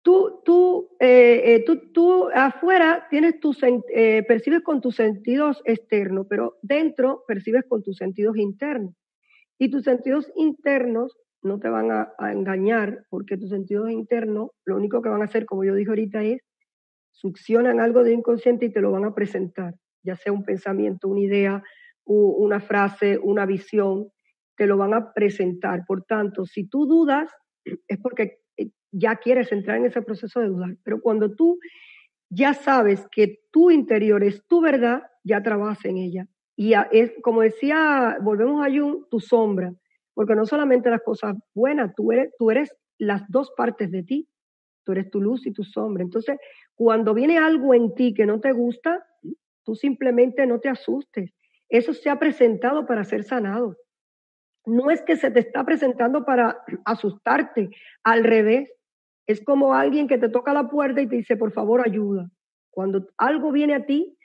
Tú, 0.09 0.41
tú, 0.43 0.89
eh, 0.99 1.53
eh, 1.53 1.63
tú, 1.63 1.91
tú 1.91 2.29
afuera 2.33 3.05
tienes 3.11 3.39
tus, 3.39 3.59
eh, 3.61 4.23
percibes 4.27 4.63
con 4.63 4.81
tus 4.81 4.95
sentidos 4.95 5.61
externos, 5.65 6.25
pero 6.27 6.57
dentro 6.63 7.23
percibes 7.27 7.63
con 7.69 7.83
tus 7.83 7.97
sentidos 7.97 8.35
internos. 8.35 8.95
Y 9.59 9.69
tus 9.69 9.83
sentidos 9.83 10.31
internos 10.35 11.15
no 11.43 11.59
te 11.59 11.69
van 11.69 11.91
a, 11.91 12.11
engañar, 12.31 13.05
porque 13.11 13.37
tus 13.37 13.51
sentidos 13.51 13.91
internos 13.91 14.49
lo 14.65 14.77
único 14.77 15.03
que 15.03 15.09
van 15.09 15.21
a 15.21 15.25
hacer, 15.25 15.45
como 15.45 15.63
yo 15.63 15.75
dije 15.75 15.89
ahorita, 15.89 16.23
es 16.23 16.41
succionan 17.11 17.79
algo 17.79 18.03
de 18.03 18.13
inconsciente 18.13 18.65
y 18.65 18.71
te 18.71 18.81
lo 18.81 18.89
van 18.89 19.05
a 19.05 19.13
presentar, 19.13 19.75
ya 20.01 20.15
sea 20.15 20.33
un 20.33 20.43
pensamiento, 20.43 21.07
una 21.07 21.21
idea, 21.21 21.63
una 22.03 22.59
frase, 22.61 23.19
una 23.21 23.45
visión, 23.45 24.09
te 24.57 24.65
lo 24.65 24.75
van 24.75 24.95
a 24.95 25.13
presentar. 25.13 25.83
Por 25.85 26.01
tanto, 26.05 26.47
si 26.47 26.67
tú 26.67 26.87
dudas, 26.87 27.29
es 27.63 27.99
porque 27.99 28.39
ya 28.91 29.15
quieres 29.17 29.51
entrar 29.51 29.77
en 29.77 29.85
ese 29.85 30.01
proceso 30.01 30.39
de 30.39 30.47
dudar. 30.47 30.75
Pero 30.83 31.01
cuando 31.01 31.35
tú 31.35 31.59
ya 32.29 32.53
sabes 32.53 33.07
que 33.11 33.39
tu 33.51 33.71
interior 33.71 34.23
es 34.23 34.45
tu 34.47 34.61
verdad, 34.61 35.03
ya 35.23 35.41
trabajas 35.41 35.83
en 35.85 35.97
ella. 35.97 36.27
Y 36.55 36.73
es, 36.91 37.13
como 37.21 37.41
decía, 37.41 38.17
volvemos 38.21 38.65
a 38.65 38.69
Jung, 38.69 39.07
tu 39.09 39.19
sombra, 39.19 39.73
porque 40.13 40.35
no 40.35 40.45
solamente 40.45 40.89
las 40.89 41.01
cosas 41.01 41.35
buenas, 41.53 41.93
tú 41.95 42.11
eres, 42.11 42.33
tú 42.37 42.51
eres 42.51 42.75
las 42.97 43.23
dos 43.29 43.51
partes 43.55 43.89
de 43.91 44.03
ti, 44.03 44.27
tú 44.83 44.91
eres 44.91 45.09
tu 45.09 45.21
luz 45.21 45.47
y 45.47 45.53
tu 45.53 45.63
sombra. 45.63 46.03
Entonces, 46.03 46.37
cuando 46.75 47.13
viene 47.13 47.37
algo 47.37 47.73
en 47.73 47.95
ti 47.95 48.13
que 48.13 48.25
no 48.25 48.39
te 48.41 48.51
gusta, 48.51 49.05
tú 49.63 49.75
simplemente 49.75 50.45
no 50.45 50.59
te 50.59 50.69
asustes. 50.69 51.31
Eso 51.69 51.93
se 51.93 52.09
ha 52.09 52.19
presentado 52.19 52.85
para 52.85 53.03
ser 53.03 53.23
sanado. 53.23 53.77
No 54.65 54.91
es 54.91 55.01
que 55.01 55.15
se 55.15 55.31
te 55.31 55.39
está 55.39 55.63
presentando 55.63 56.25
para 56.25 56.61
asustarte, 56.85 57.69
al 58.03 58.23
revés, 58.23 58.73
es 59.29 59.43
como 59.43 59.75
alguien 59.75 60.07
que 60.07 60.17
te 60.17 60.27
toca 60.27 60.53
la 60.53 60.67
puerta 60.67 61.01
y 61.01 61.07
te 61.07 61.17
dice, 61.17 61.37
por 61.37 61.51
favor, 61.51 61.83
ayuda. 61.85 62.31
Cuando 62.71 63.05
algo 63.15 63.51
viene 63.51 63.75
a 63.75 63.85
ti, 63.85 64.17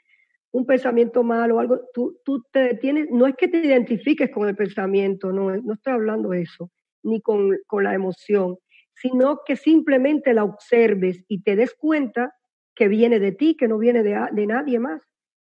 un 0.51 0.65
pensamiento 0.65 1.23
malo, 1.23 1.61
algo, 1.61 1.79
tú, 1.93 2.19
tú 2.25 2.43
te 2.51 2.61
detienes, 2.61 3.09
no 3.11 3.27
es 3.27 3.37
que 3.37 3.49
te 3.49 3.59
identifiques 3.59 4.31
con 4.31 4.49
el 4.49 4.57
pensamiento, 4.57 5.31
no, 5.31 5.55
no 5.55 5.75
estoy 5.75 5.93
hablando 5.93 6.31
de 6.31 6.41
eso, 6.41 6.71
ni 7.03 7.21
con, 7.21 7.55
con 7.67 7.85
la 7.85 7.93
emoción, 7.93 8.57
sino 8.95 9.41
que 9.45 9.57
simplemente 9.57 10.33
la 10.33 10.45
observes 10.45 11.23
y 11.29 11.43
te 11.43 11.55
des 11.55 11.75
cuenta 11.75 12.33
que 12.75 12.89
viene 12.89 13.19
de 13.19 13.33
ti, 13.33 13.59
que 13.59 13.69
no 13.69 13.77
viene 13.77 14.03
de, 14.03 14.19
de 14.33 14.47
nadie 14.47 14.79
más, 14.79 15.03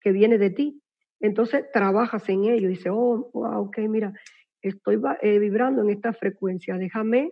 que 0.01 0.11
viene 0.11 0.39
de 0.39 0.49
ti. 0.49 0.81
Entonces 1.19 1.65
trabajas 1.71 2.27
en 2.29 2.45
ello, 2.45 2.67
dices, 2.67 2.91
oh, 2.91 3.29
ok, 3.31 3.77
mira, 3.89 4.11
estoy 4.63 4.99
eh, 5.21 5.37
vibrando 5.37 5.83
en 5.83 5.91
esta 5.91 6.13
frecuencia, 6.13 6.79
déjame 6.79 7.29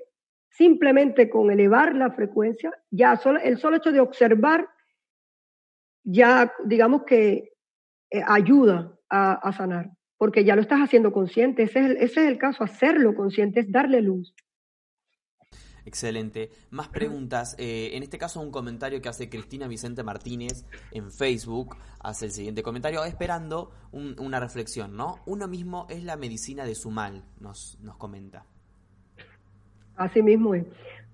simplemente 0.53 1.29
con 1.29 1.51
elevar 1.51 1.95
la 1.95 2.11
frecuencia, 2.11 2.71
ya 2.91 3.17
solo, 3.17 3.39
el 3.39 3.57
solo 3.57 3.77
hecho 3.77 3.91
de 3.91 3.99
observar, 3.99 4.69
ya 6.03 6.53
digamos 6.63 7.03
que 7.03 7.53
eh, 8.11 8.21
ayuda 8.25 8.95
a, 9.09 9.33
a, 9.33 9.51
sanar, 9.53 9.89
porque 10.17 10.45
ya 10.45 10.55
lo 10.55 10.61
estás 10.61 10.79
haciendo 10.79 11.11
consciente, 11.11 11.63
ese 11.63 11.79
es, 11.79 11.85
el, 11.85 11.97
ese 11.97 12.23
es 12.23 12.27
el 12.27 12.37
caso, 12.37 12.63
hacerlo 12.63 13.15
consciente, 13.15 13.61
es 13.61 13.71
darle 13.71 14.01
luz. 14.01 14.35
Excelente. 15.85 16.49
Más 16.69 16.87
preguntas. 16.87 17.55
Eh, 17.57 17.91
en 17.93 18.03
este 18.03 18.17
caso, 18.17 18.39
un 18.39 18.51
comentario 18.51 19.01
que 19.01 19.09
hace 19.09 19.29
Cristina 19.29 19.67
Vicente 19.67 20.01
Martínez 20.01 20.63
en 20.91 21.11
Facebook. 21.11 21.75
Hace 21.99 22.27
el 22.27 22.31
siguiente 22.31 22.63
comentario, 22.63 23.03
esperando 23.03 23.73
un, 23.91 24.17
una 24.17 24.39
reflexión, 24.39 24.95
¿no? 24.95 25.19
Uno 25.25 25.49
mismo 25.49 25.85
es 25.89 26.05
la 26.05 26.15
medicina 26.15 26.63
de 26.63 26.75
su 26.75 26.89
mal, 26.89 27.25
nos, 27.41 27.77
nos 27.81 27.97
comenta. 27.97 28.45
Así 29.95 30.21
mismo 30.21 30.55
es. 30.55 30.65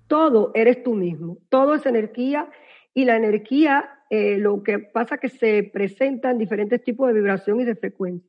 Todo 0.06 0.50
eres 0.54 0.82
tú 0.82 0.94
mismo, 0.94 1.38
todo 1.48 1.74
es 1.74 1.86
energía 1.86 2.50
y 2.94 3.04
la 3.04 3.16
energía 3.16 3.90
eh, 4.10 4.38
lo 4.38 4.62
que 4.64 4.80
pasa 4.80 5.14
es 5.14 5.20
que 5.20 5.28
se 5.28 5.62
presenta 5.62 6.30
en 6.30 6.38
diferentes 6.38 6.82
tipos 6.82 7.06
de 7.06 7.14
vibración 7.14 7.60
y 7.60 7.64
de 7.64 7.76
frecuencia. 7.76 8.28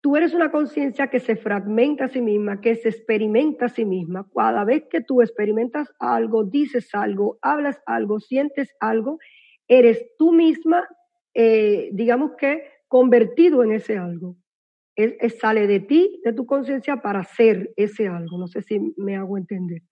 Tú 0.00 0.16
eres 0.16 0.32
una 0.32 0.50
conciencia 0.50 1.08
que 1.08 1.20
se 1.20 1.36
fragmenta 1.36 2.04
a 2.04 2.08
sí 2.08 2.22
misma, 2.22 2.60
que 2.60 2.76
se 2.76 2.88
experimenta 2.88 3.66
a 3.66 3.68
sí 3.68 3.84
misma. 3.84 4.26
Cada 4.34 4.64
vez 4.64 4.84
que 4.88 5.02
tú 5.02 5.20
experimentas 5.20 5.92
algo, 5.98 6.44
dices 6.44 6.94
algo, 6.94 7.38
hablas 7.42 7.82
algo, 7.84 8.20
sientes 8.20 8.74
algo, 8.80 9.18
eres 9.68 10.06
tú 10.16 10.32
misma, 10.32 10.88
eh, 11.34 11.90
digamos 11.92 12.32
que 12.38 12.62
convertido 12.88 13.64
en 13.64 13.72
ese 13.72 13.98
algo 13.98 14.36
es, 14.96 15.38
sale 15.38 15.66
de 15.66 15.80
ti, 15.80 16.20
de 16.24 16.32
tu 16.32 16.46
conciencia, 16.46 17.02
para 17.02 17.22
ser 17.24 17.72
ese 17.76 18.08
algo. 18.08 18.38
No 18.38 18.48
sé 18.48 18.62
si 18.62 18.94
me 18.96 19.16
hago 19.16 19.38
entender. 19.38 19.82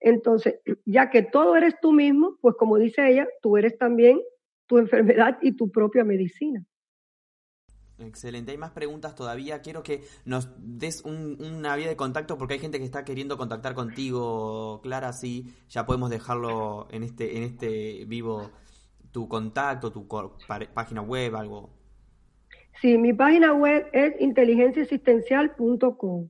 Entonces, 0.00 0.56
ya 0.84 1.10
que 1.10 1.22
todo 1.22 1.56
eres 1.56 1.74
tú 1.80 1.92
mismo, 1.92 2.38
pues 2.40 2.54
como 2.58 2.78
dice 2.78 3.10
ella, 3.10 3.26
tú 3.42 3.56
eres 3.56 3.76
también 3.78 4.20
tu 4.66 4.78
enfermedad 4.78 5.38
y 5.42 5.52
tu 5.52 5.70
propia 5.70 6.04
medicina. 6.04 6.64
Excelente. 7.98 8.50
Hay 8.50 8.58
más 8.58 8.72
preguntas 8.72 9.14
todavía. 9.14 9.60
Quiero 9.60 9.82
que 9.82 10.02
nos 10.24 10.48
des 10.58 11.04
un, 11.04 11.40
una 11.40 11.76
vía 11.76 11.88
de 11.88 11.96
contacto 11.96 12.36
porque 12.36 12.54
hay 12.54 12.60
gente 12.60 12.78
que 12.78 12.84
está 12.84 13.04
queriendo 13.04 13.36
contactar 13.36 13.74
contigo, 13.74 14.80
Clara. 14.82 15.12
Sí, 15.12 15.54
ya 15.68 15.86
podemos 15.86 16.10
dejarlo 16.10 16.88
en 16.90 17.04
este, 17.04 17.36
en 17.36 17.44
este 17.44 18.04
vivo 18.06 18.50
tu 19.12 19.28
contacto, 19.28 19.92
tu 19.92 20.08
página 20.74 21.02
web, 21.02 21.36
algo. 21.36 21.70
Sí, 22.80 22.98
mi 22.98 23.12
página 23.12 23.52
web 23.52 23.86
es 23.92 24.20
inteligenciaexistencial.com. 24.20 26.28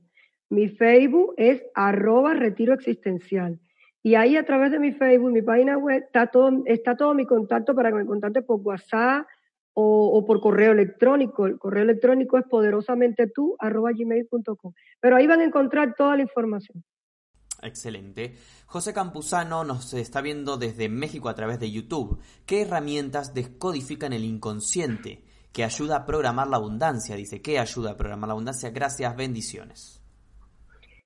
Mi 0.49 0.69
Facebook 0.69 1.33
es 1.37 1.63
arroba 1.73 2.33
retiro 2.33 2.73
existencial. 2.73 3.59
Y 4.03 4.15
ahí 4.15 4.37
a 4.37 4.45
través 4.45 4.71
de 4.71 4.79
mi 4.79 4.91
Facebook, 4.91 5.31
mi 5.31 5.41
página 5.41 5.77
web, 5.77 6.03
está 6.03 6.27
todo, 6.27 6.61
está 6.65 6.95
todo 6.95 7.15
mi 7.15 7.25
contacto 7.25 7.73
para 7.73 7.89
que 7.89 7.95
me 7.95 8.05
contacte 8.05 8.43
por 8.43 8.59
WhatsApp 8.61 9.25
o, 9.73 10.17
o 10.17 10.25
por 10.25 10.41
correo 10.41 10.73
electrónico. 10.73 11.47
El 11.47 11.57
correo 11.57 11.83
electrónico 11.83 12.37
es 12.37 12.45
poderosamente 12.45 13.27
tú, 13.27 13.55
arroba 13.57 13.91
gmail.com. 13.91 14.73
Pero 14.99 15.15
ahí 15.15 15.25
van 15.25 15.39
a 15.39 15.45
encontrar 15.45 15.95
toda 15.95 16.15
la 16.15 16.21
información. 16.21 16.83
Excelente. 17.63 18.35
José 18.67 18.93
Campuzano 18.93 19.63
nos 19.63 19.91
está 19.93 20.21
viendo 20.21 20.57
desde 20.57 20.87
México 20.87 21.29
a 21.29 21.35
través 21.35 21.59
de 21.59 21.71
YouTube. 21.71 22.21
¿Qué 22.45 22.61
herramientas 22.61 23.33
descodifican 23.33 24.13
el 24.13 24.23
inconsciente? 24.23 25.23
Que 25.55 25.63
ayuda 25.63 25.95
a 25.95 26.05
programar 26.05 26.47
la 26.47 26.57
abundancia. 26.57 27.15
Dice, 27.15 27.41
¿qué 27.41 27.57
ayuda 27.57 27.91
a 27.91 27.97
programar 27.97 28.27
la 28.27 28.33
abundancia? 28.33 28.71
Gracias, 28.71 29.15
bendiciones. 29.15 30.01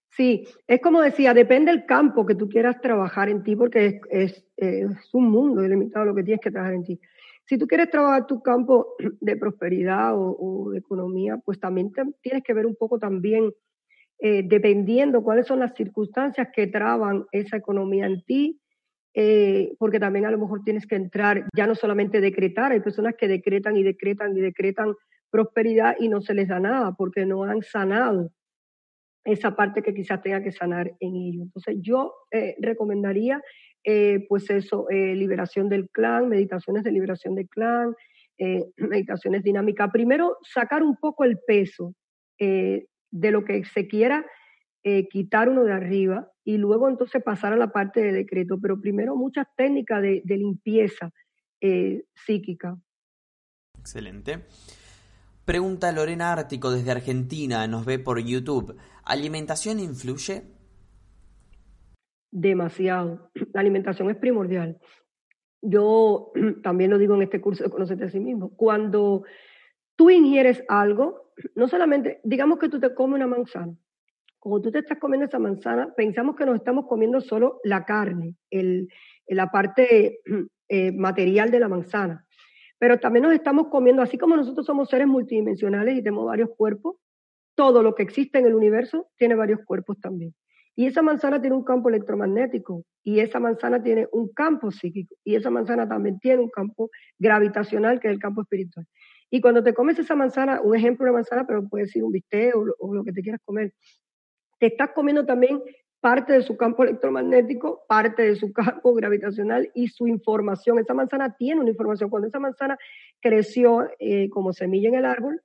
Sí, 0.10 0.44
es 0.68 0.82
como 0.82 1.02
decía, 1.02 1.36
depende 1.36 1.72
del 1.72 1.86
campo 1.86 2.26
que 2.26 2.34
tú 2.34 2.50
quieras 2.50 2.82
trabajar 2.82 3.30
en 3.30 3.44
ti, 3.44 3.56
porque 3.56 4.02
es, 4.10 4.44
es, 4.58 5.14
un 5.14 5.30
mundo 5.30 5.64
ilimitado 5.64 6.04
lo 6.06 6.16
que 6.16 6.24
tienes 6.24 6.42
que 6.42 6.50
trabajar 6.50 6.74
en 6.74 6.84
ti. 6.84 7.00
Si 7.46 7.60
tú 7.60 7.68
quieres 7.68 7.92
trabajar 7.92 8.26
tu 8.26 8.42
campo 8.42 8.96
de 9.22 9.38
prosperidad 9.38 10.14
o, 10.16 10.72
de 10.72 10.80
economía, 10.80 11.38
pues 11.38 11.60
también 11.60 11.92
tienes 12.20 12.44
que 12.44 12.54
ver 12.56 12.66
un 12.66 12.76
poco 12.76 12.98
también, 12.98 13.54
eh, 14.18 14.42
dependiendo 14.44 15.22
cuáles 15.22 15.46
son 15.46 15.60
las 15.60 15.76
circunstancias 15.76 16.48
que 16.56 16.66
traban 16.66 17.26
esa 17.32 17.58
economía 17.58 18.08
en 18.08 18.24
ti, 18.24 18.60
eh, 19.14 19.74
porque 19.80 20.00
también 20.00 20.26
a 20.26 20.32
lo 20.32 20.38
mejor 20.38 20.64
tienes 20.64 20.86
que 20.86 20.96
entrar, 20.96 21.46
ya 21.56 21.68
no 21.68 21.76
solamente 21.76 22.22
decretar, 22.22 22.72
hay 22.72 22.80
personas 22.80 23.16
que 23.18 23.28
decretan 23.28 23.78
y 23.78 23.84
decretan 23.84 24.36
y 24.38 24.42
decretan 24.42 24.94
prosperidad 25.32 25.96
y 26.00 26.10
no 26.10 26.22
se 26.22 26.34
les 26.34 26.48
da 26.48 26.60
nada 26.60 26.94
porque 26.98 27.26
no 27.26 27.44
han 27.44 27.62
sanado 27.62 28.32
esa 29.26 29.56
parte 29.56 29.84
que 29.84 29.94
quizás 29.94 30.22
tenga 30.22 30.42
que 30.42 30.52
sanar 30.52 30.92
en 31.00 31.16
ellos. 31.16 31.44
Entonces 31.44 31.78
yo 31.82 32.14
eh, 32.32 32.56
recomendaría 32.60 33.42
eh, 33.86 34.26
pues 34.28 34.50
eso, 34.50 34.90
eh, 34.90 35.16
liberación 35.16 35.70
del 35.70 35.90
clan, 35.90 36.28
meditaciones 36.28 36.84
de 36.84 36.92
liberación 36.92 37.36
del 37.36 37.48
clan, 37.48 37.96
eh, 38.38 38.66
meditaciones 38.78 39.44
dinámicas. 39.44 39.90
Primero 39.92 40.38
sacar 40.42 40.84
un 40.84 40.96
poco 40.98 41.24
el 41.24 41.38
peso 41.46 41.94
eh, 42.40 42.86
de 43.12 43.32
lo 43.32 43.44
que 43.44 43.64
se 43.66 43.88
quiera 43.88 44.26
eh, 44.84 45.08
quitar 45.10 45.50
uno 45.50 45.64
de 45.64 45.74
arriba 45.74 46.32
y 46.44 46.58
luego 46.58 46.88
entonces 46.88 47.22
pasar 47.24 47.54
a 47.54 47.58
la 47.58 47.72
parte 47.72 48.02
de 48.02 48.12
decreto, 48.12 48.60
pero 48.62 48.80
primero 48.80 49.16
muchas 49.16 49.48
técnicas 49.56 50.02
de, 50.02 50.22
de 50.24 50.38
limpieza 50.38 51.12
eh, 51.62 52.06
psíquica. 52.16 52.78
Excelente. 53.78 54.46
Pregunta 55.46 55.92
Lorena 55.92 56.32
Ártico 56.32 56.72
desde 56.72 56.92
Argentina, 56.92 57.68
nos 57.68 57.86
ve 57.86 58.00
por 58.00 58.20
YouTube. 58.20 58.78
¿Alimentación 59.04 59.80
influye? 59.80 60.44
Demasiado. 62.32 63.32
La 63.54 63.62
alimentación 63.62 64.10
es 64.10 64.18
primordial. 64.18 64.80
yo 65.62 66.32
también 66.64 66.92
lo 66.92 66.98
digo 66.98 67.16
en 67.16 67.24
este 67.24 67.42
curso 67.42 67.64
de 67.64 67.70
Conocerte 67.70 68.06
a 68.06 68.10
sí 68.10 68.20
mismo, 68.20 68.56
cuando 68.56 69.24
tú 69.96 70.10
ingieres 70.10 70.64
algo, 70.70 71.34
no 71.56 71.68
solamente, 71.68 72.22
digamos 72.24 72.60
que 72.60 72.70
tú 72.70 72.80
te 72.80 72.94
comes 72.94 73.16
una 73.16 73.28
manzana, 73.28 73.76
como 74.40 74.62
tú 74.62 74.72
te 74.72 74.80
estás 74.80 74.98
comiendo 75.00 75.26
esa 75.26 75.40
manzana, 75.40 75.94
pensamos 75.96 76.36
que 76.36 76.46
nos 76.46 76.56
estamos 76.56 76.88
comiendo 76.88 77.22
solo 77.22 77.60
la 77.64 77.86
carne, 77.86 78.36
el, 78.50 78.88
la 79.28 79.52
parte 79.52 80.20
eh, 80.70 80.92
material 80.92 81.52
de 81.52 81.60
la 81.60 81.68
manzana, 81.68 82.26
pero 82.78 83.00
también 83.00 83.24
nos 83.24 83.34
estamos 83.34 83.68
comiendo, 83.68 84.02
así 84.02 84.18
como 84.18 84.38
nosotros 84.38 84.66
somos 84.66 84.90
seres 84.90 85.08
multidimensionales 85.08 85.98
y 85.98 86.04
tenemos 86.04 86.26
varios 86.26 86.50
cuerpos, 86.56 86.96
todo 87.56 87.84
lo 87.84 87.94
que 87.94 88.04
existe 88.04 88.40
en 88.40 88.46
el 88.46 88.56
universo 88.56 89.10
tiene 89.18 89.36
varios 89.36 89.60
cuerpos 89.66 90.00
también. 90.00 90.34
Y 90.76 90.86
esa 90.86 91.02
manzana 91.02 91.42
tiene 91.42 91.58
un 91.58 91.66
campo 91.66 91.90
electromagnético, 91.90 92.86
y 93.04 93.20
esa 93.20 93.40
manzana 93.42 93.84
tiene 93.84 94.08
un 94.14 94.30
campo 94.30 94.72
psíquico, 94.72 95.14
y 95.26 95.36
esa 95.36 95.50
manzana 95.50 95.90
también 95.90 96.20
tiene 96.20 96.42
un 96.42 96.50
campo 96.50 96.90
gravitacional, 97.18 98.00
que 98.00 98.08
es 98.08 98.14
el 98.14 98.20
campo 98.20 98.44
espiritual. 98.44 98.86
Y 99.30 99.42
cuando 99.42 99.62
te 99.62 99.74
comes 99.74 100.00
esa 100.00 100.16
manzana, 100.16 100.62
un 100.62 100.76
ejemplo 100.76 101.06
de 101.06 101.12
manzana, 101.12 101.46
pero 101.46 101.68
puede 101.68 101.88
ser 101.88 102.04
un 102.04 102.14
bistec 102.14 102.54
o 102.56 102.94
lo 102.94 103.04
que 103.04 103.12
te 103.12 103.22
quieras 103.22 103.42
comer, 103.44 103.74
te 104.60 104.68
estás 104.68 104.92
comiendo 104.92 105.26
también 105.26 105.62
parte 106.02 106.34
de 106.34 106.44
su 106.44 106.56
campo 106.56 106.84
electromagnético, 106.84 107.84
parte 107.88 108.24
de 108.24 108.36
su 108.36 108.54
campo 108.54 108.94
gravitacional 108.94 109.70
y 109.74 109.88
su 109.88 110.08
información. 110.08 110.80
Esa 110.80 110.94
manzana 110.94 111.36
tiene 111.38 111.62
una 111.62 111.70
información. 111.70 112.10
Cuando 112.10 112.28
esa 112.28 112.40
manzana 112.40 112.78
creció 113.20 113.90
eh, 114.00 114.30
como 114.30 114.54
semilla 114.54 114.90
en 114.90 114.96
el 114.96 115.06
árbol, 115.06 115.42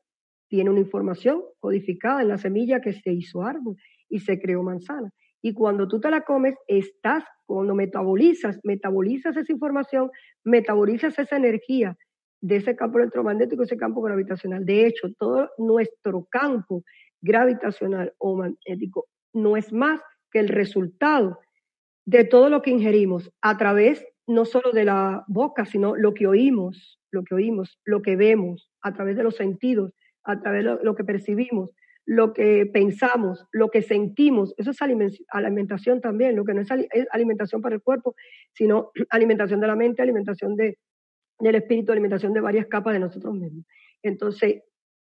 tiene 0.48 0.70
una 0.70 0.80
información 0.80 1.42
codificada 1.58 2.22
en 2.22 2.28
la 2.28 2.38
semilla 2.38 2.80
que 2.80 2.92
se 2.92 3.12
hizo 3.12 3.42
árbol 3.42 3.76
y 4.08 4.20
se 4.20 4.38
creó 4.38 4.62
manzana. 4.62 5.10
Y 5.42 5.52
cuando 5.52 5.88
tú 5.88 6.00
te 6.00 6.10
la 6.10 6.22
comes, 6.22 6.54
estás, 6.68 7.24
cuando 7.44 7.74
metabolizas, 7.74 8.60
metabolizas 8.62 9.36
esa 9.36 9.52
información, 9.52 10.10
metabolizas 10.44 11.18
esa 11.18 11.36
energía 11.36 11.96
de 12.40 12.56
ese 12.56 12.76
campo 12.76 12.98
electromagnético, 12.98 13.62
ese 13.62 13.76
campo 13.76 14.00
gravitacional. 14.02 14.64
De 14.64 14.86
hecho, 14.86 15.08
todo 15.18 15.50
nuestro 15.58 16.26
campo 16.30 16.82
gravitacional 17.24 18.12
o 18.18 18.36
magnético 18.36 19.06
no 19.32 19.56
es 19.56 19.72
más 19.72 20.00
que 20.30 20.40
el 20.40 20.48
resultado 20.48 21.40
de 22.06 22.24
todo 22.24 22.48
lo 22.50 22.62
que 22.62 22.70
ingerimos 22.70 23.30
a 23.40 23.56
través 23.56 24.04
no 24.26 24.44
solo 24.44 24.72
de 24.72 24.84
la 24.84 25.24
boca, 25.26 25.64
sino 25.66 25.96
lo 25.96 26.14
que 26.14 26.26
oímos, 26.26 27.00
lo 27.10 27.24
que 27.24 27.34
oímos, 27.34 27.78
lo 27.84 28.02
que 28.02 28.16
vemos, 28.16 28.70
a 28.82 28.92
través 28.92 29.16
de 29.16 29.22
los 29.22 29.36
sentidos, 29.36 29.92
a 30.22 30.40
través 30.40 30.64
de 30.64 30.78
lo 30.82 30.94
que 30.94 31.04
percibimos, 31.04 31.70
lo 32.06 32.32
que 32.32 32.66
pensamos, 32.66 33.46
lo 33.52 33.70
que 33.70 33.82
sentimos. 33.82 34.54
Eso 34.56 34.70
es 34.70 34.78
alimentación 35.28 36.00
también, 36.00 36.36
lo 36.36 36.44
que 36.44 36.54
no 36.54 36.60
es 36.60 36.68
alimentación 37.10 37.60
para 37.60 37.74
el 37.74 37.82
cuerpo, 37.82 38.14
sino 38.52 38.90
alimentación 39.10 39.60
de 39.60 39.66
la 39.66 39.76
mente, 39.76 40.02
alimentación 40.02 40.56
de, 40.56 40.78
del 41.38 41.54
espíritu, 41.56 41.92
alimentación 41.92 42.32
de 42.32 42.40
varias 42.40 42.66
capas 42.66 42.94
de 42.94 43.00
nosotros 43.00 43.34
mismos. 43.34 43.64
Entonces, 44.02 44.62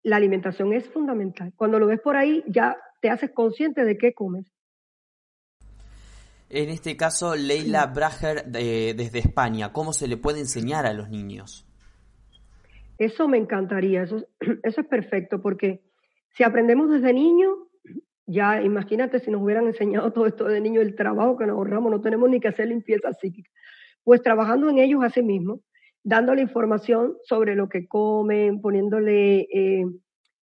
la 0.03 0.17
alimentación 0.17 0.73
es 0.73 0.87
fundamental. 0.89 1.53
Cuando 1.55 1.79
lo 1.79 1.87
ves 1.87 2.01
por 2.01 2.15
ahí, 2.15 2.43
ya 2.47 2.77
te 3.01 3.09
haces 3.09 3.31
consciente 3.31 3.85
de 3.85 3.97
qué 3.97 4.13
comes. 4.13 4.45
En 6.49 6.69
este 6.69 6.95
caso, 6.95 7.35
Leila 7.35 7.87
Brager 7.87 8.45
desde 8.45 9.19
España, 9.19 9.73
¿cómo 9.73 9.91
se 9.91 10.07
le 10.07 10.17
puede 10.17 10.39
enseñar 10.39 10.85
a 10.85 10.93
los 10.93 11.09
niños? 11.09 11.65
Eso 12.99 13.27
me 13.27 13.37
encantaría, 13.37 14.03
eso, 14.03 14.27
eso 14.63 14.81
es 14.81 14.87
perfecto, 14.87 15.41
porque 15.41 15.81
si 16.29 16.43
aprendemos 16.43 16.91
desde 16.91 17.11
niño, 17.11 17.49
ya 18.25 18.61
imagínate 18.61 19.19
si 19.19 19.31
nos 19.31 19.41
hubieran 19.41 19.67
enseñado 19.67 20.13
todo 20.13 20.27
esto 20.27 20.45
de 20.45 20.61
niño, 20.61 20.81
el 20.81 20.95
trabajo 20.95 21.37
que 21.37 21.45
nos 21.45 21.55
ahorramos, 21.55 21.91
no 21.91 22.01
tenemos 22.01 22.29
ni 22.29 22.39
que 22.39 22.49
hacer 22.49 22.67
limpieza 22.67 23.13
psíquica. 23.13 23.49
Pues 24.03 24.21
trabajando 24.21 24.69
en 24.69 24.77
ellos 24.77 25.03
a 25.03 25.09
sí 25.09 25.23
mismos, 25.23 25.61
dándole 26.03 26.41
información 26.41 27.15
sobre 27.23 27.55
lo 27.55 27.69
que 27.69 27.87
comen, 27.87 28.61
poniéndole 28.61 29.47
eh, 29.53 29.85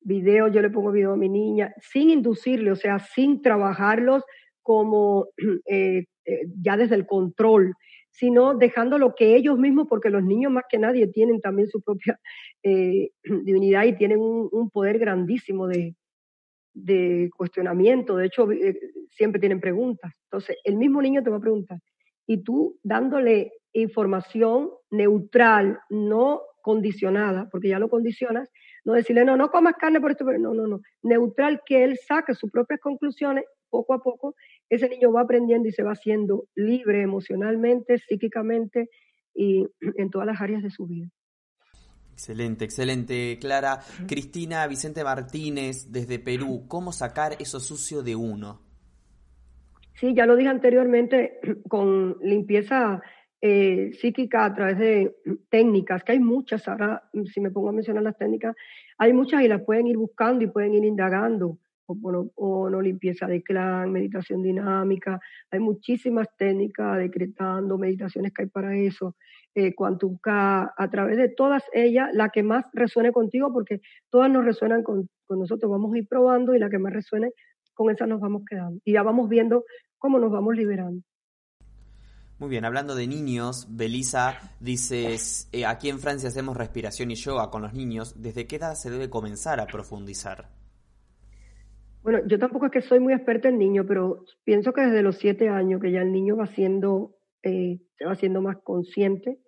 videos, 0.04 0.52
yo 0.52 0.62
le 0.62 0.70
pongo 0.70 0.92
video 0.92 1.12
a 1.12 1.16
mi 1.16 1.28
niña, 1.28 1.74
sin 1.80 2.10
inducirle, 2.10 2.70
o 2.70 2.76
sea, 2.76 2.98
sin 2.98 3.42
trabajarlos 3.42 4.24
como 4.62 5.28
eh, 5.66 6.04
eh, 6.24 6.40
ya 6.60 6.76
desde 6.76 6.94
el 6.94 7.06
control, 7.06 7.74
sino 8.10 8.54
dejando 8.54 8.98
lo 8.98 9.14
que 9.14 9.36
ellos 9.36 9.58
mismos, 9.58 9.86
porque 9.88 10.10
los 10.10 10.22
niños 10.22 10.52
más 10.52 10.64
que 10.68 10.78
nadie 10.78 11.06
tienen 11.08 11.40
también 11.40 11.68
su 11.68 11.82
propia 11.82 12.18
eh, 12.62 13.10
divinidad 13.44 13.84
y 13.84 13.96
tienen 13.96 14.18
un, 14.20 14.70
poder 14.70 14.98
grandísimo 14.98 15.66
de, 15.66 15.94
de, 16.74 17.30
cuestionamiento, 17.36 18.16
de 18.16 18.26
hecho 18.26 18.48
siempre 19.10 19.40
tienen 19.40 19.60
preguntas. 19.60 20.12
Entonces, 20.24 20.56
el 20.64 20.76
mismo 20.76 21.02
niño 21.02 21.22
te 21.22 21.30
va 21.30 21.36
a 21.36 21.40
preguntar, 21.40 21.78
y 22.32 22.42
tú 22.42 22.78
dándole 22.82 23.52
información 23.74 24.70
neutral, 24.90 25.80
no 25.90 26.40
condicionada, 26.62 27.48
porque 27.50 27.68
ya 27.68 27.78
lo 27.78 27.90
condicionas, 27.90 28.48
no 28.84 28.94
decirle, 28.94 29.24
no, 29.24 29.36
no 29.36 29.50
comas 29.50 29.74
carne 29.78 30.00
por 30.00 30.12
esto, 30.12 30.24
pero 30.24 30.38
no, 30.38 30.54
no, 30.54 30.66
no, 30.66 30.80
neutral, 31.02 31.60
que 31.66 31.84
él 31.84 31.98
saque 31.98 32.34
sus 32.34 32.50
propias 32.50 32.80
conclusiones 32.80 33.44
poco 33.68 33.94
a 33.94 34.02
poco 34.02 34.34
ese 34.70 34.88
niño 34.88 35.12
va 35.12 35.22
aprendiendo 35.22 35.68
y 35.68 35.72
se 35.72 35.82
va 35.82 35.92
haciendo 35.92 36.46
libre 36.54 37.02
emocionalmente, 37.02 37.98
psíquicamente 37.98 38.88
y 39.34 39.66
en 39.96 40.10
todas 40.10 40.26
las 40.26 40.40
áreas 40.40 40.62
de 40.62 40.70
su 40.70 40.86
vida. 40.86 41.08
Excelente, 42.12 42.64
excelente, 42.64 43.38
Clara. 43.40 43.80
Cristina 44.06 44.66
Vicente 44.66 45.04
Martínez, 45.04 45.90
desde 45.90 46.18
Perú, 46.18 46.64
¿cómo 46.68 46.92
sacar 46.92 47.36
eso 47.40 47.60
sucio 47.60 48.02
de 48.02 48.16
uno? 48.16 48.71
Sí, 49.94 50.14
ya 50.14 50.26
lo 50.26 50.36
dije 50.36 50.48
anteriormente, 50.48 51.40
con 51.68 52.16
limpieza 52.20 53.02
eh, 53.40 53.90
psíquica 53.94 54.44
a 54.44 54.54
través 54.54 54.78
de 54.78 55.16
técnicas, 55.48 56.04
que 56.04 56.12
hay 56.12 56.20
muchas, 56.20 56.66
ahora 56.68 57.02
si 57.32 57.40
me 57.40 57.50
pongo 57.50 57.70
a 57.70 57.72
mencionar 57.72 58.02
las 58.02 58.16
técnicas, 58.16 58.54
hay 58.98 59.12
muchas 59.12 59.42
y 59.42 59.48
las 59.48 59.62
pueden 59.62 59.86
ir 59.86 59.96
buscando 59.96 60.44
y 60.44 60.46
pueden 60.48 60.74
ir 60.74 60.84
indagando 60.84 61.58
o 61.86 62.70
no 62.70 62.80
limpieza 62.80 63.26
de 63.26 63.42
clan, 63.42 63.92
meditación 63.92 64.42
dinámica, 64.42 65.20
hay 65.50 65.60
muchísimas 65.60 66.28
técnicas, 66.36 66.98
decretando, 66.98 67.78
meditaciones 67.78 68.32
que 68.32 68.42
hay 68.42 68.48
para 68.48 68.76
eso, 68.76 69.16
eh, 69.54 69.74
Quantum 69.74 70.18
K, 70.18 70.72
a 70.76 70.90
través 70.90 71.16
de 71.16 71.28
todas 71.28 71.62
ellas, 71.72 72.08
la 72.12 72.30
que 72.30 72.42
más 72.42 72.64
resuene 72.72 73.12
contigo, 73.12 73.52
porque 73.52 73.80
todas 74.10 74.30
nos 74.30 74.44
resuenan 74.44 74.82
con, 74.82 75.08
con 75.26 75.40
nosotros, 75.40 75.70
vamos 75.70 75.94
a 75.94 75.98
ir 75.98 76.08
probando 76.08 76.54
y 76.54 76.58
la 76.58 76.70
que 76.70 76.78
más 76.78 76.92
resuene, 76.92 77.32
con 77.74 77.90
esa 77.90 78.06
nos 78.06 78.20
vamos 78.20 78.42
quedando. 78.48 78.80
Y 78.84 78.92
ya 78.92 79.02
vamos 79.02 79.28
viendo 79.28 79.64
cómo 79.98 80.18
nos 80.18 80.30
vamos 80.30 80.56
liberando. 80.56 81.02
Muy 82.38 82.50
bien, 82.50 82.64
hablando 82.64 82.96
de 82.96 83.06
niños, 83.06 83.68
Belisa 83.70 84.56
dices, 84.58 85.48
eh, 85.52 85.64
aquí 85.64 85.88
en 85.88 86.00
Francia 86.00 86.28
hacemos 86.28 86.56
respiración 86.56 87.12
y 87.12 87.14
yoga 87.14 87.50
con 87.50 87.62
los 87.62 87.72
niños, 87.72 88.20
¿desde 88.20 88.48
qué 88.48 88.56
edad 88.56 88.74
se 88.74 88.90
debe 88.90 89.08
comenzar 89.08 89.60
a 89.60 89.66
profundizar? 89.66 90.48
Bueno, 92.02 92.18
yo 92.26 92.40
tampoco 92.40 92.66
es 92.66 92.72
que 92.72 92.82
soy 92.82 92.98
muy 92.98 93.12
experta 93.12 93.48
en 93.48 93.58
niños, 93.58 93.86
pero 93.86 94.24
pienso 94.42 94.72
que 94.72 94.80
desde 94.80 95.02
los 95.02 95.18
siete 95.18 95.48
años 95.48 95.80
que 95.80 95.92
ya 95.92 96.02
el 96.02 96.10
niño 96.10 96.36
va 96.36 96.48
siendo, 96.48 97.14
eh, 97.44 97.78
se 97.96 98.04
va 98.04 98.16
siendo 98.16 98.42
más 98.42 98.56
consciente 98.64 99.38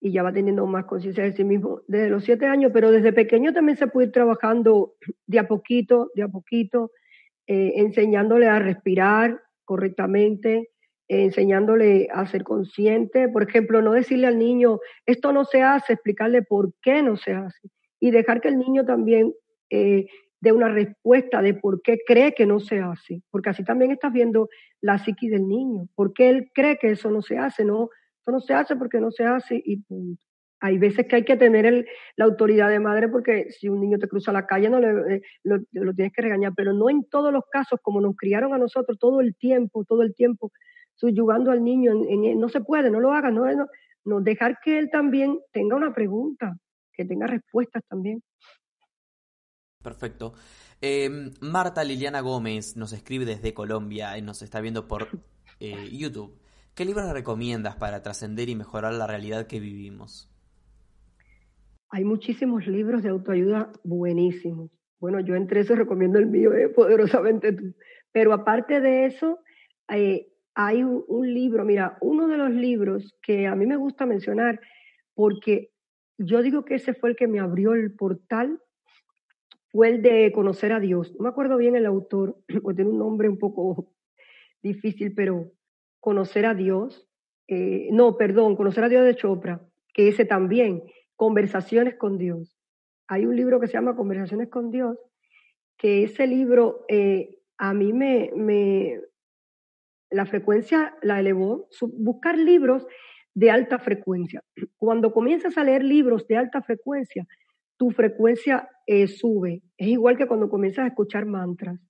y 0.00 0.10
ya 0.10 0.22
va 0.22 0.32
teniendo 0.32 0.66
más 0.66 0.86
conciencia 0.86 1.24
de 1.24 1.34
sí 1.34 1.44
mismo 1.44 1.82
desde 1.86 2.08
los 2.08 2.24
siete 2.24 2.46
años, 2.46 2.70
pero 2.72 2.90
desde 2.90 3.12
pequeño 3.12 3.52
también 3.52 3.76
se 3.76 3.88
puede 3.88 4.06
ir 4.06 4.12
trabajando 4.12 4.94
de 5.26 5.38
a 5.38 5.46
poquito, 5.46 6.10
de 6.14 6.22
a 6.22 6.28
poquito, 6.28 6.92
eh, 7.46 7.72
enseñándole 7.76 8.48
a 8.48 8.58
respirar 8.58 9.40
correctamente, 9.64 10.70
eh, 11.08 11.24
enseñándole 11.24 12.08
a 12.12 12.26
ser 12.26 12.44
consciente. 12.44 13.28
Por 13.28 13.42
ejemplo, 13.48 13.82
no 13.82 13.92
decirle 13.92 14.26
al 14.26 14.38
niño, 14.38 14.80
esto 15.06 15.32
no 15.32 15.44
se 15.44 15.62
hace, 15.62 15.94
explicarle 15.94 16.42
por 16.42 16.72
qué 16.82 17.02
no 17.02 17.16
se 17.16 17.32
hace 17.32 17.68
y 18.00 18.10
dejar 18.10 18.40
que 18.40 18.48
el 18.48 18.58
niño 18.58 18.84
también 18.84 19.32
de 20.42 20.52
una 20.52 20.68
respuesta 20.68 21.40
de 21.40 21.54
por 21.54 21.80
qué 21.82 21.98
cree 22.04 22.34
que 22.34 22.46
no 22.46 22.58
se 22.58 22.80
hace, 22.80 23.22
porque 23.30 23.50
así 23.50 23.64
también 23.64 23.92
estás 23.92 24.12
viendo 24.12 24.48
la 24.80 24.98
psiqui 24.98 25.28
del 25.28 25.46
niño, 25.46 25.88
por 25.94 26.12
qué 26.12 26.28
él 26.28 26.50
cree 26.52 26.78
que 26.78 26.90
eso 26.90 27.10
no 27.10 27.22
se 27.22 27.38
hace, 27.38 27.64
no, 27.64 27.88
eso 28.20 28.32
no 28.32 28.40
se 28.40 28.52
hace 28.52 28.74
porque 28.74 29.00
no 29.00 29.12
se 29.12 29.24
hace 29.24 29.62
y 29.64 29.76
punto. 29.78 30.20
Hay 30.64 30.78
veces 30.78 31.06
que 31.08 31.16
hay 31.16 31.24
que 31.24 31.36
tener 31.36 31.86
la 32.14 32.24
autoridad 32.24 32.68
de 32.70 32.78
madre 32.78 33.08
porque 33.08 33.50
si 33.50 33.68
un 33.68 33.80
niño 33.80 33.98
te 33.98 34.06
cruza 34.06 34.30
la 34.30 34.46
calle 34.46 34.70
no 34.70 34.78
le, 34.78 35.16
eh, 35.16 35.22
lo, 35.42 35.58
tienes 35.92 36.12
que 36.12 36.22
regañar, 36.22 36.52
pero 36.56 36.72
no 36.72 36.88
en 36.88 37.04
todos 37.04 37.32
los 37.32 37.42
casos 37.50 37.80
como 37.82 38.00
nos 38.00 38.14
criaron 38.16 38.54
a 38.54 38.58
nosotros 38.58 38.96
todo 38.96 39.20
el 39.20 39.34
tiempo, 39.34 39.84
todo 39.84 40.02
el 40.02 40.14
tiempo 40.14 40.52
subyugando 40.94 41.50
al 41.50 41.64
niño, 41.64 41.94
no 42.36 42.48
se 42.48 42.60
puede, 42.60 42.92
no 42.92 43.00
lo 43.00 43.12
hagas, 43.12 43.32
no, 43.32 44.20
dejar 44.20 44.60
que 44.64 44.78
él 44.78 44.88
también 44.88 45.40
tenga 45.50 45.74
una 45.74 45.92
pregunta, 45.92 46.56
que 46.92 47.04
tenga 47.04 47.26
respuestas 47.26 47.82
también. 47.88 48.22
Perfecto. 49.82 50.34
Em, 50.80 51.32
Marta 51.40 51.82
Liliana 51.82 52.20
Gómez 52.20 52.76
nos 52.76 52.92
escribe 52.92 53.24
desde 53.24 53.52
Colombia 53.52 54.16
y 54.16 54.22
nos 54.22 54.42
está 54.42 54.60
viendo 54.60 54.86
por 54.86 55.08
eh, 55.58 55.88
YouTube. 55.90 56.38
¿Qué 56.76 56.84
libros 56.84 57.12
recomiendas 57.12 57.74
para 57.74 58.00
trascender 58.00 58.48
y 58.48 58.54
mejorar 58.54 58.94
la 58.94 59.08
realidad 59.08 59.48
que 59.48 59.58
vivimos? 59.58 60.31
Hay 61.94 62.04
muchísimos 62.04 62.66
libros 62.66 63.02
de 63.02 63.10
autoayuda 63.10 63.70
buenísimos. 63.84 64.70
Bueno, 64.98 65.20
yo 65.20 65.34
entre 65.34 65.60
esos 65.60 65.76
recomiendo 65.76 66.18
el 66.18 66.26
mío, 66.26 66.54
eh, 66.54 66.70
Poderosamente 66.70 67.52
tú. 67.52 67.74
Pero 68.12 68.32
aparte 68.32 68.80
de 68.80 69.04
eso, 69.04 69.40
eh, 69.90 70.26
hay 70.54 70.82
un, 70.82 71.34
libro, 71.34 71.66
mira, 71.66 71.98
uno 72.00 72.28
de 72.28 72.38
los 72.38 72.50
libros 72.50 73.14
que 73.22 73.46
a 73.46 73.54
mí 73.54 73.66
me 73.66 73.76
gusta 73.76 74.06
mencionar, 74.06 74.58
porque 75.14 75.70
yo 76.16 76.40
digo 76.40 76.64
que 76.64 76.76
ese 76.76 76.94
fue 76.94 77.10
el 77.10 77.16
que 77.16 77.28
me 77.28 77.40
abrió 77.40 77.74
el 77.74 77.94
portal, 77.94 78.58
fue 79.70 79.90
el 79.90 80.00
de 80.00 80.32
Conocer 80.32 80.72
a 80.72 80.80
Dios. 80.80 81.14
No 81.18 81.24
me 81.24 81.28
acuerdo 81.28 81.58
bien 81.58 81.76
el 81.76 81.84
autor, 81.84 82.38
porque 82.62 82.76
tiene 82.76 82.90
un 82.90 82.98
nombre 82.98 83.28
un 83.28 83.38
poco 83.38 83.92
difícil, 84.62 85.12
pero 85.14 85.52
Conocer 86.00 86.46
a 86.46 86.54
Dios, 86.54 87.06
eh, 87.48 87.90
no, 87.92 88.16
perdón, 88.16 88.56
Conocer 88.56 88.84
a 88.84 88.88
Dios 88.88 89.04
de 89.04 89.14
Chopra, 89.14 89.60
que 89.92 90.08
ese 90.08 90.24
también, 90.24 90.84
Conversaciones 91.16 91.96
con 91.96 92.18
Dios. 92.18 92.56
Hay 93.08 93.26
un 93.26 93.36
libro 93.36 93.60
que 93.60 93.66
se 93.66 93.74
llama 93.74 93.96
Conversaciones 93.96 94.48
con 94.48 94.70
Dios, 94.70 94.98
que 95.76 96.04
ese 96.04 96.26
libro 96.26 96.84
eh, 96.88 97.38
a 97.58 97.74
mí 97.74 97.92
me, 97.92 98.30
me, 98.34 99.00
la 100.10 100.26
frecuencia 100.26 100.94
la 101.02 101.20
elevó, 101.20 101.68
buscar 101.80 102.38
libros 102.38 102.86
de 103.34 103.50
alta 103.50 103.78
frecuencia. 103.78 104.42
Cuando 104.76 105.12
comienzas 105.12 105.56
a 105.56 105.64
leer 105.64 105.82
libros 105.82 106.26
de 106.26 106.36
alta 106.36 106.62
frecuencia, 106.62 107.26
tu 107.76 107.90
frecuencia 107.90 108.68
eh, 108.86 109.08
sube. 109.08 109.62
Es 109.76 109.88
igual 109.88 110.16
que 110.16 110.26
cuando 110.26 110.48
comienzas 110.48 110.84
a 110.84 110.88
escuchar 110.88 111.26
mantras. 111.26 111.80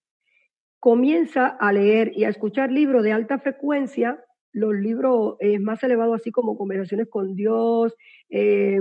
Comienza 0.78 1.46
a 1.46 1.72
leer 1.72 2.12
y 2.14 2.24
a 2.24 2.28
escuchar 2.28 2.72
libros 2.72 3.02
de 3.02 3.12
alta 3.12 3.38
frecuencia, 3.38 4.22
los 4.52 4.74
libros 4.74 5.36
eh, 5.40 5.58
más 5.58 5.82
elevados, 5.82 6.20
así 6.20 6.30
como 6.30 6.56
Conversaciones 6.56 7.08
con 7.08 7.34
Dios, 7.34 7.94
eh, 8.30 8.78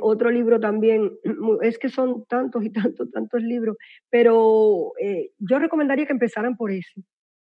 otro 0.00 0.30
libro 0.30 0.60
también, 0.60 1.12
es 1.62 1.78
que 1.78 1.88
son 1.88 2.24
tantos 2.26 2.64
y 2.64 2.70
tantos, 2.72 3.10
tantos 3.10 3.42
libros, 3.42 3.76
pero 4.10 4.92
yo 5.38 5.58
recomendaría 5.58 6.06
que 6.06 6.12
empezaran 6.12 6.56
por 6.56 6.70
ese 6.70 7.02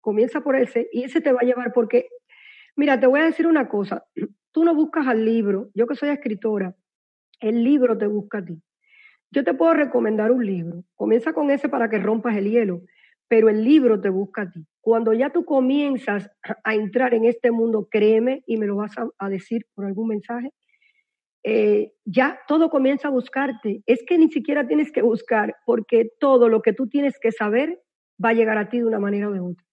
comienza 0.06 0.42
por 0.42 0.56
ese 0.56 0.88
y 0.94 1.04
ese 1.04 1.20
te 1.20 1.34
va 1.34 1.40
a 1.42 1.46
llevar 1.46 1.74
porque, 1.74 2.10
mira, 2.76 3.00
te 3.00 3.08
voy 3.08 3.22
a 3.22 3.26
decir 3.26 3.48
una 3.48 3.68
cosa, 3.68 4.06
tú 4.54 4.64
no 4.64 4.76
buscas 4.76 5.08
al 5.08 5.26
libro, 5.26 5.72
yo 5.74 5.88
que 5.88 5.96
soy 5.96 6.10
escritora, 6.10 6.76
el 7.40 7.64
libro 7.64 7.98
te 7.98 8.06
busca 8.06 8.38
a 8.38 8.46
ti. 8.46 8.62
Yo 9.32 9.44
te 9.44 9.56
puedo 9.56 9.74
recomendar 9.74 10.32
un 10.32 10.46
libro, 10.46 10.84
comienza 10.94 11.34
con 11.34 11.50
ese 11.50 11.70
para 11.70 11.90
que 11.90 11.98
rompas 11.98 12.38
el 12.38 12.52
hielo, 12.52 12.84
pero 13.28 13.50
el 13.50 13.64
libro 13.64 14.00
te 14.00 14.10
busca 14.10 14.44
a 14.44 14.52
ti. 14.52 14.66
Cuando 14.82 15.14
ya 15.14 15.32
tú 15.32 15.46
comienzas 15.46 16.30
a 16.64 16.76
entrar 16.76 17.14
en 17.14 17.26
este 17.26 17.52
mundo, 17.52 17.88
créeme, 17.90 18.44
y 18.46 18.58
me 18.58 18.68
lo 18.68 18.76
vas 18.76 18.94
a, 18.98 19.30
decir 19.30 19.66
por 19.74 19.86
algún 19.86 20.10
mensaje, 20.10 20.52
eh, 21.44 21.94
ya 22.06 22.40
todo 22.48 22.70
comienza 22.70 23.08
a 23.08 23.12
buscarte. 23.12 23.82
Es 23.86 24.04
que 24.08 24.18
ni 24.18 24.30
siquiera 24.32 24.68
tienes 24.68 24.92
que 24.92 25.02
buscar, 25.02 25.56
porque 25.66 26.10
todo 26.20 26.50
lo 26.50 26.62
que 26.62 26.74
tú 26.74 26.88
tienes 26.88 27.20
que 27.20 27.32
saber 27.32 27.82
va 28.24 28.30
a 28.30 28.34
llegar 28.34 28.58
a 28.58 28.70
ti 28.70 28.80
de 28.80 28.86
una 28.86 29.00
manera 29.00 29.30
o 29.30 29.32
de 29.32 29.40
otra 29.40 29.66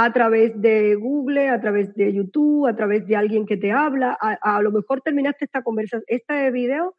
a 0.00 0.12
través 0.12 0.52
de 0.60 0.94
Google, 0.94 1.48
a 1.48 1.60
través 1.60 1.92
de 1.96 2.12
YouTube, 2.12 2.68
a 2.68 2.76
través 2.76 3.04
de 3.08 3.16
alguien 3.16 3.46
que 3.46 3.56
te 3.56 3.72
habla. 3.72 4.16
A, 4.20 4.62
lo 4.62 4.70
mejor 4.70 5.00
terminaste 5.00 5.44
esta 5.44 5.62
conversación, 5.62 6.04
este 6.06 6.52
video 6.52 6.94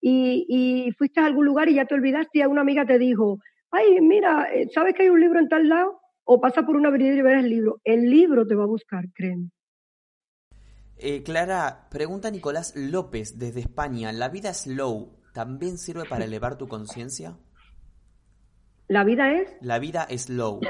y, 0.00 0.88
fuiste 0.96 1.18
a 1.18 1.26
algún 1.26 1.46
lugar 1.46 1.68
y 1.68 1.74
ya 1.74 1.84
te 1.86 1.96
olvidaste 1.96 2.38
y 2.38 2.42
una 2.44 2.60
amiga 2.60 2.86
te 2.86 2.96
dijo, 2.96 3.40
ay, 3.74 4.00
mira, 4.00 4.48
eh, 4.54 4.68
¿sabes 4.72 4.94
que 4.94 5.02
hay 5.02 5.08
un 5.08 5.20
libro 5.20 5.38
en 5.38 5.48
tal 5.48 5.68
lado? 5.68 6.00
O 6.24 6.40
pasa 6.40 6.62
por 6.62 6.76
una 6.76 6.88
avenida 6.88 7.14
y 7.14 7.22
ves 7.22 7.44
el 7.44 7.50
libro. 7.50 7.80
El 7.84 8.10
libro 8.10 8.46
te 8.46 8.54
va 8.54 8.64
a 8.64 8.68
buscar, 8.68 9.04
créeme. 9.14 9.50
Eh, 10.96 11.22
Clara, 11.22 11.88
pregunta 11.90 12.30
Nicolás 12.30 12.74
López 12.76 13.38
desde 13.38 13.60
España, 13.60 14.12
¿la 14.12 14.28
vida 14.28 14.54
slow 14.54 15.18
también 15.32 15.76
sirve 15.76 16.04
para 16.08 16.24
elevar 16.24 16.56
tu 16.56 16.68
conciencia? 16.68 17.36
¿La 18.86 19.02
vida 19.02 19.32
es? 19.32 19.56
La 19.60 19.78
vida 19.78 20.06
slow. 20.16 20.60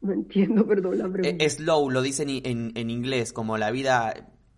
No 0.00 0.12
entiendo, 0.12 0.66
perdón 0.66 0.98
la 0.98 1.08
pregunta. 1.08 1.48
slow, 1.48 1.90
lo 1.90 2.02
dicen 2.02 2.28
en, 2.30 2.72
en, 2.74 2.90
inglés, 2.90 3.32
como 3.32 3.58
la 3.58 3.70
vida 3.70 4.12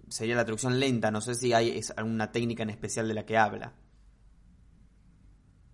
sería 0.09 0.36
la 0.36 0.44
traducción 0.44 0.80
lenta. 0.80 1.11
No 1.11 1.20
sé 1.20 1.34
si 1.34 1.52
hay 1.52 1.80
alguna 1.96 2.32
técnica 2.32 2.62
en 2.62 2.70
especial 2.70 3.09
de 3.09 3.14
la 3.14 3.26
que 3.26 3.36
habla. 3.36 3.74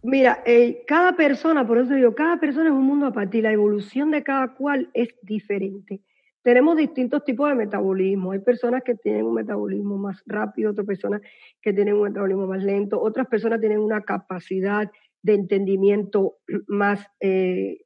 Mira, 0.03 0.42
eh, 0.46 0.84
cada 0.86 1.14
persona, 1.14 1.66
por 1.66 1.78
eso 1.78 1.94
digo, 1.94 2.14
cada 2.14 2.40
persona 2.40 2.66
es 2.70 2.74
un 2.74 2.84
mundo 2.84 3.07
aparte 3.07 3.38
y 3.38 3.42
la 3.42 3.53
evolución 3.53 4.11
de 4.11 4.22
cada 4.24 4.55
cual 4.55 4.90
es 4.94 5.14
diferente. 5.22 6.00
Tenemos 6.42 6.76
distintos 6.76 7.24
tipos 7.24 7.48
de 7.48 7.55
metabolismo. 7.55 8.32
Hay 8.32 8.40
personas 8.40 8.82
que 8.82 8.96
tienen 8.96 9.24
un 9.26 9.34
metabolismo 9.34 9.96
más 9.96 10.20
rápido, 10.26 10.72
otras 10.72 10.86
personas 10.88 11.22
que 11.61 11.72
tienen 11.72 11.94
un 11.94 12.03
metabolismo 12.03 12.48
más 12.48 12.64
lento, 12.64 13.00
otras 13.00 13.28
personas 13.28 13.61
tienen 13.61 13.78
una 13.78 14.03
capacidad 14.03 14.90
de 15.22 15.34
entendimiento 15.34 16.38
más 16.66 17.07
eh, 17.20 17.78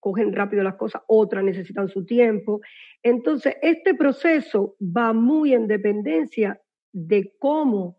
cogen 0.00 0.32
rápido 0.34 0.62
las 0.62 0.76
cosas, 0.76 1.02
otras 1.06 1.42
necesitan 1.42 1.88
su 1.88 2.04
tiempo. 2.04 2.60
Entonces, 3.02 3.56
este 3.62 3.94
proceso 3.94 4.76
va 4.80 5.12
muy 5.14 5.54
en 5.54 5.66
dependencia 5.66 6.60
de 6.92 7.32
cómo 7.38 7.98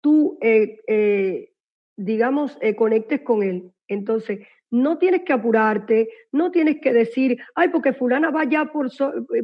tú, 0.00 0.38
eh, 0.40 0.78
eh, 0.88 1.50
digamos, 1.96 2.58
eh, 2.60 2.76
conectes 2.76 3.22
con 3.22 3.42
él. 3.42 3.72
Entonces, 3.88 4.40
no 4.70 4.98
tienes 4.98 5.22
que 5.22 5.32
apurarte, 5.32 6.08
no 6.32 6.50
tienes 6.50 6.80
que 6.80 6.92
decir, 6.92 7.38
ay, 7.54 7.68
porque 7.68 7.92
fulana 7.92 8.30
va 8.30 8.44
ya 8.44 8.66
por, 8.66 8.88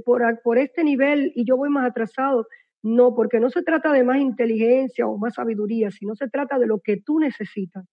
por, 0.04 0.22
por 0.42 0.58
este 0.58 0.84
nivel 0.84 1.32
y 1.34 1.44
yo 1.44 1.56
voy 1.56 1.70
más 1.70 1.88
atrasado. 1.88 2.46
No, 2.84 3.14
porque 3.14 3.38
no 3.38 3.48
se 3.48 3.62
trata 3.62 3.92
de 3.92 4.02
más 4.02 4.18
inteligencia 4.18 5.06
o 5.06 5.16
más 5.16 5.34
sabiduría, 5.34 5.90
sino 5.92 6.16
se 6.16 6.28
trata 6.28 6.58
de 6.58 6.66
lo 6.66 6.80
que 6.80 6.96
tú 6.96 7.20
necesitas. 7.20 7.84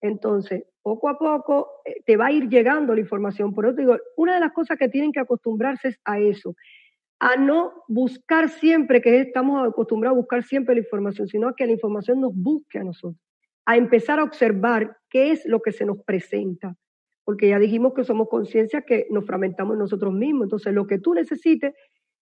Entonces, 0.00 0.64
poco 0.82 1.08
a 1.08 1.18
poco 1.18 1.68
eh, 1.84 2.02
te 2.06 2.16
va 2.16 2.26
a 2.26 2.32
ir 2.32 2.48
llegando 2.48 2.94
la 2.94 3.00
información. 3.00 3.52
Por 3.52 3.66
eso 3.66 3.74
digo, 3.74 3.96
una 4.16 4.34
de 4.34 4.40
las 4.40 4.52
cosas 4.52 4.78
que 4.78 4.88
tienen 4.88 5.12
que 5.12 5.20
acostumbrarse 5.20 5.88
es 5.88 6.00
a 6.04 6.18
eso, 6.20 6.54
a 7.18 7.36
no 7.36 7.72
buscar 7.88 8.48
siempre, 8.48 9.02
que 9.02 9.20
estamos 9.20 9.66
acostumbrados 9.68 10.16
a 10.16 10.20
buscar 10.20 10.42
siempre 10.42 10.74
la 10.74 10.80
información, 10.80 11.28
sino 11.28 11.48
a 11.48 11.54
que 11.54 11.66
la 11.66 11.72
información 11.72 12.20
nos 12.20 12.34
busque 12.34 12.78
a 12.78 12.84
nosotros, 12.84 13.20
a 13.70 13.76
empezar 13.76 14.18
a 14.18 14.24
observar 14.24 14.96
qué 15.08 15.30
es 15.30 15.46
lo 15.46 15.60
que 15.62 15.70
se 15.70 15.86
nos 15.86 16.02
presenta. 16.02 16.76
Porque 17.24 17.48
ya 17.48 17.60
dijimos 17.60 17.92
que 17.94 18.02
somos 18.02 18.28
conciencia 18.28 18.82
que 18.82 19.06
nos 19.10 19.24
fragmentamos 19.24 19.78
nosotros 19.78 20.12
mismos. 20.12 20.46
Entonces, 20.46 20.74
lo 20.74 20.88
que 20.88 20.98
tú 20.98 21.14
necesites 21.14 21.72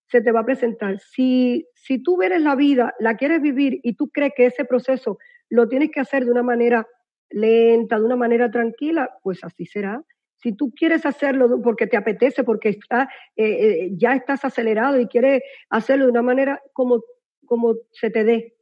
se 0.05 0.21
te 0.21 0.31
va 0.31 0.41
a 0.41 0.45
presentar. 0.45 0.99
Si, 0.99 1.67
si 1.73 2.03
tú 2.03 2.21
eres 2.21 2.41
la 2.41 2.55
vida, 2.55 2.93
la 2.99 3.17
quieres 3.17 3.41
vivir 3.41 3.79
y 3.81 3.93
tú 3.93 4.09
crees 4.09 4.33
que 4.35 4.45
ese 4.45 4.63
proceso 4.63 5.17
lo 5.49 5.67
tienes 5.67 5.89
que 5.91 5.99
hacer 5.99 6.25
de 6.25 6.31
una 6.31 6.43
manera 6.43 6.87
lenta, 7.31 7.97
de 7.97 8.05
una 8.05 8.15
manera 8.15 8.51
tranquila, 8.51 9.17
pues 9.23 9.43
así 9.43 9.65
será. 9.65 10.03
Si 10.35 10.53
tú 10.53 10.71
quieres 10.71 11.03
hacerlo 11.03 11.61
porque 11.63 11.87
te 11.87 11.97
apetece, 11.97 12.43
porque 12.43 12.69
está, 12.69 13.09
eh, 13.35 13.45
eh, 13.47 13.89
ya 13.93 14.13
estás 14.13 14.45
acelerado 14.45 14.99
y 14.99 15.07
quieres 15.07 15.41
hacerlo 15.71 16.05
de 16.05 16.11
una 16.11 16.21
manera 16.21 16.61
como, 16.73 17.03
como 17.45 17.73
se 17.91 18.11
te 18.11 18.23
dé. 18.23 18.55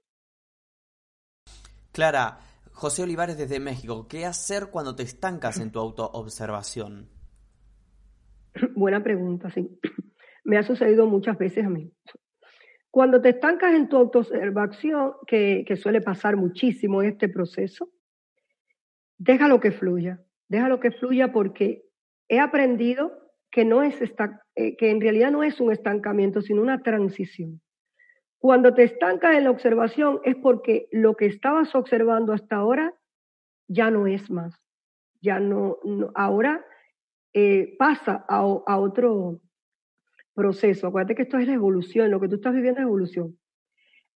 Clara, 1.92 2.38
José 2.78 3.02
Olivares 3.02 3.40
desde 3.40 3.60
México, 3.60 4.06
¿qué 4.08 4.28
hacer 4.28 4.68
cuando 4.70 4.96
te 4.96 5.02
estancas 5.02 5.60
en 5.60 5.72
tu 5.72 5.80
autoobservación? 5.80 7.10
Buena 8.76 9.02
pregunta, 9.02 9.50
sí. 9.50 9.80
Me 10.46 10.60
ha 10.60 10.64
sucedido 10.64 11.08
muchas 11.08 11.40
veces 11.40 11.66
a 11.66 11.70
mí. 11.70 11.92
Cuando 12.92 13.20
te 13.20 13.30
estancas 13.30 13.74
en 13.74 13.90
tu 13.90 13.98
autoobservación, 13.98 15.14
que, 15.26 15.66
que 15.68 15.76
suele 15.76 16.02
pasar 16.02 16.38
muchísimo 16.38 17.02
en 17.02 17.10
este 17.10 17.30
proceso, 17.30 17.90
déjalo 19.18 19.60
que 19.60 19.72
fluya, 19.72 20.24
déjalo 20.48 20.80
que 20.80 20.92
fluya 20.92 21.34
porque 21.34 21.84
he 22.30 22.40
aprendido 22.40 23.12
que, 23.50 23.66
no 23.66 23.82
es 23.82 24.00
eh, 24.54 24.78
que 24.78 24.92
en 24.92 25.02
realidad 25.02 25.32
no 25.32 25.42
es 25.42 25.60
un 25.60 25.72
estancamiento, 25.72 26.44
sino 26.44 26.62
una 26.62 26.84
transición. 26.84 27.60
Cuando 28.40 28.74
te 28.74 28.84
estancas 28.84 29.36
en 29.36 29.46
la 29.46 29.52
observación 29.52 30.20
es 30.24 30.36
porque 30.36 30.88
lo 30.92 31.16
que 31.16 31.26
estabas 31.26 31.74
observando 31.76 32.34
hasta 32.34 32.58
ahora 32.58 32.94
ya 33.68 33.90
no 33.92 34.08
es 34.08 34.30
más, 34.30 34.62
ya 35.22 35.40
no, 35.40 35.78
ahora 36.16 36.66
eh, 37.34 37.76
pasa 37.78 38.26
a, 38.30 38.38
a 38.38 38.80
otro 38.80 39.42
proceso. 40.34 40.88
Acuérdate 40.88 41.16
que 41.16 41.24
esto 41.24 41.38
es 41.38 41.48
la 41.48 41.54
evolución, 41.54 42.12
lo 42.12 42.20
que 42.20 42.28
tú 42.28 42.36
estás 42.36 42.54
viviendo 42.54 42.80
es 42.80 42.86
evolución. 42.86 43.38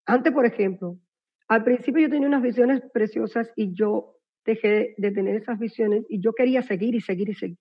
Antes, 0.06 0.32
por 0.32 0.46
ejemplo, 0.46 0.98
al 1.48 1.64
principio 1.64 2.02
yo 2.02 2.10
tenía 2.10 2.28
unas 2.28 2.42
visiones 2.42 2.80
preciosas 2.92 3.52
y 3.56 3.74
yo 3.74 4.16
dejé 4.44 4.94
de 4.96 5.10
tener 5.10 5.36
esas 5.36 5.58
visiones 5.58 6.04
y 6.08 6.20
yo 6.20 6.32
quería 6.32 6.62
seguir 6.62 6.94
y 6.94 7.00
seguir 7.00 7.28
y 7.28 7.34
seguir. 7.34 7.58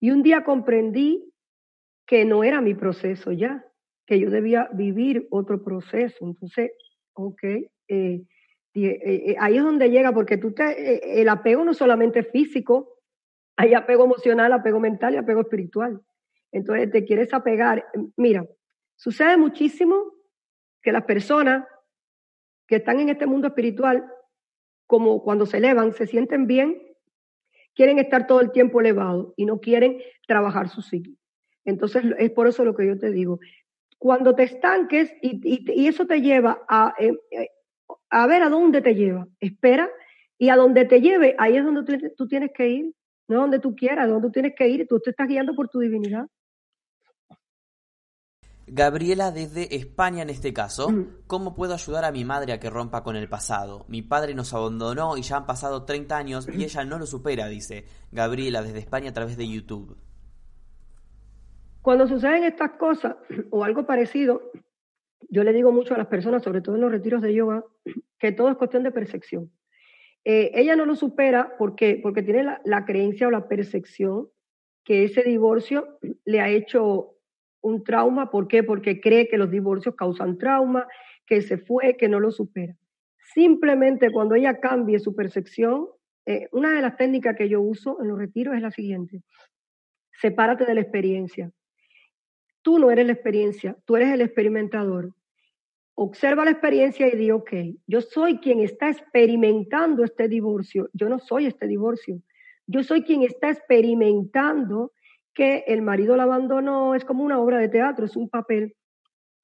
Y 0.00 0.10
un 0.10 0.22
día 0.22 0.44
comprendí 0.44 1.32
que 2.06 2.24
no 2.24 2.44
era 2.44 2.60
mi 2.60 2.74
proceso 2.74 3.32
ya, 3.32 3.64
que 4.12 4.20
yo 4.20 4.28
debía 4.28 4.68
vivir 4.74 5.26
otro 5.30 5.64
proceso. 5.64 6.26
Entonces, 6.26 6.72
ok, 7.14 7.42
eh, 7.44 7.70
eh, 7.88 8.24
eh, 8.74 9.36
ahí 9.40 9.56
es 9.56 9.64
donde 9.64 9.88
llega, 9.88 10.12
porque 10.12 10.36
tú 10.36 10.52
te, 10.52 11.18
el 11.18 11.26
apego 11.30 11.64
no 11.64 11.72
solamente 11.72 12.22
físico, 12.22 12.98
hay 13.56 13.72
apego 13.72 14.04
emocional, 14.04 14.52
apego 14.52 14.80
mental 14.80 15.14
y 15.14 15.16
apego 15.16 15.40
espiritual. 15.40 15.98
Entonces 16.50 16.90
te 16.90 17.06
quieres 17.06 17.32
apegar. 17.32 17.86
Mira, 18.18 18.46
sucede 18.96 19.38
muchísimo 19.38 20.12
que 20.82 20.92
las 20.92 21.04
personas 21.04 21.66
que 22.66 22.76
están 22.76 23.00
en 23.00 23.08
este 23.08 23.24
mundo 23.24 23.48
espiritual 23.48 24.04
como 24.86 25.22
cuando 25.22 25.46
se 25.46 25.56
elevan, 25.56 25.94
se 25.94 26.06
sienten 26.06 26.46
bien 26.46 26.76
quieren 27.74 27.98
estar 27.98 28.26
todo 28.26 28.42
el 28.42 28.52
tiempo 28.52 28.78
elevados 28.78 29.32
y 29.38 29.46
no 29.46 29.58
quieren 29.58 30.02
trabajar 30.26 30.68
su 30.68 30.82
psique. 30.82 31.14
Entonces, 31.64 32.04
es 32.18 32.30
por 32.30 32.46
eso 32.46 32.62
lo 32.62 32.74
que 32.74 32.86
yo 32.86 32.98
te 32.98 33.10
digo. 33.10 33.38
Cuando 34.02 34.34
te 34.34 34.42
estanques 34.42 35.12
y, 35.22 35.86
eso 35.86 36.08
te 36.08 36.20
lleva 36.20 36.64
a, 36.68 36.92
eh, 36.98 37.12
eh, 37.30 37.50
a 38.10 38.26
ver 38.26 38.42
a 38.42 38.48
dónde 38.48 38.82
te 38.82 38.96
lleva, 38.96 39.28
espera 39.38 39.88
y 40.36 40.48
a 40.48 40.56
donde 40.56 40.86
te 40.86 41.00
lleve, 41.00 41.36
ahí 41.38 41.56
es 41.56 41.64
donde 41.64 41.84
tú, 41.84 42.08
tú 42.16 42.26
tienes 42.26 42.50
que 42.52 42.68
ir, 42.68 42.94
no 43.28 43.42
donde 43.42 43.60
tú 43.60 43.76
quieras, 43.76 44.08
donde 44.08 44.26
tú 44.26 44.32
tienes 44.32 44.54
que 44.58 44.66
ir 44.66 44.80
y 44.80 44.86
tú 44.88 44.98
te 44.98 45.10
estás 45.10 45.28
guiando 45.28 45.54
por 45.54 45.68
tu 45.68 45.78
divinidad. 45.78 46.26
Gabriela 48.66 49.30
desde 49.30 49.76
España 49.76 50.22
en 50.22 50.30
este 50.30 50.52
caso, 50.52 50.90
mm. 50.90 51.06
¿cómo 51.28 51.54
puedo 51.54 51.74
ayudar 51.74 52.04
a 52.04 52.10
mi 52.10 52.24
madre 52.24 52.54
a 52.54 52.58
que 52.58 52.70
rompa 52.70 53.04
con 53.04 53.14
el 53.14 53.28
pasado? 53.28 53.84
Mi 53.86 54.02
padre 54.02 54.34
nos 54.34 54.52
abandonó 54.52 55.16
y 55.16 55.22
ya 55.22 55.36
han 55.36 55.46
pasado 55.46 55.84
30 55.84 56.16
años 56.16 56.48
y 56.52 56.64
ella 56.64 56.84
no 56.84 56.98
lo 56.98 57.06
supera, 57.06 57.46
dice 57.46 57.84
Gabriela 58.10 58.62
desde 58.62 58.80
España 58.80 59.10
a 59.10 59.14
través 59.14 59.36
de 59.36 59.46
YouTube. 59.46 59.96
Cuando 61.82 62.06
suceden 62.06 62.44
estas 62.44 62.72
cosas 62.72 63.16
o 63.50 63.64
algo 63.64 63.84
parecido, 63.86 64.52
yo 65.28 65.44
le 65.44 65.52
digo 65.52 65.72
mucho 65.72 65.94
a 65.94 65.98
las 65.98 66.06
personas, 66.06 66.42
sobre 66.42 66.60
todo 66.60 66.76
en 66.76 66.80
los 66.80 66.92
retiros 66.92 67.20
de 67.20 67.34
yoga, 67.34 67.64
que 68.18 68.32
todo 68.32 68.48
es 68.50 68.56
cuestión 68.56 68.84
de 68.84 68.92
percepción. 68.92 69.50
Eh, 70.24 70.52
ella 70.54 70.76
no 70.76 70.86
lo 70.86 70.94
supera 70.94 71.56
porque, 71.58 71.98
porque 72.00 72.22
tiene 72.22 72.44
la, 72.64 72.84
creencia 72.84 73.26
o 73.26 73.32
la 73.32 73.48
percepción 73.48 74.28
que 74.84 75.02
ese 75.04 75.24
divorcio 75.24 75.98
le 76.24 76.40
ha 76.40 76.48
hecho 76.48 77.16
un 77.60 77.82
trauma. 77.82 78.30
¿Por 78.30 78.46
qué? 78.46 78.62
Porque 78.62 79.00
cree 79.00 79.28
que 79.28 79.38
los 79.38 79.50
divorcios 79.50 79.96
causan 79.96 80.38
trauma, 80.38 80.86
que 81.26 81.42
se 81.42 81.58
fue, 81.58 81.96
que 81.96 82.08
no 82.08 82.20
lo 82.20 82.30
supera. 82.30 82.76
Simplemente 83.34 84.10
cuando 84.12 84.34
ella 84.36 84.60
cambie 84.60 85.00
su 85.00 85.14
percepción, 85.14 85.88
eh, 86.26 86.48
una 86.52 86.72
de 86.74 86.82
las 86.82 86.96
técnicas 86.96 87.36
que 87.36 87.48
yo 87.48 87.60
uso 87.60 88.00
en 88.00 88.08
los 88.08 88.18
retiros 88.18 88.54
es 88.54 88.62
la 88.62 88.70
siguiente. 88.70 89.22
Sepárate 90.20 90.64
de 90.64 90.74
la 90.74 90.80
experiencia. 90.80 91.50
Tú 92.62 92.78
no 92.78 92.90
eres 92.90 93.06
la 93.06 93.12
experiencia, 93.12 93.76
tú 93.84 93.96
eres 93.96 94.12
el 94.12 94.20
experimentador. 94.20 95.12
Observa 95.94 96.44
la 96.44 96.52
experiencia 96.52 97.06
y 97.06 97.16
di, 97.16 97.30
ok, 97.30 97.52
yo 97.86 98.00
soy 98.00 98.38
quien 98.38 98.60
está 98.60 98.88
experimentando 98.88 100.04
este 100.04 100.28
divorcio, 100.28 100.88
yo 100.92 101.08
no 101.08 101.18
soy 101.18 101.46
este 101.46 101.66
divorcio. 101.66 102.22
Yo 102.66 102.82
soy 102.82 103.02
quien 103.02 103.22
está 103.22 103.50
experimentando 103.50 104.92
que 105.34 105.64
el 105.66 105.82
marido 105.82 106.16
la 106.16 106.22
abandonó, 106.24 106.94
es 106.94 107.04
como 107.04 107.24
una 107.24 107.40
obra 107.40 107.58
de 107.58 107.68
teatro, 107.68 108.06
es 108.06 108.16
un 108.16 108.28
papel. 108.28 108.76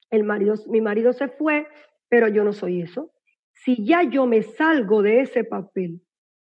El 0.09 0.23
marido, 0.23 0.55
mi 0.67 0.81
marido 0.81 1.13
se 1.13 1.27
fue, 1.27 1.67
pero 2.07 2.27
yo 2.27 2.43
no 2.43 2.53
soy 2.53 2.81
eso. 2.81 3.11
Si 3.53 3.83
ya 3.83 4.03
yo 4.03 4.25
me 4.25 4.41
salgo 4.41 5.01
de 5.01 5.21
ese 5.21 5.43
papel, 5.43 6.01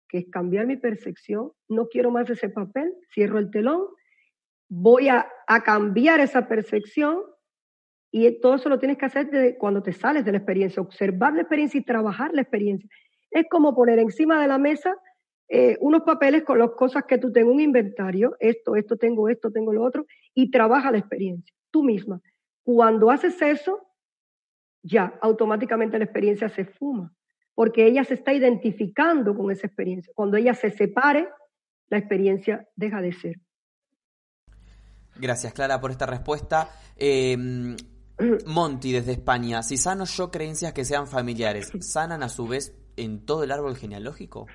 que 0.09 0.19
es 0.19 0.25
cambiar 0.29 0.67
mi 0.67 0.77
percepción, 0.77 1.51
no 1.67 1.87
quiero 1.87 2.11
más 2.11 2.29
ese 2.29 2.49
papel, 2.49 2.93
cierro 3.13 3.39
el 3.39 3.49
telón, 3.49 3.87
voy 4.69 5.09
a, 5.09 5.27
cambiar 5.63 6.19
esa 6.19 6.47
percepción 6.47 7.21
y 8.11 8.39
todo 8.41 8.55
eso 8.55 8.67
lo 8.67 8.79
tienes 8.79 8.97
que 8.97 9.05
hacer 9.05 9.29
de 9.29 9.57
cuando 9.57 9.81
te 9.81 9.93
sales 9.93 10.25
de 10.25 10.31
la 10.33 10.39
experiencia, 10.39 10.81
observar 10.81 11.33
la 11.33 11.41
experiencia 11.41 11.79
y 11.79 11.85
trabajar 11.85 12.33
la 12.33 12.41
experiencia. 12.41 12.89
Es 13.31 13.45
como 13.49 13.73
poner 13.73 13.99
encima 13.99 14.41
de 14.41 14.47
la 14.47 14.57
mesa 14.57 14.95
eh, 15.49 15.77
unos 15.79 16.01
papeles 16.01 16.43
con 16.43 16.59
las 16.59 16.71
cosas 16.71 17.05
que 17.07 17.17
tú 17.17 17.31
tengas, 17.31 17.53
un 17.53 17.61
inventario, 17.61 18.35
esto, 18.39 18.75
esto 18.75 18.97
tengo, 18.97 19.29
esto, 19.29 19.51
tengo 19.51 19.71
lo 19.71 19.83
otro, 19.83 20.05
y 20.33 20.51
trabaja 20.51 20.91
la 20.91 20.97
experiencia, 20.97 21.55
tú 21.71 21.83
misma. 21.83 22.19
Cuando 22.63 23.09
haces 23.09 23.41
eso, 23.41 23.87
ya 24.83 25.17
automáticamente 25.21 25.97
la 25.97 26.03
experiencia 26.03 26.49
se 26.49 26.65
fuma, 26.65 27.13
porque 27.55 27.85
ella 27.85 28.03
se 28.03 28.15
está 28.15 28.33
identificando 28.33 29.35
con 29.35 29.49
esa 29.49 29.67
experiencia. 29.67 30.11
Cuando 30.13 30.35
ella 30.35 30.53
se 30.53 30.69
separe, 30.69 31.29
la 31.89 31.97
experiencia 31.97 32.67
deja 32.75 33.01
de 33.01 33.13
ser. 33.13 33.39
Gracias, 35.19 35.53
Clara, 35.53 35.79
por 35.79 35.91
esta 35.91 36.05
respuesta. 36.05 36.69
Em, 36.95 37.75
Monty, 38.45 38.91
desde 38.91 39.13
España, 39.13 39.63
si 39.63 39.77
sano 39.77 40.05
yo 40.05 40.31
creencias 40.31 40.73
que 40.73 40.85
sean 40.85 41.07
familiares, 41.07 41.71
¿sanan 41.81 42.23
a 42.23 42.29
su 42.29 42.47
vez 42.47 42.75
en 42.95 43.25
todo 43.25 43.43
el 43.43 43.51
árbol 43.51 43.75
genealógico? 43.75 44.47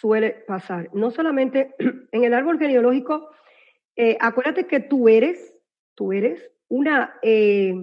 suele 0.00 0.30
pasar. 0.46 0.90
No 0.92 1.10
solamente 1.10 1.74
en 2.12 2.24
el 2.24 2.34
árbol 2.34 2.58
genealógico, 2.58 3.30
eh, 3.94 4.16
acuérdate 4.20 4.66
que 4.66 4.80
tú 4.80 5.08
eres, 5.08 5.54
tú 5.94 6.12
eres 6.12 6.50
una, 6.68 7.14
eh, 7.22 7.74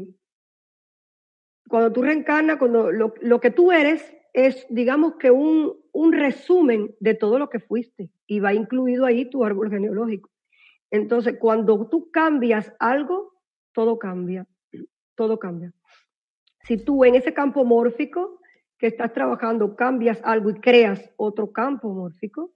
cuando 1.67 1.91
tú 1.91 2.03
reencarnas, 2.03 2.57
cuando 2.57 2.91
lo, 2.91 3.13
lo, 3.21 3.39
que 3.39 3.49
tú 3.49 3.71
eres 3.71 4.13
es, 4.33 4.67
digamos 4.69 5.15
que 5.15 5.31
un, 5.31 5.73
un 5.91 6.13
resumen 6.13 6.93
de 6.99 7.15
todo 7.15 7.39
lo 7.39 7.49
que 7.49 7.59
fuiste 7.59 8.11
y 8.27 8.39
va 8.39 8.53
incluido 8.53 9.05
ahí 9.05 9.29
tu 9.29 9.43
árbol 9.43 9.69
genealógico. 9.69 10.29
Entonces, 10.93 11.37
cuando 11.39 11.87
tú 11.89 12.11
cambias 12.11 12.71
algo, 12.77 13.33
todo 13.73 13.97
cambia, 13.97 14.45
todo 15.15 15.39
cambia. 15.39 15.73
Si 16.67 16.77
tú 16.77 17.03
en 17.03 17.15
ese 17.15 17.33
campo 17.33 17.65
mórfico 17.65 18.39
que 18.77 18.85
estás 18.85 19.11
trabajando 19.11 19.75
cambias 19.75 20.21
algo 20.23 20.51
y 20.51 20.59
creas 20.59 21.11
otro 21.17 21.51
campo 21.51 21.91
mórfico, 21.91 22.51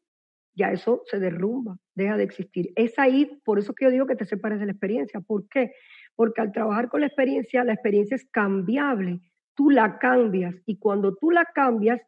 ya 0.53 0.71
eso 0.71 1.01
se 1.05 1.17
derrumba, 1.17 1.79
deja 1.95 2.15
de 2.15 2.25
existir. 2.25 2.71
Es 2.75 2.99
ahí, 2.99 3.41
por 3.43 3.57
eso 3.57 3.73
que 3.73 3.85
yo 3.85 3.91
digo 3.91 4.05
que 4.05 4.15
te 4.15 4.25
separes 4.25 4.59
de 4.59 4.67
la 4.67 4.73
experiencia. 4.73 5.19
¿Por 5.19 5.49
qué? 5.49 5.71
Porque 6.15 6.39
al 6.39 6.51
trabajar 6.51 6.89
con 6.89 7.01
la 7.01 7.07
experiencia, 7.07 7.63
la 7.63 7.73
experiencia 7.73 8.13
es 8.13 8.25
cambiable. 8.29 9.19
Tú 9.55 9.71
la 9.71 9.97
cambias 9.97 10.53
y 10.67 10.77
cuando 10.77 11.15
tú 11.15 11.31
la 11.31 11.45
cambias, 11.55 12.01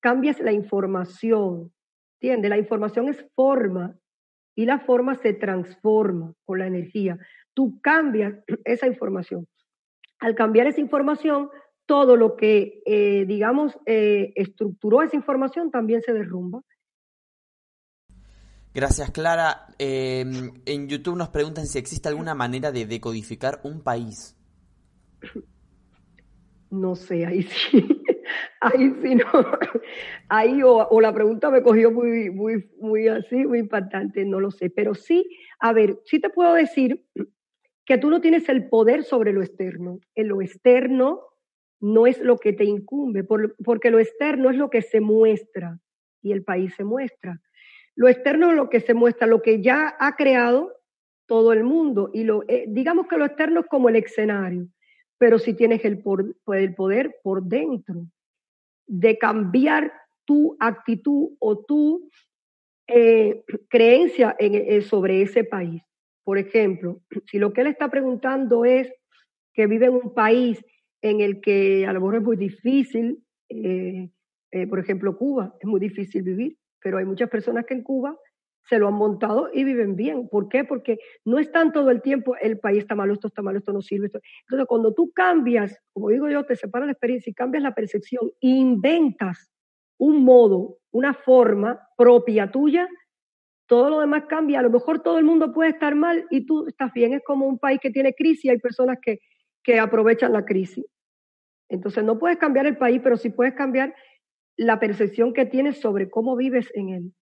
cambias 0.00 0.40
la 0.40 0.50
información. 0.50 1.72
¿Entiendes? 2.14 2.50
La 2.50 2.58
información 2.58 3.08
es 3.08 3.24
forma 3.36 3.96
y 4.56 4.64
la 4.64 4.80
forma 4.80 5.14
se 5.16 5.34
transforma 5.34 6.32
con 6.44 6.58
la 6.58 6.66
energía. 6.66 7.18
Tú 7.54 7.78
cambias 7.80 8.34
esa 8.64 8.88
información. 8.88 9.46
Al 10.18 10.34
cambiar 10.34 10.66
esa 10.66 10.80
información, 10.80 11.50
todo 11.84 12.16
lo 12.16 12.36
que, 12.36 12.82
eh, 12.86 13.26
digamos, 13.26 13.78
eh, 13.86 14.32
estructuró 14.34 15.02
esa 15.02 15.14
información 15.14 15.70
también 15.70 16.02
se 16.02 16.12
derrumba. 16.12 16.62
Gracias, 18.74 19.10
Clara. 19.10 19.68
Em, 19.78 20.52
en 20.66 20.88
YouTube 20.88 21.16
nos 21.16 21.28
preguntan 21.28 21.66
si 21.66 21.78
existe 21.78 22.08
alguna 22.08 22.34
manera 22.34 22.72
de 22.72 22.86
decodificar 22.86 23.60
un 23.62 23.82
país. 23.82 24.36
No 26.68 26.96
sé, 26.96 27.24
ahí 27.24 27.44
sí. 27.44 27.86
Ahí 28.60 28.92
sí 29.02 29.14
no. 29.14 29.24
Ahí 30.28 30.60
o, 30.62 31.00
la 31.00 31.12
pregunta 31.12 31.50
me 31.50 31.62
cogió 31.62 31.90
muy, 31.90 32.30
muy, 32.30 32.68
muy 32.78 33.08
así, 33.08 33.36
muy 33.46 33.60
impactante, 33.60 34.24
no 34.24 34.40
lo 34.40 34.50
sé. 34.50 34.70
Pero 34.70 34.94
sí, 34.94 35.28
a 35.58 35.72
ver, 35.72 35.98
sí 36.04 36.20
te 36.20 36.30
puedo 36.30 36.54
decir 36.54 37.04
que 37.84 37.98
tú 37.98 38.10
no 38.10 38.20
tienes 38.20 38.48
el 38.48 38.68
poder 38.68 39.04
sobre 39.04 39.32
lo 39.32 39.42
externo. 39.42 40.00
En 40.14 40.28
lo 40.28 40.42
externo 40.42 41.22
no 41.80 42.06
es 42.06 42.20
lo 42.20 42.38
que 42.38 42.52
te 42.52 42.64
incumbe, 42.64 43.24
porque 43.24 43.90
lo 43.90 43.98
externo 43.98 44.50
es 44.50 44.56
lo 44.56 44.70
que 44.70 44.82
se 44.82 45.00
muestra 45.00 45.78
y 46.22 46.32
el 46.32 46.42
país 46.42 46.74
se 46.74 46.84
muestra. 46.84 47.40
Lo 47.94 48.08
externo 48.08 48.50
es 48.50 48.56
lo 48.56 48.68
que 48.68 48.80
se 48.80 48.94
muestra, 48.94 49.26
lo 49.26 49.42
que 49.42 49.62
ya 49.62 49.94
ha 49.98 50.16
creado 50.16 50.72
todo 51.26 51.52
el 51.52 51.64
mundo. 51.64 52.10
Y 52.12 52.24
lo, 52.24 52.42
eh, 52.48 52.64
digamos 52.68 53.06
que 53.06 53.18
lo 53.18 53.24
externo 53.24 53.60
es 53.60 53.66
como 53.66 53.88
el 53.88 53.96
escenario, 53.96 54.68
pero 55.18 55.38
si 55.38 55.54
tienes 55.54 55.84
el, 55.84 56.02
el 56.52 56.74
poder 56.74 57.16
por 57.22 57.42
dentro 57.42 58.06
de 58.86 59.18
cambiar 59.18 59.92
tu 60.24 60.56
actitud 60.60 61.36
o 61.38 61.64
tu 61.64 62.08
eh, 62.88 63.44
creencia 63.68 64.36
en, 64.38 64.82
sobre 64.82 65.22
ese 65.22 65.44
país. 65.44 65.82
Por 66.24 66.38
ejemplo, 66.38 67.02
si 67.26 67.38
lo 67.38 67.52
que 67.52 67.62
él 67.62 67.68
está 67.68 67.90
preguntando 67.90 68.64
es 68.64 68.92
que 69.54 69.66
vive 69.66 69.86
en 69.86 69.94
un 69.94 70.14
país 70.14 70.62
en 71.02 71.20
el 71.20 71.40
que 71.40 71.86
a 71.86 71.92
lo 71.92 72.00
mejor 72.00 72.16
es 72.16 72.22
muy 72.22 72.36
difícil, 72.36 73.22
eh, 73.48 74.10
eh, 74.50 74.66
por 74.66 74.78
ejemplo, 74.78 75.16
Cuba, 75.16 75.54
es 75.60 75.66
muy 75.66 75.80
difícil 75.80 76.22
vivir, 76.22 76.58
pero 76.80 76.98
hay 76.98 77.04
muchas 77.04 77.28
personas 77.30 77.64
que 77.64 77.74
en 77.74 77.82
Cuba 77.82 78.16
se 78.68 78.78
lo 78.78 78.88
han 78.88 78.94
montado 78.94 79.48
y 79.52 79.64
viven 79.64 79.96
bien. 79.96 80.28
¿Por 80.28 80.48
qué? 80.48 80.64
Porque 80.64 80.98
no 81.24 81.38
están 81.38 81.72
todo 81.72 81.90
el 81.90 82.02
tiempo, 82.02 82.36
el 82.40 82.58
país 82.58 82.78
está 82.78 82.94
malo, 82.94 83.14
esto 83.14 83.28
está 83.28 83.42
malo, 83.42 83.58
esto 83.58 83.72
no 83.72 83.80
sirve. 83.80 84.06
Entonces, 84.06 84.66
cuando 84.68 84.92
tú 84.92 85.12
cambias, 85.12 85.78
como 85.92 86.08
digo 86.08 86.28
yo, 86.28 86.44
te 86.44 86.56
separas 86.56 86.86
la 86.86 86.92
experiencia 86.92 87.30
y 87.30 87.34
cambias 87.34 87.62
la 87.62 87.74
percepción, 87.74 88.30
inventas 88.40 89.50
un 89.98 90.24
modo, 90.24 90.78
una 90.90 91.14
forma 91.14 91.80
propia 91.96 92.50
tuya, 92.50 92.88
todo 93.66 93.90
lo 93.90 94.00
demás 94.00 94.24
cambia. 94.28 94.60
A 94.60 94.62
lo 94.62 94.70
mejor 94.70 95.00
todo 95.00 95.18
el 95.18 95.24
mundo 95.24 95.52
puede 95.52 95.70
estar 95.70 95.94
mal 95.94 96.26
y 96.30 96.46
tú 96.46 96.66
estás 96.66 96.92
bien. 96.92 97.14
Es 97.14 97.22
como 97.24 97.46
un 97.46 97.58
país 97.58 97.80
que 97.80 97.90
tiene 97.90 98.14
crisis, 98.14 98.50
hay 98.50 98.58
personas 98.58 98.98
que, 99.00 99.20
que 99.62 99.78
aprovechan 99.78 100.32
la 100.32 100.44
crisis. 100.44 100.84
Entonces 101.68 102.04
no 102.04 102.18
puedes 102.18 102.38
cambiar 102.38 102.66
el 102.66 102.76
país, 102.76 103.00
pero 103.02 103.16
sí 103.16 103.30
puedes 103.30 103.54
cambiar 103.54 103.94
la 104.56 104.78
percepción 104.80 105.32
que 105.32 105.46
tienes 105.46 105.80
sobre 105.80 106.08
cómo 106.08 106.36
vives 106.36 106.70
en 106.74 106.88
él. 106.90 107.12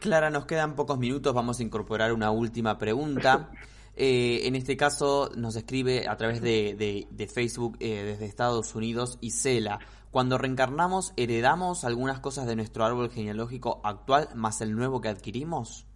Clara, 0.00 0.30
nos 0.30 0.46
quedan 0.46 0.74
pocos 0.74 0.98
minutos, 0.98 1.34
vamos 1.34 1.60
a 1.60 1.62
incorporar 1.62 2.12
una 2.12 2.30
última 2.30 2.78
pregunta. 2.78 3.50
Eh, 4.02 4.46
en 4.46 4.54
este 4.54 4.78
caso 4.78 5.30
nos 5.36 5.56
escribe 5.56 6.08
a 6.08 6.16
través 6.16 6.40
de, 6.40 7.06
Facebook 7.34 7.76
eh, 7.80 8.02
desde 8.04 8.24
Estados 8.24 8.74
Unidos 8.74 9.18
Isela. 9.20 9.80
Cuando 10.10 10.38
reencarnamos, 10.38 11.12
¿heredamos 11.18 11.84
algunas 11.84 12.20
cosas 12.20 12.46
de 12.46 12.56
nuestro 12.56 12.84
árbol 12.84 13.10
genealógico 13.10 13.80
actual 13.84 14.28
más 14.34 14.62
el 14.62 14.74
nuevo 14.74 15.02
que 15.02 15.08
adquirimos? 15.08 15.86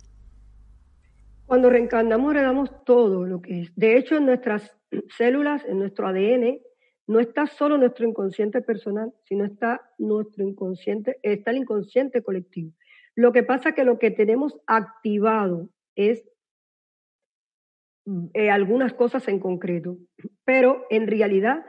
Cuando 1.46 1.70
reencarnamos 1.70 2.34
heredamos 2.34 2.84
todo 2.84 3.24
lo 3.24 3.40
que 3.40 3.62
es. 3.62 3.72
De 3.74 3.96
hecho, 3.96 4.16
en 4.16 4.26
nuestras 4.26 4.70
células, 5.16 5.64
en 5.64 5.78
nuestro 5.78 6.06
ADN, 6.06 6.58
no 7.06 7.20
está 7.20 7.46
solo 7.46 7.78
nuestro 7.78 8.06
inconsciente 8.06 8.60
personal, 8.60 9.14
sino 9.24 9.44
está 9.46 9.80
nuestro 9.98 10.44
inconsciente, 10.44 11.18
está 11.22 11.52
el 11.52 11.58
inconsciente 11.58 12.22
colectivo. 12.22 12.72
Lo 13.16 13.32
que 13.32 13.42
pasa 13.42 13.70
es 13.70 13.74
que 13.74 13.84
lo 13.84 13.98
que 13.98 14.10
tenemos 14.10 14.58
activado 14.66 15.68
es 15.94 16.24
eh, 18.34 18.50
algunas 18.50 18.92
cosas 18.92 19.28
en 19.28 19.38
concreto, 19.38 19.96
pero 20.44 20.84
en 20.90 21.06
realidad 21.06 21.64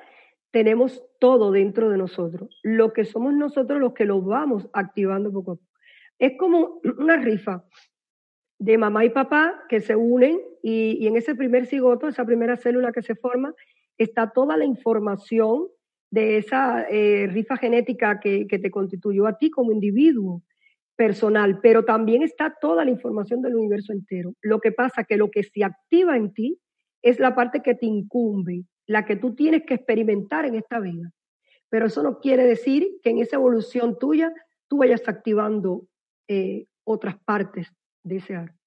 tenemos 0.51 1.03
todo 1.19 1.51
dentro 1.51 1.89
de 1.89 1.97
nosotros. 1.97 2.59
Lo 2.63 2.93
que 2.93 3.05
somos 3.05 3.33
nosotros 3.33 3.79
los 3.79 3.93
que 3.93 4.05
lo 4.05 4.21
vamos 4.21 4.69
activando 4.73 5.31
poco 5.31 5.51
a 5.51 5.55
poco. 5.55 5.69
Es 6.17 6.33
como 6.37 6.81
una 6.97 7.17
rifa 7.17 7.63
de 8.59 8.77
mamá 8.77 9.05
y 9.05 9.09
papá 9.09 9.63
que 9.69 9.81
se 9.81 9.95
unen 9.95 10.41
y, 10.63 11.05
en 11.05 11.15
ese 11.15 11.35
primer 11.35 11.67
cigoto, 11.67 12.07
esa 12.07 12.25
primera 12.25 12.57
célula 12.57 12.91
que 12.91 13.01
se 13.01 13.15
forma, 13.15 13.53
está 13.97 14.31
toda 14.31 14.57
la 14.57 14.65
información 14.65 15.67
de 16.09 16.37
esa 16.37 16.87
eh, 16.89 17.27
rifa 17.27 17.57
genética 17.57 18.19
que 18.19 18.45
te 18.45 18.71
constituyó 18.71 19.27
a 19.27 19.37
ti 19.37 19.51
como 19.51 19.71
individuo 19.71 20.41
personal, 20.95 21.59
pero 21.61 21.83
también 21.85 22.23
está 22.23 22.55
toda 22.59 22.85
la 22.85 22.91
información 22.91 23.41
del 23.41 23.55
universo 23.55 23.93
entero. 23.93 24.33
Lo 24.41 24.59
que 24.59 24.71
pasa 24.71 25.03
que 25.03 25.17
lo 25.17 25.29
que 25.29 25.43
se 25.43 25.63
activa 25.63 26.15
en 26.17 26.33
ti 26.33 26.59
es 27.01 27.19
la 27.19 27.35
parte 27.35 27.61
que 27.61 27.75
te 27.75 27.85
incumbe, 27.85 28.63
la 28.87 29.05
que 29.05 29.15
tú 29.15 29.35
tienes 29.35 29.63
que 29.65 29.75
experimentar 29.75 30.45
en 30.45 30.55
esta 30.55 30.79
vida. 30.79 31.11
Pero 31.69 31.87
eso 31.87 32.03
no 32.03 32.19
quiere 32.19 32.45
decir 32.45 32.87
que 33.03 33.09
en 33.09 33.19
esa 33.19 33.35
evolución 33.35 33.97
tuya 33.99 34.33
tú 34.67 34.77
vayas 34.77 35.07
activando 35.07 35.87
eh, 36.27 36.65
otras 36.83 37.17
partes 37.23 37.67
de 38.03 38.17
ese 38.17 38.35
arte. 38.35 38.64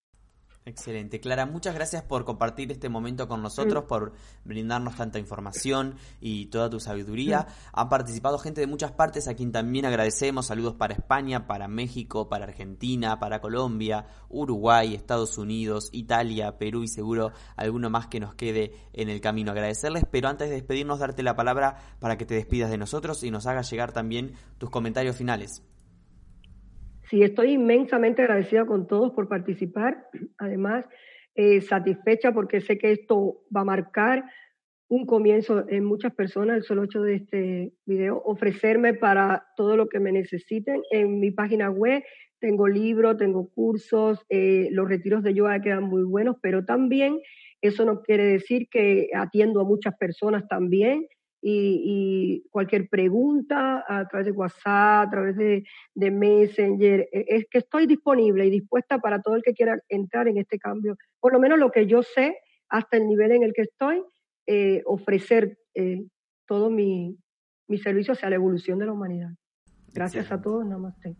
Excelente. 0.68 1.18
Clara, 1.18 1.46
muchas 1.46 1.74
gracias 1.74 2.02
por 2.02 2.26
compartir 2.26 2.70
este 2.70 2.90
momento 2.90 3.26
con 3.26 3.40
nosotros, 3.40 3.84
por 3.84 4.12
brindarnos 4.44 4.96
tanta 4.96 5.18
información 5.18 5.94
y 6.20 6.46
toda 6.46 6.68
tu 6.68 6.78
sabiduría. 6.78 7.46
Han 7.72 7.88
participado 7.88 8.38
gente 8.38 8.60
de 8.60 8.66
muchas 8.66 8.92
partes 8.92 9.28
a 9.28 9.34
quien 9.34 9.50
también 9.50 9.86
agradecemos. 9.86 10.44
Saludos 10.44 10.74
para 10.74 10.92
España, 10.92 11.46
para 11.46 11.68
México, 11.68 12.28
para 12.28 12.44
Argentina, 12.44 13.18
para 13.18 13.40
Colombia, 13.40 14.08
Uruguay, 14.28 14.94
Estados 14.94 15.38
Unidos, 15.38 15.88
Italia, 15.92 16.58
Perú 16.58 16.82
y 16.82 16.88
seguro 16.88 17.32
alguno 17.56 17.88
más 17.88 18.08
que 18.08 18.20
nos 18.20 18.34
quede 18.34 18.74
en 18.92 19.08
el 19.08 19.22
camino. 19.22 19.52
Agradecerles, 19.52 20.04
pero 20.10 20.28
antes 20.28 20.50
de 20.50 20.56
despedirnos, 20.56 20.98
darte 20.98 21.22
la 21.22 21.34
palabra 21.34 21.78
para 21.98 22.18
que 22.18 22.26
te 22.26 22.34
despidas 22.34 22.68
de 22.68 22.76
nosotros 22.76 23.24
y 23.24 23.30
nos 23.30 23.46
hagas 23.46 23.70
llegar 23.70 23.92
también 23.92 24.34
tus 24.58 24.68
comentarios 24.68 25.16
finales. 25.16 25.62
Sí, 27.08 27.22
estoy 27.22 27.52
inmensamente 27.52 28.22
agradecida 28.22 28.66
con 28.66 28.86
todos 28.86 29.12
por 29.12 29.28
participar. 29.28 30.08
Además, 30.38 30.84
eh, 31.34 31.60
satisfecha 31.60 32.32
porque 32.32 32.60
sé 32.60 32.78
que 32.78 32.92
esto 32.92 33.42
va 33.54 33.62
a 33.62 33.64
marcar 33.64 34.24
un 34.90 35.06
comienzo 35.06 35.68
en 35.68 35.84
muchas 35.84 36.14
personas, 36.14 36.56
el 36.56 36.62
solo 36.62 36.84
hecho 36.84 37.02
de 37.02 37.16
este 37.16 37.72
video, 37.84 38.22
ofrecerme 38.24 38.94
para 38.94 39.46
todo 39.56 39.76
lo 39.76 39.88
que 39.88 40.00
me 40.00 40.12
necesiten. 40.12 40.82
En 40.90 41.20
mi 41.20 41.30
página 41.30 41.70
web 41.70 42.02
tengo 42.40 42.68
libros, 42.68 43.18
tengo 43.18 43.50
cursos, 43.50 44.24
eh, 44.30 44.68
los 44.70 44.88
retiros 44.88 45.22
de 45.22 45.34
yoga 45.34 45.60
quedan 45.60 45.84
muy 45.84 46.04
buenos, 46.04 46.36
pero 46.40 46.64
también 46.64 47.20
eso 47.60 47.84
no 47.84 48.02
quiere 48.02 48.24
decir 48.24 48.68
que 48.70 49.10
atiendo 49.14 49.60
a 49.60 49.64
muchas 49.64 49.94
personas 49.98 50.46
también 50.48 51.06
y, 51.40 52.44
cualquier 52.50 52.88
pregunta 52.88 53.84
a 53.86 54.06
través 54.08 54.26
de 54.26 54.32
WhatsApp, 54.32 55.06
a 55.06 55.10
través 55.10 55.36
de, 55.36 55.64
Messenger, 56.10 57.08
e, 57.12 57.24
es 57.28 57.46
que 57.50 57.58
estoy 57.58 57.86
disponible 57.86 58.46
y 58.46 58.50
dispuesta 58.50 58.98
para 58.98 59.20
todo 59.20 59.36
el 59.36 59.42
que 59.42 59.54
quiera 59.54 59.78
entrar 59.88 60.28
en 60.28 60.38
este 60.38 60.58
cambio. 60.58 60.96
Por 61.20 61.32
lo 61.32 61.40
menos 61.40 61.58
lo 61.58 61.70
que 61.70 61.86
yo 61.86 62.02
sé, 62.02 62.36
hasta 62.68 62.96
el 62.96 63.06
nivel 63.06 63.32
en 63.32 63.42
el 63.42 63.52
que 63.52 63.62
estoy, 63.62 64.02
eh, 64.46 64.82
ofrecer 64.86 65.58
eh, 65.74 66.04
todo 66.46 66.70
mi, 66.70 67.18
mi 67.68 67.78
servicio 67.78 68.12
hacia 68.12 68.30
la 68.30 68.36
evolución 68.36 68.78
de 68.78 68.86
la 68.86 68.92
humanidad. 68.92 69.30
Gracias 69.94 70.30
a 70.32 70.40
todos, 70.40 70.66
namaste. 70.66 71.16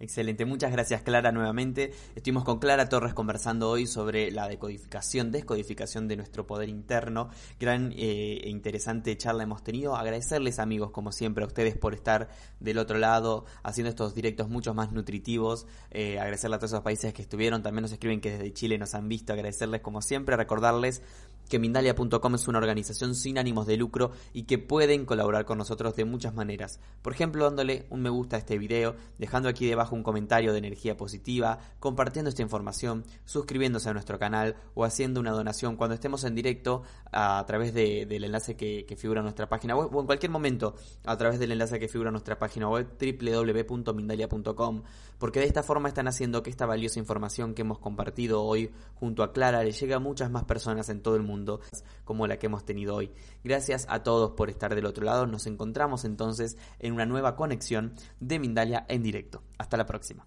Excelente, 0.00 0.44
muchas 0.44 0.72
gracias 0.72 1.02
Clara 1.02 1.30
nuevamente. 1.30 1.92
Estuvimos 2.16 2.42
con 2.42 2.58
Clara 2.58 2.88
Torres 2.88 3.14
conversando 3.14 3.70
hoy 3.70 3.86
sobre 3.86 4.32
la 4.32 4.48
decodificación, 4.48 5.30
descodificación 5.30 6.08
de 6.08 6.16
nuestro 6.16 6.46
poder 6.48 6.68
interno. 6.68 7.30
Gran 7.60 7.92
eh, 7.92 8.40
e 8.42 8.50
interesante 8.50 9.16
charla 9.16 9.44
hemos 9.44 9.62
tenido. 9.62 9.94
Agradecerles 9.94 10.58
amigos 10.58 10.90
como 10.90 11.12
siempre 11.12 11.44
a 11.44 11.46
ustedes 11.46 11.76
por 11.78 11.94
estar 11.94 12.28
del 12.58 12.78
otro 12.78 12.98
lado 12.98 13.44
haciendo 13.62 13.88
estos 13.88 14.16
directos 14.16 14.48
mucho 14.48 14.74
más 14.74 14.90
nutritivos. 14.90 15.66
Eh, 15.92 16.18
a 16.18 16.28
todos 16.34 16.64
esos 16.64 16.82
países 16.82 17.14
que 17.14 17.22
estuvieron, 17.22 17.62
también 17.62 17.82
nos 17.82 17.92
escriben 17.92 18.20
que 18.20 18.32
desde 18.32 18.52
Chile 18.52 18.78
nos 18.78 18.94
han 18.94 19.08
visto. 19.08 19.32
Agradecerles 19.32 19.80
como 19.80 20.02
siempre, 20.02 20.36
recordarles 20.36 21.02
que 21.48 21.58
Mindalia.com 21.58 22.34
es 22.34 22.48
una 22.48 22.58
organización 22.58 23.14
sin 23.14 23.38
ánimos 23.38 23.66
de 23.66 23.76
lucro 23.76 24.12
y 24.32 24.44
que 24.44 24.58
pueden 24.58 25.04
colaborar 25.06 25.44
con 25.44 25.58
nosotros 25.58 25.94
de 25.96 26.04
muchas 26.04 26.34
maneras. 26.34 26.80
Por 27.02 27.12
ejemplo, 27.12 27.44
dándole 27.44 27.86
un 27.90 28.02
me 28.02 28.10
gusta 28.10 28.36
a 28.36 28.38
este 28.38 28.58
video, 28.58 28.96
dejando 29.18 29.48
aquí 29.48 29.66
debajo 29.66 29.94
un 29.94 30.02
comentario 30.02 30.52
de 30.52 30.58
energía 30.58 30.96
positiva, 30.96 31.58
compartiendo 31.80 32.28
esta 32.28 32.42
información, 32.42 33.04
suscribiéndose 33.24 33.88
a 33.88 33.92
nuestro 33.92 34.18
canal 34.18 34.56
o 34.74 34.84
haciendo 34.84 35.20
una 35.20 35.32
donación 35.32 35.76
cuando 35.76 35.94
estemos 35.94 36.24
en 36.24 36.34
directo 36.34 36.82
a, 37.12 37.44
través 37.46 37.74
del 37.74 38.24
enlace 38.24 38.56
que, 38.56 38.94
figura 38.96 39.20
en 39.20 39.24
nuestra 39.24 39.48
página 39.48 39.74
web 39.76 39.94
o 39.94 40.00
en 40.00 40.06
cualquier 40.06 40.30
momento 40.30 40.74
a 41.04 41.16
través 41.16 41.38
del 41.38 41.52
enlace 41.52 41.80
que 41.80 41.88
figura 41.88 42.10
en 42.10 42.14
nuestra 42.14 42.38
página 42.38 42.68
web 42.68 42.86
www.mindalia.com 42.98 44.82
porque 45.18 45.40
de 45.40 45.46
esta 45.46 45.62
forma 45.62 45.88
están 45.88 46.08
haciendo 46.08 46.42
que 46.42 46.50
esta 46.50 46.66
valiosa 46.66 46.98
información 46.98 47.54
que 47.54 47.62
hemos 47.62 47.78
compartido 47.78 48.42
hoy 48.42 48.70
junto 48.94 49.22
a 49.22 49.32
Clara 49.32 49.62
le 49.62 49.72
llegue 49.72 49.94
a 49.94 49.98
muchas 49.98 50.30
más 50.30 50.44
personas 50.44 50.88
en 50.88 51.02
todo 51.02 51.16
el 51.16 51.22
mundo 51.22 51.60
como 52.04 52.26
la 52.26 52.38
que 52.38 52.46
hemos 52.46 52.64
tenido 52.64 52.94
hoy. 52.94 53.12
Gracias 53.42 53.86
a 53.88 54.02
todos 54.02 54.32
por 54.32 54.50
estar 54.50 54.74
del 54.74 54.86
otro 54.86 55.04
lado. 55.04 55.26
Nos 55.26 55.46
encontramos 55.46 56.04
entonces 56.04 56.56
en 56.78 56.92
una 56.92 57.06
nueva 57.06 57.36
conexión 57.36 57.94
de 58.20 58.38
Mindalia 58.38 58.84
en 58.88 59.02
directo. 59.02 59.42
Hasta 59.58 59.76
la 59.76 59.86
próxima. 59.86 60.26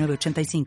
85 0.09 0.65